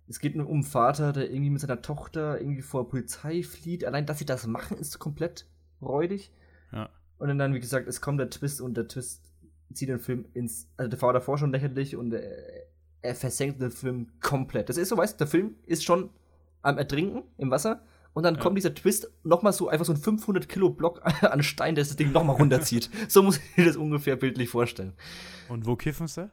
[0.08, 3.84] es geht nur um einen Vater, der irgendwie mit seiner Tochter irgendwie vor Polizei flieht.
[3.84, 5.46] Allein, dass sie das machen, ist komplett
[5.82, 6.32] räudig.
[6.72, 6.88] Ja.
[7.18, 9.22] Und dann, wie gesagt, es kommt der Twist und der Twist
[9.72, 10.68] zieht den Film ins.
[10.76, 12.66] Also der war davor schon lächerlich und er,
[13.02, 14.68] er versenkt den Film komplett.
[14.68, 16.10] Das ist so, weißt du, der Film ist schon
[16.62, 18.40] am Ertrinken im Wasser und dann Ja.
[18.40, 21.96] kommt dieser Twist nochmal so einfach so ein 500 Kilo Block an Stein, der das
[21.96, 22.90] Ding nochmal runterzieht.
[23.08, 24.92] so muss ich mir das ungefähr bildlich vorstellen.
[25.48, 26.30] Und wo kiffen sie?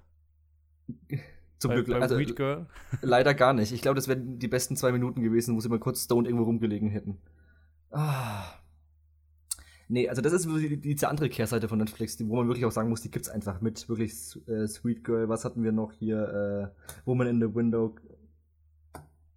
[1.60, 2.20] Zum bei, Glück, bei also
[3.02, 3.72] leider gar nicht.
[3.72, 6.46] Ich glaube, das wären die besten zwei Minuten gewesen, wo sie mal kurz stoned irgendwo
[6.46, 7.20] rumgelegen hätten.
[7.92, 8.44] Ah.
[9.94, 12.72] Nee, also das ist die, diese andere Kehrseite von Netflix, die, wo man wirklich auch
[12.72, 13.88] sagen muss, die gibt's einfach mit.
[13.88, 14.12] Wirklich
[14.48, 16.74] äh, Sweet Girl, was hatten wir noch hier?
[16.74, 17.96] Äh, Woman in the Window,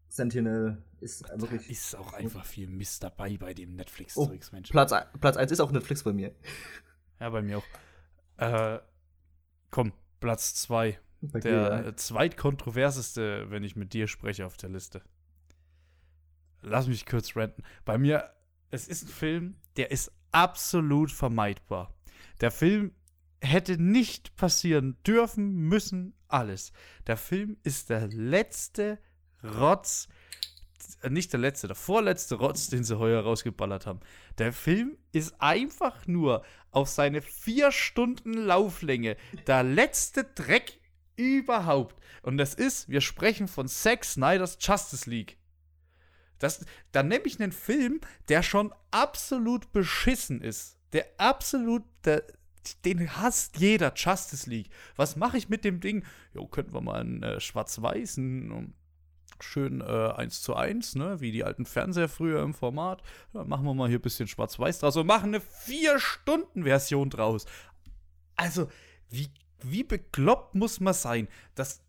[0.09, 1.69] Sentinel, ist wirklich.
[1.69, 4.71] Ist auch einfach viel Mist dabei bei dem Oh, Netflix-Zeugs, Mensch.
[4.71, 6.35] Platz, Platz 1 ist auch Netflix bei mir.
[7.21, 7.65] Ja, bei mir auch.
[8.39, 8.79] Äh,
[9.71, 10.99] komm, Platz 2.
[11.21, 11.89] Bei Der dir, ja.
[11.89, 15.03] äh, zweitkontroverseste, wenn ich mit dir spreche auf der Liste.
[16.63, 17.63] Lass mich kurz ranten.
[17.85, 18.31] Bei mir,
[18.71, 21.95] es ist ein Film, der ist absolut vermeidbar.
[22.43, 22.93] Der Film
[23.41, 26.73] hätte nicht passieren dürfen, müssen, alles.
[27.07, 28.99] Der Film ist der letzte
[29.43, 30.09] Rotz,
[31.01, 34.01] äh, nicht der letzte, der vorletzte Rotz, den sie heuer rausgeballert haben.
[34.37, 39.17] Der Film ist einfach nur auf seine vier Stunden Lauflänge
[39.47, 40.81] der letzte Dreck
[41.17, 41.97] überhaupt.
[42.23, 45.39] Und das ist, wir sprechen von Zack Snyders Justice League.
[46.39, 50.79] Das, dann nehme ich einen Film, der schon absolut beschissen ist.
[50.93, 52.25] Der absolut, der,
[52.85, 54.71] den hasst jeder, Justice League.
[54.97, 56.05] Was mache ich mit dem Ding?
[56.35, 58.75] Jo, könnten wir mal einen äh, schwarz-weißen, um,
[59.41, 63.03] schön äh, 1 zu 1, ne, wie die alten Fernseher früher im Format.
[63.33, 67.47] Dann machen wir mal hier ein bisschen schwarz-weiß draus und machen eine 4-Stunden-Version draus.
[68.37, 68.69] Also,
[69.11, 69.31] wie,
[69.63, 71.29] wie bekloppt muss man sein?
[71.55, 71.83] Das,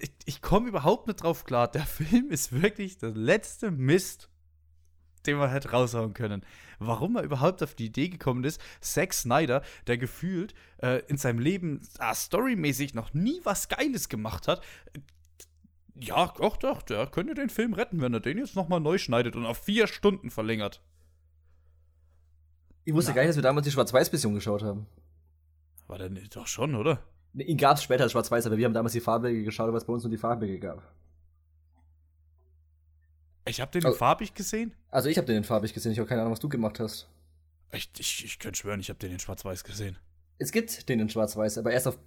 [0.00, 1.68] ich, ich komme überhaupt nicht drauf klar.
[1.68, 4.28] Der Film ist wirklich der letzte Mist,
[5.26, 6.44] den man hätte raushauen können.
[6.78, 11.38] Warum er überhaupt auf die Idee gekommen ist, Zack Snyder, der gefühlt äh, in seinem
[11.38, 14.62] Leben ah, storymäßig noch nie was Geiles gemacht hat,
[14.94, 15.00] äh,
[16.02, 19.36] ja, doch, doch, der könnte den Film retten, wenn er den jetzt nochmal neu schneidet
[19.36, 20.80] und auf vier Stunden verlängert.
[22.84, 24.86] Ich wusste gar nicht, dass wir damals die Schwarz-Weiß-Version geschaut haben.
[25.86, 27.02] War nicht doch schon, oder?
[27.34, 29.92] Ihn gab's später als Schwarz-Weiß, aber wir haben damals die farbige geschaut, weil es bei
[29.92, 30.82] uns nur die farbige gab.
[33.46, 34.74] Ich habe den in farbig gesehen.
[34.90, 37.08] Also ich habe den in farbig gesehen, ich habe keine Ahnung, was du gemacht hast.
[37.72, 39.96] Ich, ich, ich könnte schwören, ich habe den in schwarz-weiß gesehen.
[40.38, 41.98] Es gibt den in Schwarz-Weiß, aber erst auf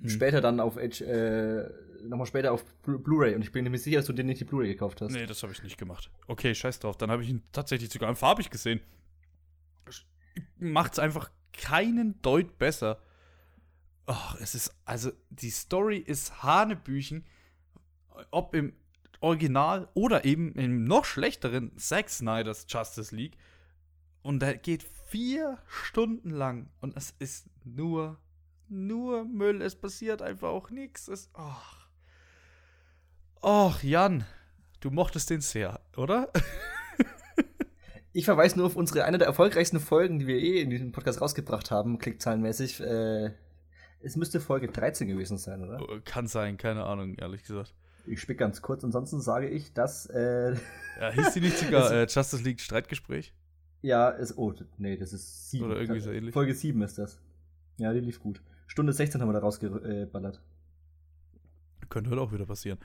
[0.00, 0.08] Hm.
[0.08, 1.70] später dann auf H, äh,
[2.02, 4.44] nochmal später auf Blu- Blu-ray und ich bin mir sicher, dass du den nicht die
[4.44, 5.12] Blu-ray gekauft hast.
[5.12, 6.10] Nee, das habe ich nicht gemacht.
[6.26, 6.96] Okay, scheiß drauf.
[6.96, 8.80] Dann habe ich ihn tatsächlich sogar in farbig gesehen.
[10.58, 13.00] Macht's einfach keinen Deut besser.
[14.06, 17.24] Ach, es ist, also, die Story ist Hanebüchen.
[18.30, 18.74] Ob im
[19.20, 23.36] Original oder eben im noch schlechteren Zack Snyders Justice League.
[24.22, 26.70] Und der geht vier Stunden lang.
[26.80, 28.18] Und es ist nur,
[28.68, 29.62] nur Müll.
[29.62, 31.08] Es passiert einfach auch nichts.
[31.08, 31.88] Es, ach.
[33.42, 34.24] Och, Jan,
[34.80, 36.30] du mochtest den sehr, oder?
[38.14, 41.22] Ich verweise nur auf unsere, eine der erfolgreichsten Folgen, die wir eh in diesem Podcast
[41.22, 42.80] rausgebracht haben, klickzahlenmäßig.
[42.80, 43.32] Äh,
[44.02, 46.00] es müsste Folge 13 gewesen sein, oder?
[46.04, 47.74] Kann sein, keine Ahnung, ehrlich gesagt.
[48.06, 50.56] Ich spick ganz kurz, ansonsten sage ich, dass, äh,
[51.00, 53.32] Ja, hieß die nicht sogar äh, Justice League Streitgespräch?
[53.82, 55.64] ja, ist, oh, nee, das ist 7.
[55.64, 56.32] Oder irgendwie so ähnlich.
[56.32, 57.18] Folge 7 ist das.
[57.78, 58.40] Ja, die lief gut.
[58.66, 60.40] Stunde 16 haben wir da rausgeballert.
[61.88, 62.78] Könnte heute auch wieder passieren.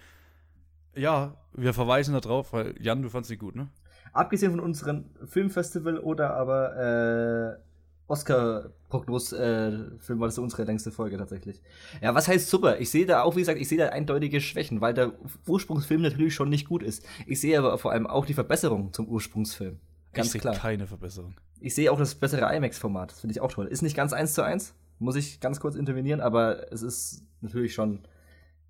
[0.95, 3.69] Ja, wir verweisen da drauf, weil Jan, du fandst sie gut, ne?
[4.11, 7.66] Abgesehen von unserem Filmfestival oder aber äh,
[8.07, 11.61] Oscar-Prognos-Film war das unsere längste Folge tatsächlich.
[12.01, 12.79] Ja, was heißt super?
[12.79, 15.11] Ich sehe da auch, wie gesagt, ich sehe da eindeutige Schwächen, weil der
[15.45, 17.05] Ursprungsfilm natürlich schon nicht gut ist.
[17.25, 19.79] Ich sehe aber vor allem auch die Verbesserung zum Ursprungsfilm.
[20.13, 20.55] Ganz ich sehe klar.
[20.55, 21.35] keine Verbesserung.
[21.59, 23.11] Ich sehe auch das bessere IMAX-Format.
[23.11, 23.67] Das finde ich auch toll.
[23.67, 27.73] Ist nicht ganz eins zu eins, muss ich ganz kurz intervenieren, aber es ist natürlich
[27.73, 28.03] schon.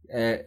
[0.08, 0.46] Äh,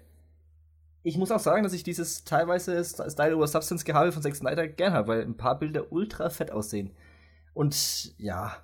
[1.02, 4.68] ich muss auch sagen, dass ich dieses teilweise Style over Substance Gehabe von Zack Snyder
[4.68, 6.90] gern habe, weil ein paar Bilder ultra fett aussehen.
[7.54, 8.56] Und ja.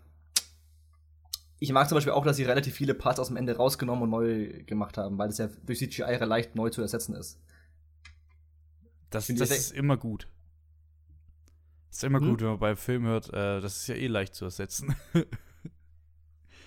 [1.59, 4.11] Ich mag zum Beispiel auch, dass sie relativ viele Parts aus dem Ende rausgenommen und
[4.11, 7.41] neu gemacht haben, weil es ja durch CGI leicht neu zu ersetzen ist.
[9.11, 10.29] Das, das ich- ist immer gut.
[11.91, 12.29] ist immer Hm?
[12.29, 14.95] gut, wenn man beim Film hört, äh, das ist ja eh leicht zu ersetzen.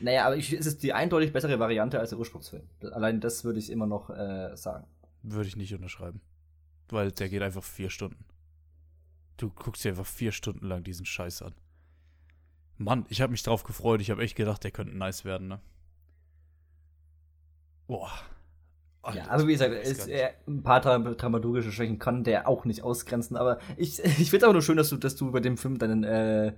[0.02, 2.64] Naja, aber ich, es ist die eindeutig bessere Variante als der Ursprungsfilm.
[2.94, 4.88] Allein das würde ich immer noch äh, sagen.
[5.24, 6.22] Würde ich nicht unterschreiben.
[6.88, 8.24] Weil der geht einfach vier Stunden.
[9.36, 11.54] Du guckst dir einfach vier Stunden lang diesen Scheiß an.
[12.80, 14.02] Mann, ich habe mich drauf gefreut.
[14.02, 15.60] Ich habe echt gedacht, der könnte nice werden, ne?
[17.88, 18.10] Boah.
[19.04, 22.66] Ja, Alter, also wie gesagt, ist er, ein paar dra dramaturgische Schwächen kann der auch
[22.66, 25.40] nicht ausgrenzen, aber ich, ich finde es auch nur schön, dass du, dass du bei
[25.40, 26.54] dem Film deinen, äh,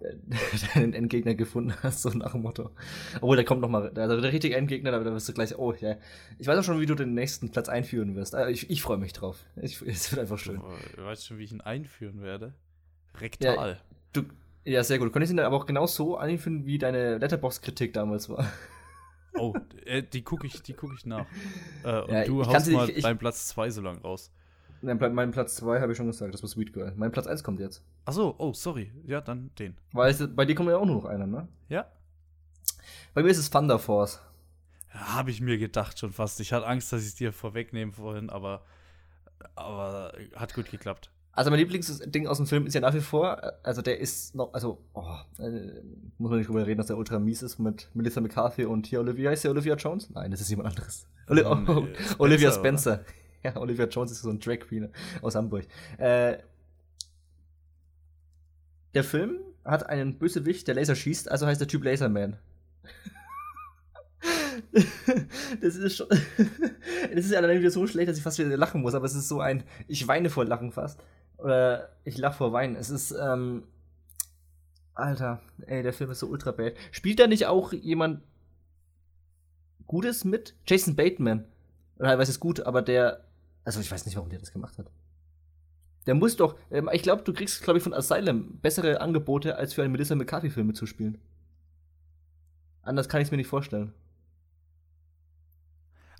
[0.74, 2.70] deinen Endgegner gefunden hast, so nach dem Motto.
[3.16, 5.96] Obwohl, der kommt noch mal, also der richtige Endgegner, da wirst du gleich, oh ja.
[6.38, 8.34] Ich weiß auch schon, wie du den nächsten Platz einführen wirst.
[8.34, 9.38] Ah, Ich, ich freue mich drauf.
[9.56, 10.60] Ich, es wird einfach schön.
[10.96, 12.52] Du weißt schon, wie ich ihn einführen werde.
[13.20, 13.80] Rektal.
[14.12, 14.24] Du,
[14.64, 15.08] ja, sehr gut.
[15.08, 18.46] Du könntest ihn aber auch genau so einführen, wie deine Letterbox-Kritik damals war.
[19.34, 19.54] Oh,
[19.86, 21.24] äh, die gucke ich, die guck ich nach.
[21.84, 24.30] Äh, und Ja, du ich haust mal ich- deinen Platz 2 so lang raus.
[24.82, 26.92] Nein, mein Platz 2 habe ich schon gesagt, das war Sweet Girl.
[26.96, 27.82] Mein Platz 1 kommt jetzt.
[28.04, 28.92] Achso, oh, sorry.
[29.06, 29.74] Ja, dann den.
[29.92, 31.48] Weil es, bei dir kommt ja auch nur noch einer, ne?
[31.70, 31.86] Ja?
[33.14, 34.20] Bei mir ist es Thunder Force.
[34.90, 36.38] Habe ich mir gedacht schon fast.
[36.40, 38.62] Ich hatte Angst, dass ich es dir vorwegnehmen vorhin, aber,
[39.54, 41.10] aber hat gut geklappt.
[41.34, 44.34] Also mein Lieblingsding aus dem Film ist ja nach wie vor, äh, also der ist
[44.34, 45.80] noch, also, oh, äh,
[46.18, 49.00] muss man nicht drüber reden, dass der ultra mies ist mit Melissa McCarthy und hier
[49.00, 50.10] Olivia, heißt der Olivia Jones?
[50.10, 51.06] Nein, das ist jemand anderes.
[51.28, 52.58] Oli oh, äh, Spencer, Olivia oder?
[52.58, 53.04] Spencer.
[53.44, 54.88] Ja, Olivia Jones ist so ein Drag Queen
[55.20, 55.66] aus Hamburg.
[55.98, 56.38] Äh,
[58.94, 62.36] der Film hat einen Bösewicht, der Laser schießt, also heißt der Typ Laserman.
[65.60, 66.06] das ist schon.
[67.14, 69.14] das ist ja dann wieder so schlecht, dass ich fast wieder lachen muss, aber es
[69.14, 69.64] ist so ein.
[69.88, 71.00] Ich weine vor Lachen fast.
[71.42, 72.76] Oder ich lache vor Weinen.
[72.76, 73.64] Es ist, ähm.
[74.94, 76.74] Alter, ey, der Film ist so ultra bad.
[76.90, 78.22] Spielt da nicht auch jemand
[79.86, 80.54] Gutes mit?
[80.66, 81.44] Jason Bateman.
[81.98, 83.24] Oder weiß es gut, aber der.
[83.64, 84.90] Also ich weiß nicht, warum der das gemacht hat.
[86.06, 86.56] Der muss doch.
[86.70, 90.14] Ähm, ich glaube, du kriegst, glaube ich, von Asylum bessere Angebote, als für einen Melissa
[90.14, 91.18] McCarthy-Film mitzuspielen.
[92.82, 93.92] Anders kann ich es mir nicht vorstellen.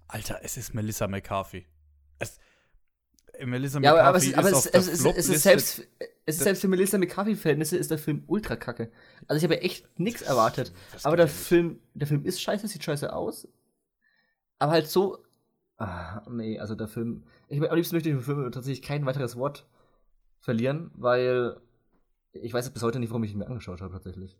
[0.06, 1.66] Alter, es ist Melissa McCarthy.
[2.18, 2.38] Es,
[3.44, 5.88] Melissa Ja, aber, es, McCarthy ist, aber es, es, der es, es ist selbst,
[6.26, 8.90] es ist selbst für Melissa McCarthy-Verhältnisse ist der Film ultra kacke.
[9.26, 10.72] Also ich habe ja echt nichts erwartet.
[11.02, 11.28] Aber der.
[11.28, 13.48] Film, der Film ist scheiße, sieht scheiße aus.
[14.58, 15.18] Aber halt so.
[15.78, 17.24] Ah, nee, also der Film.
[17.48, 19.66] Ich, am liebsten möchte ich im Film tatsächlich kein weiteres Wort
[20.40, 21.56] verlieren, weil
[22.32, 24.36] ich weiß bis heute nicht, warum ich ihn mir angeschaut habe, tatsächlich.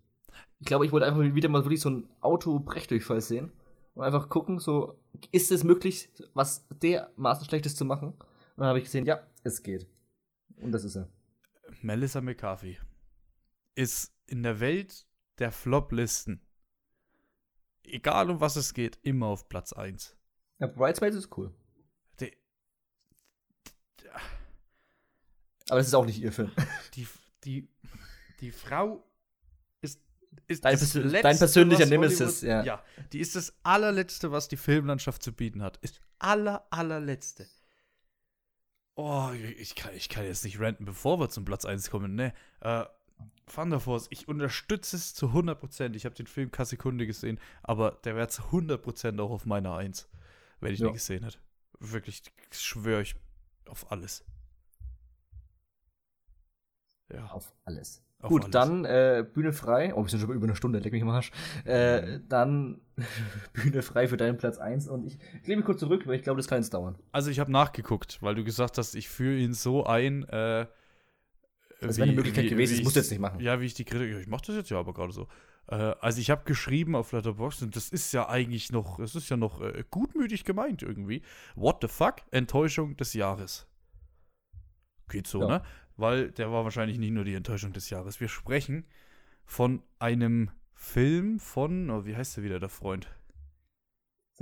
[0.61, 3.53] Ich glaube, ich wollte einfach wieder mal wirklich so einen Auto-Brechdurchfall sehen
[3.95, 4.99] und einfach gucken, so,
[5.31, 8.15] ist es möglich, was dermaßen Schlechtes zu machen?
[8.57, 9.87] Und dann habe ich gesehen, ja, es geht.
[10.57, 11.09] Und das ist er.
[11.81, 12.79] Melissa McCarthy
[13.75, 15.07] ist in der Welt
[15.39, 16.41] der Flop-Listen,
[17.85, 20.17] egal um was es geht, immer auf Platz 1.
[20.59, 21.53] Ja, Bridesmaids ist cool.
[22.21, 22.33] Die,
[25.69, 26.53] Aber das ist auch nicht ihr Film.
[26.95, 27.09] die,
[27.45, 27.69] die,
[28.41, 29.05] die Frau
[29.81, 30.01] ist,
[30.47, 32.63] ist Dein das persö- dein persönlicher Nemesis, ja.
[32.63, 32.85] ja.
[33.13, 35.79] Die ist das allerletzte, was die Filmlandschaft zu bieten hat.
[35.79, 37.47] Ist aller, allerletzte.
[38.95, 42.15] Oh, ich kann, ich kann jetzt nicht ranten, bevor wir zum Platz 1 kommen.
[42.15, 42.85] Ne, äh,
[43.53, 45.95] Thunder Force, ich unterstütze es zu 100%.
[45.97, 49.75] Ich habe den Film keine Sekunde gesehen, aber der wäre zu 100% auch auf meiner
[49.77, 50.09] 1,
[50.61, 50.89] wenn ich Ja.
[50.89, 51.39] den gesehen hätte.
[51.81, 52.23] Wirklich,
[52.53, 53.15] schwöre ich
[53.67, 54.25] auf alles.
[57.13, 58.03] Ja, Auf alles.
[58.23, 58.53] Auf Gut, alles.
[58.53, 59.93] dann äh, Bühne frei.
[59.95, 61.31] Oh, wir sind schon über eine Stunde, leck mich am Arsch.
[61.65, 62.81] Äh, dann
[63.53, 66.39] Bühne frei für deinen Platz 1 und ich lehne mich kurz zurück, weil ich glaube,
[66.39, 66.97] das kann jetzt dauern.
[67.11, 70.23] Also ich habe nachgeguckt, weil du gesagt hast, ich führe ihn so ein.
[70.29, 70.67] Äh,
[71.81, 73.41] Das wäre eine Möglichkeit gewesen, das ich- musst du jetzt nicht machen.
[73.41, 74.17] Ja, wie ich die Kritik.
[74.21, 75.27] Ich mache das jetzt ja aber gerade so.
[75.67, 79.29] Äh, also ich habe geschrieben auf Letterboxd und das ist ja eigentlich noch, es ist
[79.31, 81.23] ja noch äh, gutmütig gemeint irgendwie.
[81.57, 82.17] What the fuck?
[82.31, 83.67] Enttäuschung des Jahres.
[85.09, 85.49] Geht so, Ja.
[85.49, 85.63] ne?
[86.03, 88.19] Weil der war wahrscheinlich nicht nur die Enttäuschung des Jahres.
[88.19, 88.85] Wir sprechen
[89.45, 93.07] von einem Film von, oh, wie heißt der wieder, der Freund?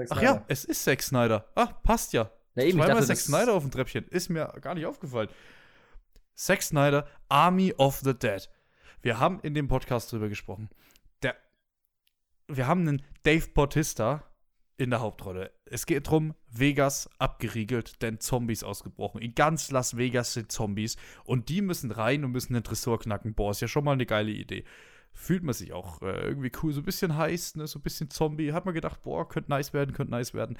[0.08, 1.50] Ach ja, es ist Zack Snyder.
[1.54, 2.30] Ah, passt ja.
[2.54, 4.08] Ja, eben, ich Zweimal dachte, Zack Snyder auf dem Treppchen.
[4.08, 5.28] Ist mir gar nicht aufgefallen.
[6.34, 8.48] Zack Snyder, Army of the Dead.
[9.02, 10.70] Wir haben in dem Podcast drüber gesprochen.
[11.22, 11.36] Der,
[12.48, 14.24] wir haben einen Dave Bautista
[14.80, 15.52] in der Hauptrolle.
[15.66, 19.20] Es geht darum, Vegas abgeriegelt, denn Zombies ausgebrochen.
[19.20, 23.34] In ganz Las Vegas sind Zombies und die müssen rein und müssen den Tresor knacken.
[23.34, 24.64] Boah, ist ja schon mal eine geile Idee.
[25.12, 27.66] Fühlt man sich auch äh, irgendwie cool, so ein bisschen heiß, ne?
[27.66, 28.52] so ein bisschen Zombie.
[28.52, 30.56] Hat man gedacht, boah, könnte nice werden, könnte nice werden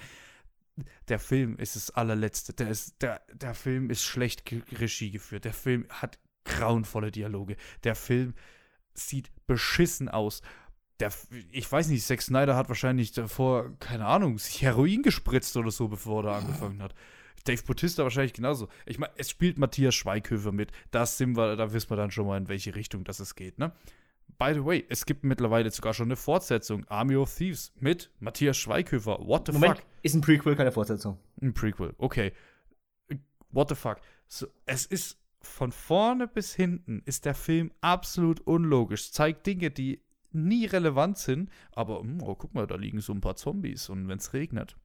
[1.09, 2.53] der Film ist das allerletzte.
[2.53, 5.45] Der, ist, der, der Film ist schlecht Regie geführt.
[5.45, 7.57] Der Film hat grauenvolle Dialoge.
[7.85, 8.35] Der Film
[8.95, 10.43] sieht beschissen aus.
[11.01, 11.13] Der,
[11.51, 15.89] ich weiß nicht, Zack Snyder hat wahrscheinlich davor, keine Ahnung, sich Heroin gespritzt oder so,
[15.89, 16.95] bevor er angefangen hat.
[17.45, 18.69] Dave Bautista wahrscheinlich genauso.
[18.87, 20.73] Ich meine, es spielt Matthias Schweighöfer mit.
[20.91, 23.59] Da sind wir, da wissen wir dann schon mal, in welche Richtung das es geht,
[23.59, 23.73] ne?
[24.39, 28.57] By the way, es gibt mittlerweile sogar schon eine Fortsetzung, Army of Thieves, mit Matthias
[28.57, 29.19] Schweighöfer.
[29.21, 29.87] What the Moment, fuck?
[30.03, 31.19] ist ein Prequel, keine Fortsetzung.
[31.43, 32.33] Ein Prequel, okay.
[33.51, 34.01] What the fuck?
[34.29, 39.11] So, es ist von vorne bis hinten ist der Film absolut unlogisch.
[39.11, 40.03] Zeigt Dinge, die
[40.33, 44.09] nie relevant sind, aber hm, oh, guck mal, da liegen so ein paar Zombies und
[44.09, 44.77] wenn es regnet,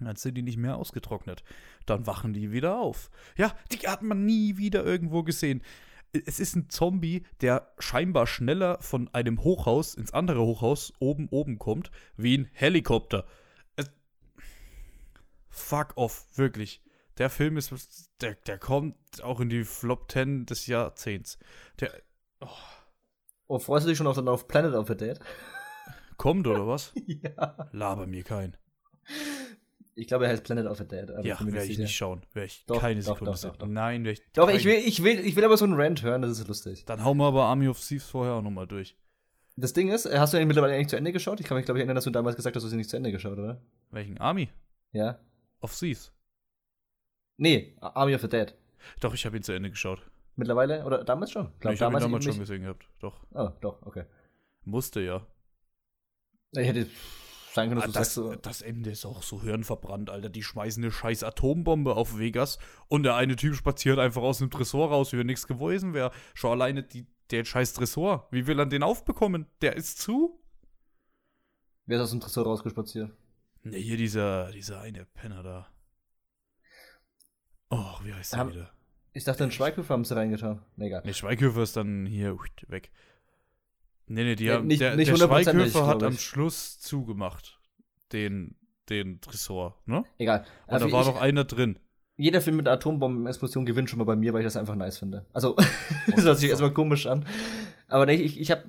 [0.00, 1.44] dann sind die nicht mehr ausgetrocknet.
[1.86, 3.10] Dann wachen die wieder auf.
[3.36, 5.62] Ja, die hat man nie wieder irgendwo gesehen.
[6.12, 11.58] es ist ein Zombie, der scheinbar schneller von einem Hochhaus ins andere Hochhaus oben oben
[11.58, 13.26] kommt, wie ein Helikopter.
[13.76, 13.90] Es,
[15.48, 16.82] fuck off, wirklich.
[17.18, 21.38] Der Film ist, der, der kommt auch in die Flop 10 des Jahrzehnts.
[21.78, 21.92] Der,
[22.42, 22.48] Oh,
[23.60, 25.18] freust du dich schon auf, auf Planet of the Dead?
[26.16, 26.92] kommt oder was?
[27.06, 27.68] ja.
[27.72, 28.56] Laber mir kein.
[29.94, 31.10] Ich glaube, er heißt Planet of the Dead.
[31.10, 32.22] aber Ja, werde ich nicht schauen.
[32.32, 33.66] Werde ich Doch, keine doch, Sekunde doch, doch, doch.
[33.66, 36.22] Nein, werd ich Doch, ich will, ich, will, ich will aber so einen Rant hören,
[36.22, 36.84] das ist lustig.
[36.86, 38.96] Dann hauen wir aber Army of Thieves vorher auch nochmal durch.
[39.56, 41.40] Das Ding ist, hast du den mittlerweile eigentlich zu Ende geschaut?
[41.40, 42.88] Ich kann mich, glaube ich, erinnern, dass du damals gesagt hast, du hast ihn nicht
[42.88, 43.60] zu Ende geschaut, oder?
[43.90, 44.16] Welchen?
[44.18, 44.48] Army
[44.92, 45.18] Ja?
[45.60, 46.10] of Thieves.
[47.36, 48.54] Nee, Army of the Dead.
[49.00, 50.00] Doch, ich habe ihn zu Ende geschaut.
[50.36, 50.84] Mittlerweile?
[50.84, 51.52] Oder damals schon?
[51.60, 52.88] ich habe ihn damals schon gesehen gehabt.
[53.00, 53.24] Doch.
[53.32, 54.04] Oh, doch, okay.
[54.64, 55.26] Musste ja.
[56.52, 56.86] Ich hätte
[57.52, 58.34] sagen können, Ah, dass du das, so.
[58.36, 60.28] das Ende ist auch so hirnverbrannt, Alter.
[60.30, 64.50] Die schmeißen eine scheiß Atombombe auf Vegas und der eine Typ spaziert einfach aus dem
[64.50, 66.12] Tresor raus, wie wenn nichts gewesen wäre.
[66.34, 68.28] Schau alleine die, der scheiß Tresor.
[68.30, 69.46] Wie will er den aufbekommen?
[69.60, 70.40] Der ist zu?
[71.86, 73.10] Wer ist aus dem Tresor rausgespaziert?
[73.64, 75.68] Ne, hier dieser, dieser eine Penner da.
[77.70, 78.72] Oh, wie heißt der wieder?
[79.12, 80.62] Ich dachte, in Schweighöfer haben sie reingetan.
[80.76, 81.02] Nee, egal.
[81.04, 82.36] Ne, Schweighöfer ist dann hier
[82.68, 82.90] weg.
[84.06, 86.20] Ne, ne, die haben, nicht- der, nicht der Schweighöfer hat am ich.
[86.20, 87.58] Schluss zugemacht.
[88.12, 88.56] Den,
[88.88, 90.04] den Tresor, ne?
[90.18, 90.44] Egal.
[90.66, 91.78] Und Also da war ich, noch einer drin.
[92.16, 95.24] jeder Film mit Atombombenexplosion gewinnt schon mal bei mir, weil ich das einfach nice finde.
[95.32, 95.56] Also,
[96.14, 97.24] das hört sich erstmal komisch an.
[97.88, 98.64] Aber nee, ich, ich habe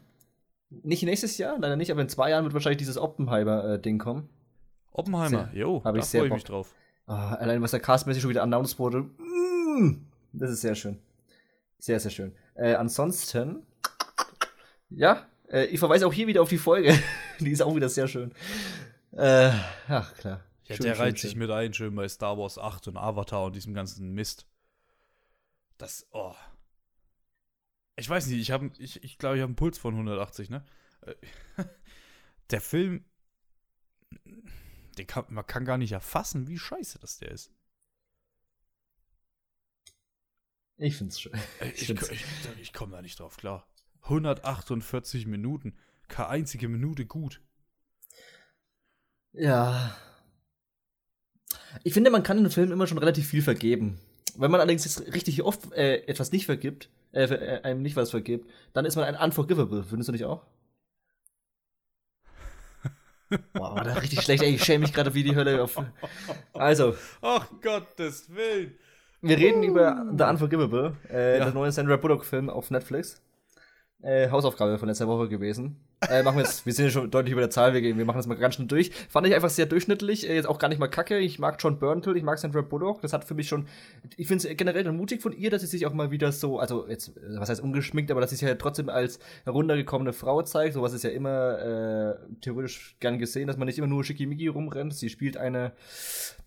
[0.70, 4.30] nicht nächstes Jahr, leider nicht, aber in zwei Jahren wird wahrscheinlich dieses Oppenheimer-Ding kommen.
[4.92, 6.74] Oppenheimer, Sehr- jo, hab da ich freue ich mich drauf.
[7.06, 9.02] Ah, allein was da castmäßig schon wieder announced wurde.
[9.18, 11.00] Mm, das ist sehr schön.
[11.80, 12.36] Sehr, sehr schön.
[12.56, 13.66] Äh, ansonsten,
[14.90, 16.98] ja, äh, ich verweise auch hier wieder auf die Folge.
[17.40, 18.34] die ist auch wieder sehr schön.
[19.12, 19.52] Äh,
[19.88, 20.44] ach, klar.
[20.66, 23.56] Ja, Schön, der reiht sich mit ein, schön bei Star Wars 8 und Avatar und
[23.56, 24.48] diesem ganzen Mist.
[25.78, 26.36] Das, oh.
[27.96, 30.64] Ich weiß nicht, ich habe, ich, ich glaube, ich habe einen Puls von 180, ne?
[31.02, 31.16] Äh,
[32.50, 33.06] Der Film,
[34.98, 37.52] den kann, man kann gar nicht erfassen, wie scheiße das der ist.
[40.84, 41.34] Ich find's schön.
[41.60, 42.26] Äh, Ich Ich, ich,
[42.62, 43.66] ich komme da nicht drauf klar.
[44.04, 45.78] 148 Minuten,
[46.10, 47.40] keine einzige Minute gut.
[49.32, 49.96] Ja.
[51.84, 53.98] Ich finde, man kann in einem Film immer schon relativ viel vergeben.
[54.36, 58.12] Wenn man allerdings jetzt richtig oft äh, etwas nicht vergibt, äh, äh, einem nicht was
[58.12, 59.86] vergibt, dann ist man ein Unforgivable.
[59.86, 60.46] Findest du nicht auch?
[63.54, 64.44] Boah, war das richtig schlecht.
[64.44, 65.82] Ey, ich schäme mich gerade wie die Hölle auf.
[66.54, 68.78] Also, Ach Gottes Willen.
[69.24, 71.46] Wir reden über The Unforgivable, äh, Ja.
[71.46, 73.22] der neue Sandra Bullock-Film auf Netflix.
[74.02, 75.78] Äh, Hausaufgabe von letzter Woche gewesen.
[76.10, 78.04] Äh, machen wir jetzt, wir sind ja schon deutlich über der Zahl, wir, gehen, wir
[78.04, 78.92] machen das mal ganz schnell durch.
[79.08, 81.18] Fand ich einfach sehr durchschnittlich, äh, jetzt auch gar nicht mal kacke.
[81.20, 83.02] Ich mag John Berntal, ich mag Sandra Bullock.
[83.02, 83.68] Das hat für mich schon,
[84.18, 86.86] ich finde es generell mutig von ihr, dass sie sich auch mal wieder so, also
[86.90, 90.74] jetzt, äh, was heißt ungeschminkt, aber dass sie sich ja trotzdem als heruntergekommene Frau zeigt.
[90.74, 94.94] Sowas ist ja immer äh, theoretisch gern gesehen, dass man nicht immer nur schickimicki rumrennt.
[94.94, 95.72] Sie spielt eine,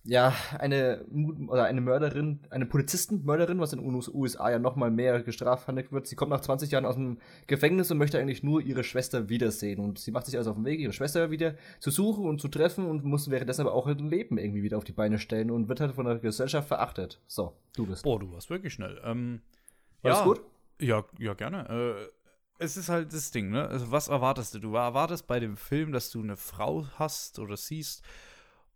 [0.06, 1.04] ja, eine
[1.48, 6.06] oder eine Mörderin, eine Polizistenmörderin, was in den USA ja noch mal mehr gestrafhandelt wird.
[6.06, 7.18] Sie kommt nach 20 Jahren aus dem
[7.48, 9.80] Gefängnis und möchte eigentlich nur ihre Schwester wiedersehen.
[9.80, 12.48] Und sie macht sich also auf den Weg, ihre Schwester wieder zu suchen und zu
[12.48, 15.68] treffen und muss währenddessen aber auch ihr Leben irgendwie wieder auf die Beine stellen und
[15.68, 17.20] wird halt von der Gesellschaft verachtet.
[17.26, 18.04] So, du bist.
[18.04, 19.00] Boah, du warst wirklich schnell.
[19.04, 19.40] Ähm,
[20.02, 20.40] Alles ja, gut?
[20.80, 21.68] Ja, ja, gerne.
[21.68, 23.66] Äh, es ist halt das Ding, ne?
[23.66, 24.60] Also, was erwartest du?
[24.60, 28.02] Du erwartest bei dem Film, dass du eine Frau hast oder siehst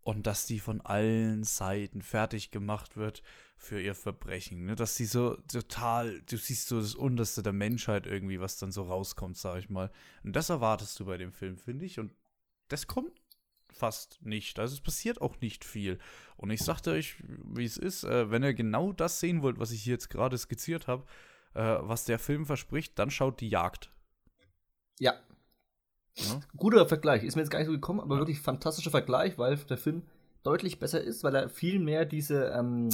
[0.03, 3.23] und dass die von allen Seiten fertig gemacht wird
[3.57, 4.75] für ihr Verbrechen, ne?
[4.75, 8.85] Dass sie so total, du siehst so das Unterste der Menschheit irgendwie, was dann so
[8.85, 9.91] rauskommt, sag ich mal.
[10.25, 11.99] Und das erwartest du bei dem Film, finde ich.
[11.99, 12.13] Und
[12.69, 13.21] das kommt
[13.71, 14.59] fast nicht.
[14.59, 15.99] Also es passiert auch nicht viel.
[16.37, 19.73] Und ich sagte euch, wie es ist, äh, wenn ihr genau das sehen wollt, was
[19.73, 21.05] ich hier jetzt gerade skizziert habe,
[21.55, 23.91] äh, was der Film verspricht, dann schaut die Jagd.
[24.99, 25.15] Ja.
[26.17, 26.41] Ja.
[26.57, 27.23] Guter Vergleich.
[27.25, 28.21] Ist mir jetzt gar nicht so gekommen, aber Ja.
[28.21, 30.03] wirklich fantastischer Vergleich, weil der Film
[30.43, 32.89] deutlich besser ist, weil er viel mehr diese ähm,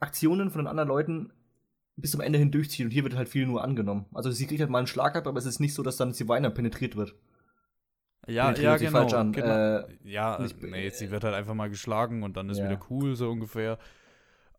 [0.00, 1.32] Aktionen von den anderen Leuten
[1.96, 4.06] bis zum Ende hin durchzieht und hier wird halt viel nur angenommen.
[4.14, 6.12] Also sie kriegt halt mal einen Schlag ab, aber es ist nicht so, dass dann
[6.12, 7.14] sie weiter penetriert wird.
[8.26, 8.98] Ja, Penetriert ja, genau.
[9.00, 9.32] falsch an.
[9.32, 9.78] genau.
[9.80, 12.64] Äh, ja, nicht- nee, sie wird halt einfach mal geschlagen und dann ist Ja.
[12.70, 13.78] wieder cool, so ungefähr.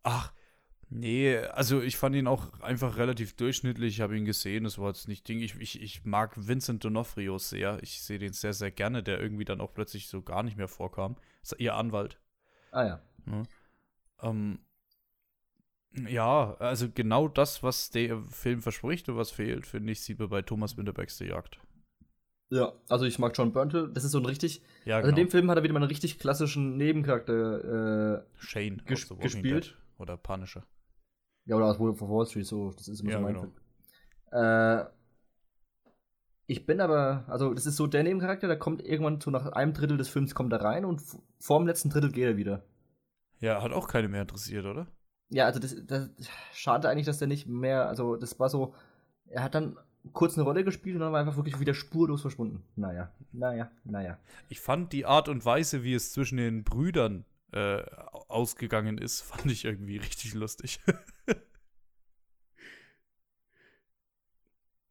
[0.02, 0.32] Ach,
[0.94, 3.94] nee, also ich fand ihn auch einfach relativ durchschnittlich.
[3.94, 5.40] Ich habe ihn gesehen, das war jetzt nicht Ding.
[5.40, 7.78] Ich, ich, ich mag Vincent D'Onofrio sehr.
[7.82, 10.68] Ich sehe den sehr, sehr gerne, der irgendwie dann auch plötzlich so gar nicht mehr
[10.68, 11.16] vorkam.
[11.42, 12.18] Ist ihr Anwalt.
[12.72, 13.02] Ah ja.
[14.22, 14.58] Ähm,
[16.08, 20.28] ja, also genau das, was der Film verspricht und was fehlt, finde ich, sieht man
[20.28, 21.60] bei Thomas Winterbecks die Jagd.
[22.50, 23.90] Ja, also ich mag John Berntal.
[23.92, 24.62] Das ist so ein richtig.
[24.84, 25.26] Ja, Also in genau.
[25.26, 28.22] dem Film hat er wieder mal einen richtig klassischen Nebencharakter.
[28.22, 29.64] Äh, Shane ges- gespielt.
[29.66, 30.64] Dead oder Punisher.
[31.46, 32.70] Ja, oder aus Wolf of Wall Street, so.
[32.72, 33.46] Das ist immer Ja, so mein genau.
[33.46, 33.52] Film.
[34.32, 34.84] Äh,
[36.46, 39.72] ich bin aber, also das ist so der Nebencharakter, der kommt irgendwann so nach einem
[39.72, 41.02] Drittel des Films kommt er rein und
[41.38, 42.64] vor dem letzten Drittel geht er wieder.
[43.40, 44.86] Ja, hat auch keine mehr interessiert, oder?
[45.30, 46.10] Ja, also das, das
[46.52, 48.74] schade eigentlich, dass der nicht mehr, also das war so,
[49.26, 49.78] er hat dann
[50.12, 52.62] kurz eine Rolle gespielt und dann war einfach wirklich wieder spurlos verschwunden.
[52.76, 54.18] Naja, naja, naja.
[54.48, 57.24] Ich fand die Art und Weise, wie es zwischen den Brüdern
[57.54, 57.84] äh,
[58.28, 60.80] ausgegangen ist, fand ich irgendwie richtig lustig.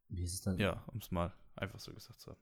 [0.07, 0.57] wie ist es dann?
[0.57, 2.39] Ja, um es mal einfach so gesagt zu haben.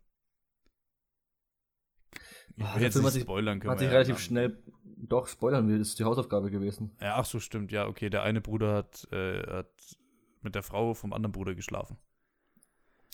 [2.58, 3.72] Ich oh, will jetzt nicht spoilern können.
[3.72, 6.92] Hat sich relativ ja schnell, doch, spoilern will, das ist die Hausaufgabe gewesen.
[7.00, 8.10] Ja, ach so, stimmt, ja, okay.
[8.10, 9.98] Der eine Bruder hat, äh, hat
[10.42, 11.98] mit der Frau vom anderen Bruder geschlafen.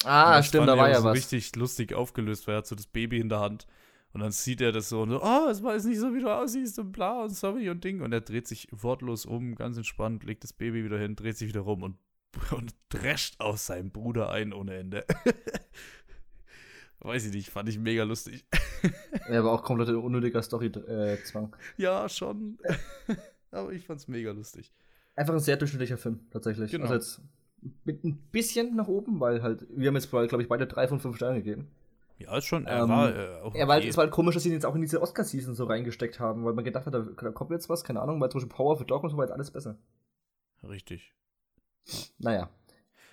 [0.04, 1.16] Ah, stimmt, da war ja so was.
[1.16, 3.68] richtig lustig aufgelöst, weil er hat so das Baby in der Hand
[4.14, 6.34] und dann sieht er das so und so, oh, es weiß nicht so, wie du
[6.34, 8.02] aussiehst und bla und sorry und Ding.
[8.02, 11.50] Und er dreht sich wortlos um, ganz entspannt, legt das Baby wieder hin, dreht sich
[11.50, 11.98] wieder rum und,
[12.52, 15.06] und drescht aus seinem Bruder ein ohne Ende.
[17.00, 18.46] Weiß ich nicht, fand ich mega lustig.
[19.30, 21.56] ja, aber auch komplett unnötiger Story-Zwang.
[21.78, 22.58] Äh, ja, schon.
[23.52, 24.74] aber ich fand's mega lustig.
[25.16, 26.72] Einfach ein sehr durchschnittlicher Film, tatsächlich.
[26.72, 26.86] Genau.
[26.86, 27.22] Also jetzt
[27.86, 31.00] mit ein bisschen nach oben, weil halt, wir haben jetzt, glaube ich, beide drei von
[31.00, 31.68] fünf Sternen gegeben.
[32.20, 33.56] Ja, ist schon, er ähm, war äh, auch.
[33.56, 35.66] Ja, weil es war halt komisch, dass sie ihn jetzt auch in diese Oscar-Season so
[35.66, 38.40] reingesteckt haben, weil man gedacht hat, da, da kommt jetzt was, keine Ahnung, weil zum
[38.40, 39.78] Beispiel Power of the Dog und so war jetzt alles besser.
[40.64, 41.14] Richtig.
[42.18, 42.50] Naja.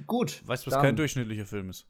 [0.07, 0.43] Gut.
[0.47, 1.87] Weißt du, was kein durchschnittlicher Film ist?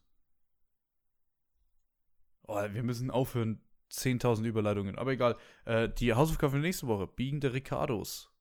[2.43, 3.61] Oh, wir müssen aufhören.
[3.91, 4.97] 10.000 Überleitungen.
[4.97, 5.37] Aber egal.
[5.65, 7.07] Äh, die Hausaufgabe für nächste Woche.
[7.07, 8.31] Biegen der Ricardos.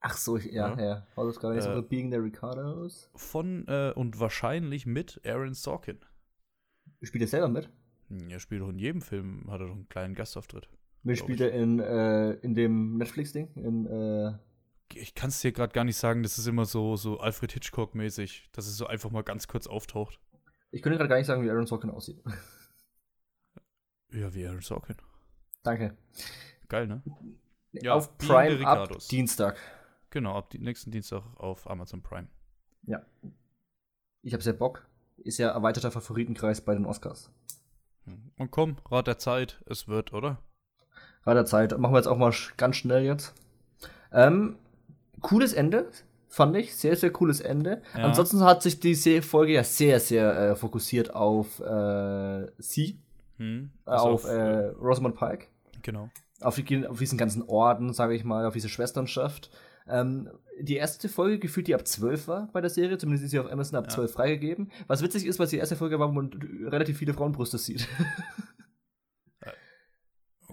[0.00, 0.80] Ach so, ja, ja.
[0.80, 1.06] ja.
[1.16, 1.82] Hausaufgabe nächste äh, Woche.
[1.82, 3.10] Biegen der Ricardos.
[3.14, 5.98] Von äh, und wahrscheinlich mit Aaron Sorkin.
[7.02, 7.70] Spielt er selber mit?
[8.08, 10.68] Hm, er spielt doch in jedem Film, hat er doch einen kleinen Gastauftritt.
[11.02, 13.54] Wie spielt er in, äh, in dem Netflix-Ding?
[13.54, 14.34] In, äh
[14.94, 18.48] ich kann es dir gerade gar nicht sagen, das ist immer so, so Alfred Hitchcock-mäßig,
[18.52, 20.18] dass es so einfach mal ganz kurz auftaucht.
[20.70, 22.22] Ich könnte gerade gar nicht sagen, wie Aaron Sorkin aussieht.
[24.10, 24.96] Ja, wie Aaron Sorkin.
[25.62, 25.96] Danke.
[26.68, 27.02] Geil, ne?
[27.72, 29.58] Ja, auf Prime ab Dienstag.
[30.10, 32.28] Genau, ab nächsten Dienstag auf Amazon Prime.
[32.84, 33.04] Ja.
[34.22, 34.86] Ich habe sehr Bock.
[35.18, 37.30] Ist ja erweiterter Favoritenkreis bei den Oscars.
[38.38, 40.38] Und komm, Rat der Zeit, es wird, oder?
[41.24, 41.76] Rat der Zeit.
[41.78, 43.34] Machen wir jetzt auch mal ganz schnell jetzt.
[44.12, 44.56] Ähm,
[45.20, 45.90] cooles Ende,
[46.28, 46.74] fand ich.
[46.76, 47.82] Sehr, sehr cooles Ende.
[47.96, 48.04] Ja.
[48.04, 53.00] Ansonsten hat sich die Folge ja sehr, sehr äh, fokussiert auf äh, sie
[53.38, 55.46] hm, also auf, auf äh, Rosamund Pike.
[55.82, 56.10] Genau.
[56.40, 59.50] Auf, die, auf diesen ganzen Orden, sage ich mal, auf diese Schwesternschaft.
[59.88, 63.38] Ähm, die erste Folge gefühlt, die ab 12 war bei der Serie, zumindest ist sie
[63.38, 63.90] auf Amazon ab ja.
[63.90, 64.70] 12 freigegeben.
[64.86, 66.30] Was witzig ist, weil es die erste Folge war, wo man
[66.66, 67.88] relativ viele Frauenbrüste sieht.
[69.40, 69.52] okay.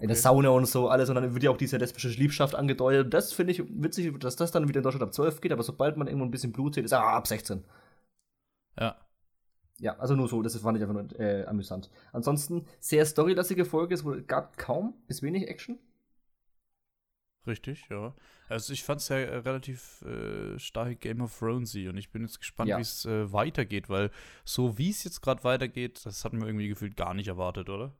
[0.00, 3.12] In der Sauna und so alles, und dann wird ja auch diese lesbische Liebschaft angedeutet.
[3.12, 5.96] Das finde ich witzig, dass das dann wieder in Deutschland ab 12 geht, aber sobald
[5.96, 7.64] man irgendwo ein bisschen Blut sieht, ist er ah, ab 16.
[8.78, 8.96] Ja.
[9.78, 11.90] Ja, also nur so, das fand ich einfach nur äh, amüsant.
[12.12, 15.78] Ansonsten sehr storylastige Folge, es gab kaum bis wenig Action.
[17.46, 18.14] Richtig, ja.
[18.48, 22.22] Also ich fand es ja äh, relativ äh, stark Game of Thronesy und ich bin
[22.22, 22.78] jetzt gespannt, ja.
[22.78, 24.10] wie es äh, weitergeht, weil
[24.44, 27.92] so wie es jetzt gerade weitergeht, das hatten wir irgendwie gefühlt gar nicht erwartet, oder?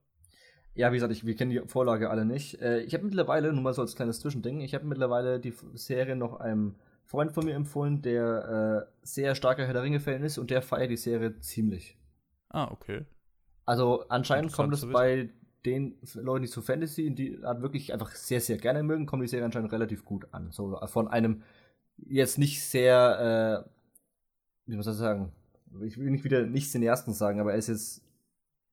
[0.74, 2.60] Ja, wie gesagt, ich, wir kennen die Vorlage alle nicht.
[2.60, 6.16] Äh, ich habe mittlerweile, nur mal so als kleines Zwischending, ich habe mittlerweile die Serie
[6.16, 10.50] noch einem Freund von mir empfohlen, der äh, sehr starker Herr der Ringe-Fan ist und
[10.50, 11.96] der feiert die Serie ziemlich.
[12.48, 13.04] Ah, okay.
[13.64, 15.30] Also anscheinend kommt es bei
[15.66, 19.22] den Leuten, die so Fantasy und die halt wirklich einfach sehr, sehr gerne mögen, kommt
[19.22, 20.50] die Serie anscheinend relativ gut an.
[20.52, 21.42] So von einem
[21.98, 25.32] jetzt nicht sehr, äh, wie muss ich sagen,
[25.82, 28.02] ich will nicht wieder nicht Cineasten sagen, aber er ist jetzt,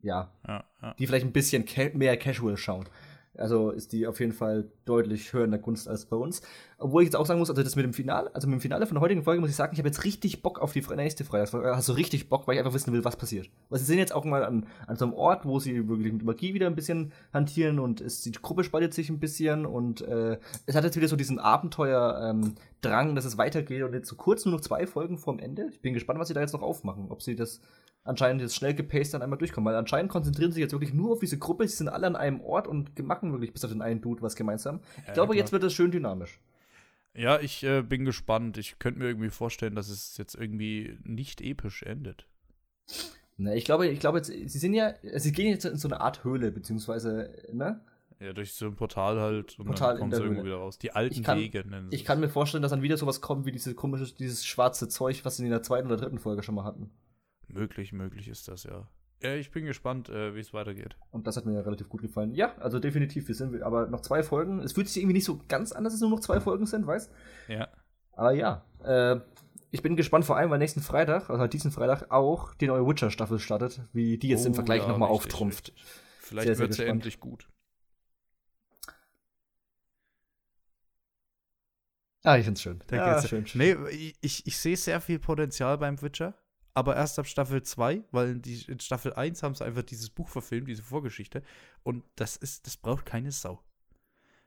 [0.02, 0.94] ja, ja, ja.
[1.00, 1.66] die vielleicht ein bisschen
[1.96, 2.86] mehr casual schauen.
[3.36, 6.42] Also ist die auf jeden Fall deutlich höher in der Kunst als bei uns.
[6.78, 8.86] Obwohl ich jetzt auch sagen muss, also das mit dem Finale, also mit dem Finale
[8.86, 11.24] von der heutigen Folge muss ich sagen, ich habe jetzt richtig Bock auf die nächste
[11.24, 11.76] Freitagsfolge.
[11.86, 13.50] Du richtig Bock, weil ich einfach wissen will, was passiert.
[13.70, 16.24] Weil sie sind jetzt auch mal an, an so einem Ort, wo sie wirklich mit
[16.24, 20.38] Magie wieder ein bisschen hantieren und es, die Gruppe spaltet sich ein bisschen und äh,
[20.66, 24.46] es hat jetzt wieder so diesen Abenteuer-Drang, ähm, dass es weitergeht und jetzt so kurz
[24.46, 25.68] nur noch zwei Folgen vorm Ende.
[25.72, 27.08] Ich bin gespannt, was sie da jetzt noch aufmachen.
[27.10, 27.62] Ob sie das
[28.04, 29.70] anscheinend jetzt schnell gepaced dann einmal durchkommen.
[29.70, 31.68] Weil anscheinend konzentrieren sie sich jetzt wirklich nur auf diese Gruppe.
[31.68, 34.36] Sie sind alle an einem Ort und machen wirklich bis auf den einen Dude was
[34.36, 34.80] gemeinsam.
[35.02, 36.40] Ich ja, glaube, jetzt wird das schön dynamisch.
[37.16, 38.58] Ja, ich äh, bin gespannt.
[38.58, 42.26] Ich könnte mir irgendwie vorstellen, dass es jetzt irgendwie nicht episch endet.
[43.38, 46.02] Ne, ich glaube, ich glaube jetzt, sie sind ja, sie gehen jetzt in so eine
[46.02, 47.82] Art Höhle, beziehungsweise, ne?
[48.20, 50.78] Ja, durch so ein Portal halt und Portal dann kommen sie irgendwo wieder raus.
[50.78, 53.46] Die alten kann, Wege nennen sie Ich kann mir vorstellen, dass dann wieder sowas kommt
[53.46, 56.56] wie dieses komische, dieses schwarze Zeug, was sie in der zweiten oder dritten Folge schon
[56.56, 56.90] mal hatten.
[57.54, 58.88] Möglich, möglich ist das, ja.
[59.22, 60.98] Ja, ich bin gespannt, äh, wie es weitergeht.
[61.12, 62.34] Und das hat mir ja relativ gut gefallen.
[62.34, 64.60] Ja, also definitiv, wir sind aber noch zwei Folgen.
[64.60, 66.86] Es fühlt sich irgendwie nicht so ganz an, dass es nur noch zwei Folgen sind,
[66.86, 67.10] weißt?
[67.48, 67.70] Ja.
[68.12, 69.22] Aber ja, äh,
[69.72, 73.40] ich bin gespannt, vor allem, weil nächsten Freitag, also diesen Freitag, auch die neue Witcher-Staffel
[73.40, 75.70] startet, wie die jetzt oh, im Vergleich ja, nochmal auftrumpft.
[75.70, 75.86] Richtig.
[76.20, 77.50] Vielleicht wird sie endlich gut.
[82.24, 82.82] Ah, ich find's schön.
[82.92, 83.60] Ja, schön, schön.
[83.60, 83.76] Nee,
[84.22, 86.36] ich, ich sehe sehr viel Potenzial beim Witcher,
[86.74, 90.28] aber erst ab Staffel 2, weil die, in Staffel 1 haben sie einfach dieses Buch
[90.28, 91.44] verfilmt, diese Vorgeschichte.
[91.84, 93.62] Und das ist, das braucht keine Sau.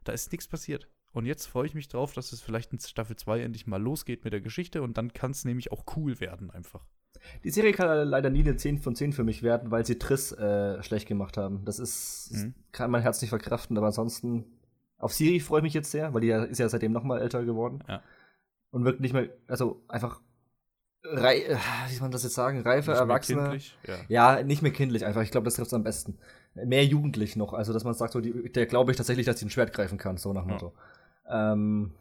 [0.05, 0.89] Da ist nichts passiert.
[1.13, 4.25] Und jetzt freue ich mich drauf, dass es vielleicht in Staffel 2 endlich mal losgeht
[4.25, 6.85] mit der Geschichte und dann kann es nämlich auch cool werden einfach.
[7.45, 10.33] Die Serie kann leider nie eine 10 von 10 für mich werden, weil sie Triss
[10.33, 11.65] äh, schlecht gemacht haben.
[11.65, 12.55] Das ist, mhm.
[12.73, 14.45] kann mein Herz nicht verkraften, aber ansonsten
[14.99, 17.45] auf Siri freue ich mich jetzt sehr, weil die ist ja seitdem noch mal älter
[17.45, 17.83] geworden.
[17.89, 18.03] Ja.
[18.71, 20.21] Und wirkt nicht mehr, also einfach
[21.13, 21.57] Rei äh,
[21.89, 23.59] wie soll man das jetzt sagen, reife nicht Erwachsene.
[23.87, 24.37] Ja.
[24.37, 24.43] ja.
[24.43, 25.23] nicht mehr kindlich einfach.
[25.23, 26.19] Ich glaube, das trifft es am besten.
[26.55, 27.53] Mehr jugendlich noch.
[27.53, 29.99] Also, dass man sagt, so, die, der glaube ich tatsächlich, dass sie ein Schwert greifen
[29.99, 30.73] kann, so nach Motto.
[31.27, 31.53] Ja.
[31.53, 31.93] Ähm,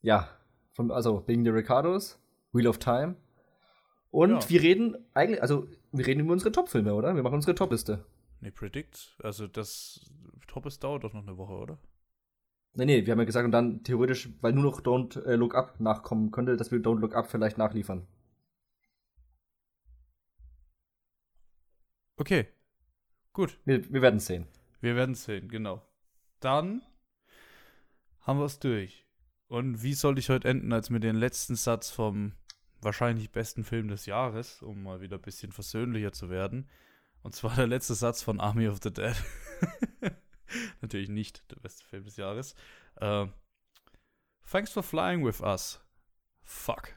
[0.00, 0.28] ja,
[0.72, 2.18] von, also wegen der Ricardos,
[2.52, 3.16] Wheel of Time.
[4.10, 4.50] Und ja.
[4.50, 7.14] wir reden eigentlich, also wir reden über unsere Top-Filme, oder?
[7.14, 8.04] Wir machen unsere Top-Liste.
[8.40, 10.10] Nee, Predict, also das
[10.48, 11.78] Top ist dauert doch noch eine Woche, oder?
[12.74, 15.54] Nee, nee, wir haben ja gesagt, und dann theoretisch, weil nur noch Don't äh, Look
[15.54, 18.06] Up nachkommen könnte, dass wir Don't Look Up vielleicht nachliefern.
[22.16, 22.48] Okay.
[23.32, 23.58] Gut.
[23.64, 24.46] Wir, wir werden es sehen.
[24.80, 25.82] Wir werden es sehen, genau.
[26.40, 26.82] Dann
[28.20, 29.06] haben wir es durch.
[29.48, 32.32] Und wie soll ich heute enden, als mit dem letzten Satz vom
[32.80, 36.68] wahrscheinlich besten Film des Jahres, um mal wieder ein bisschen versöhnlicher zu werden.
[37.22, 39.14] Und zwar der letzte Satz von Army of the Dead.
[40.80, 42.54] Natürlich nicht der beste Film des Jahres.
[43.00, 43.26] Uh,
[44.50, 45.80] Thanks for flying with us.
[46.42, 46.94] Fuck.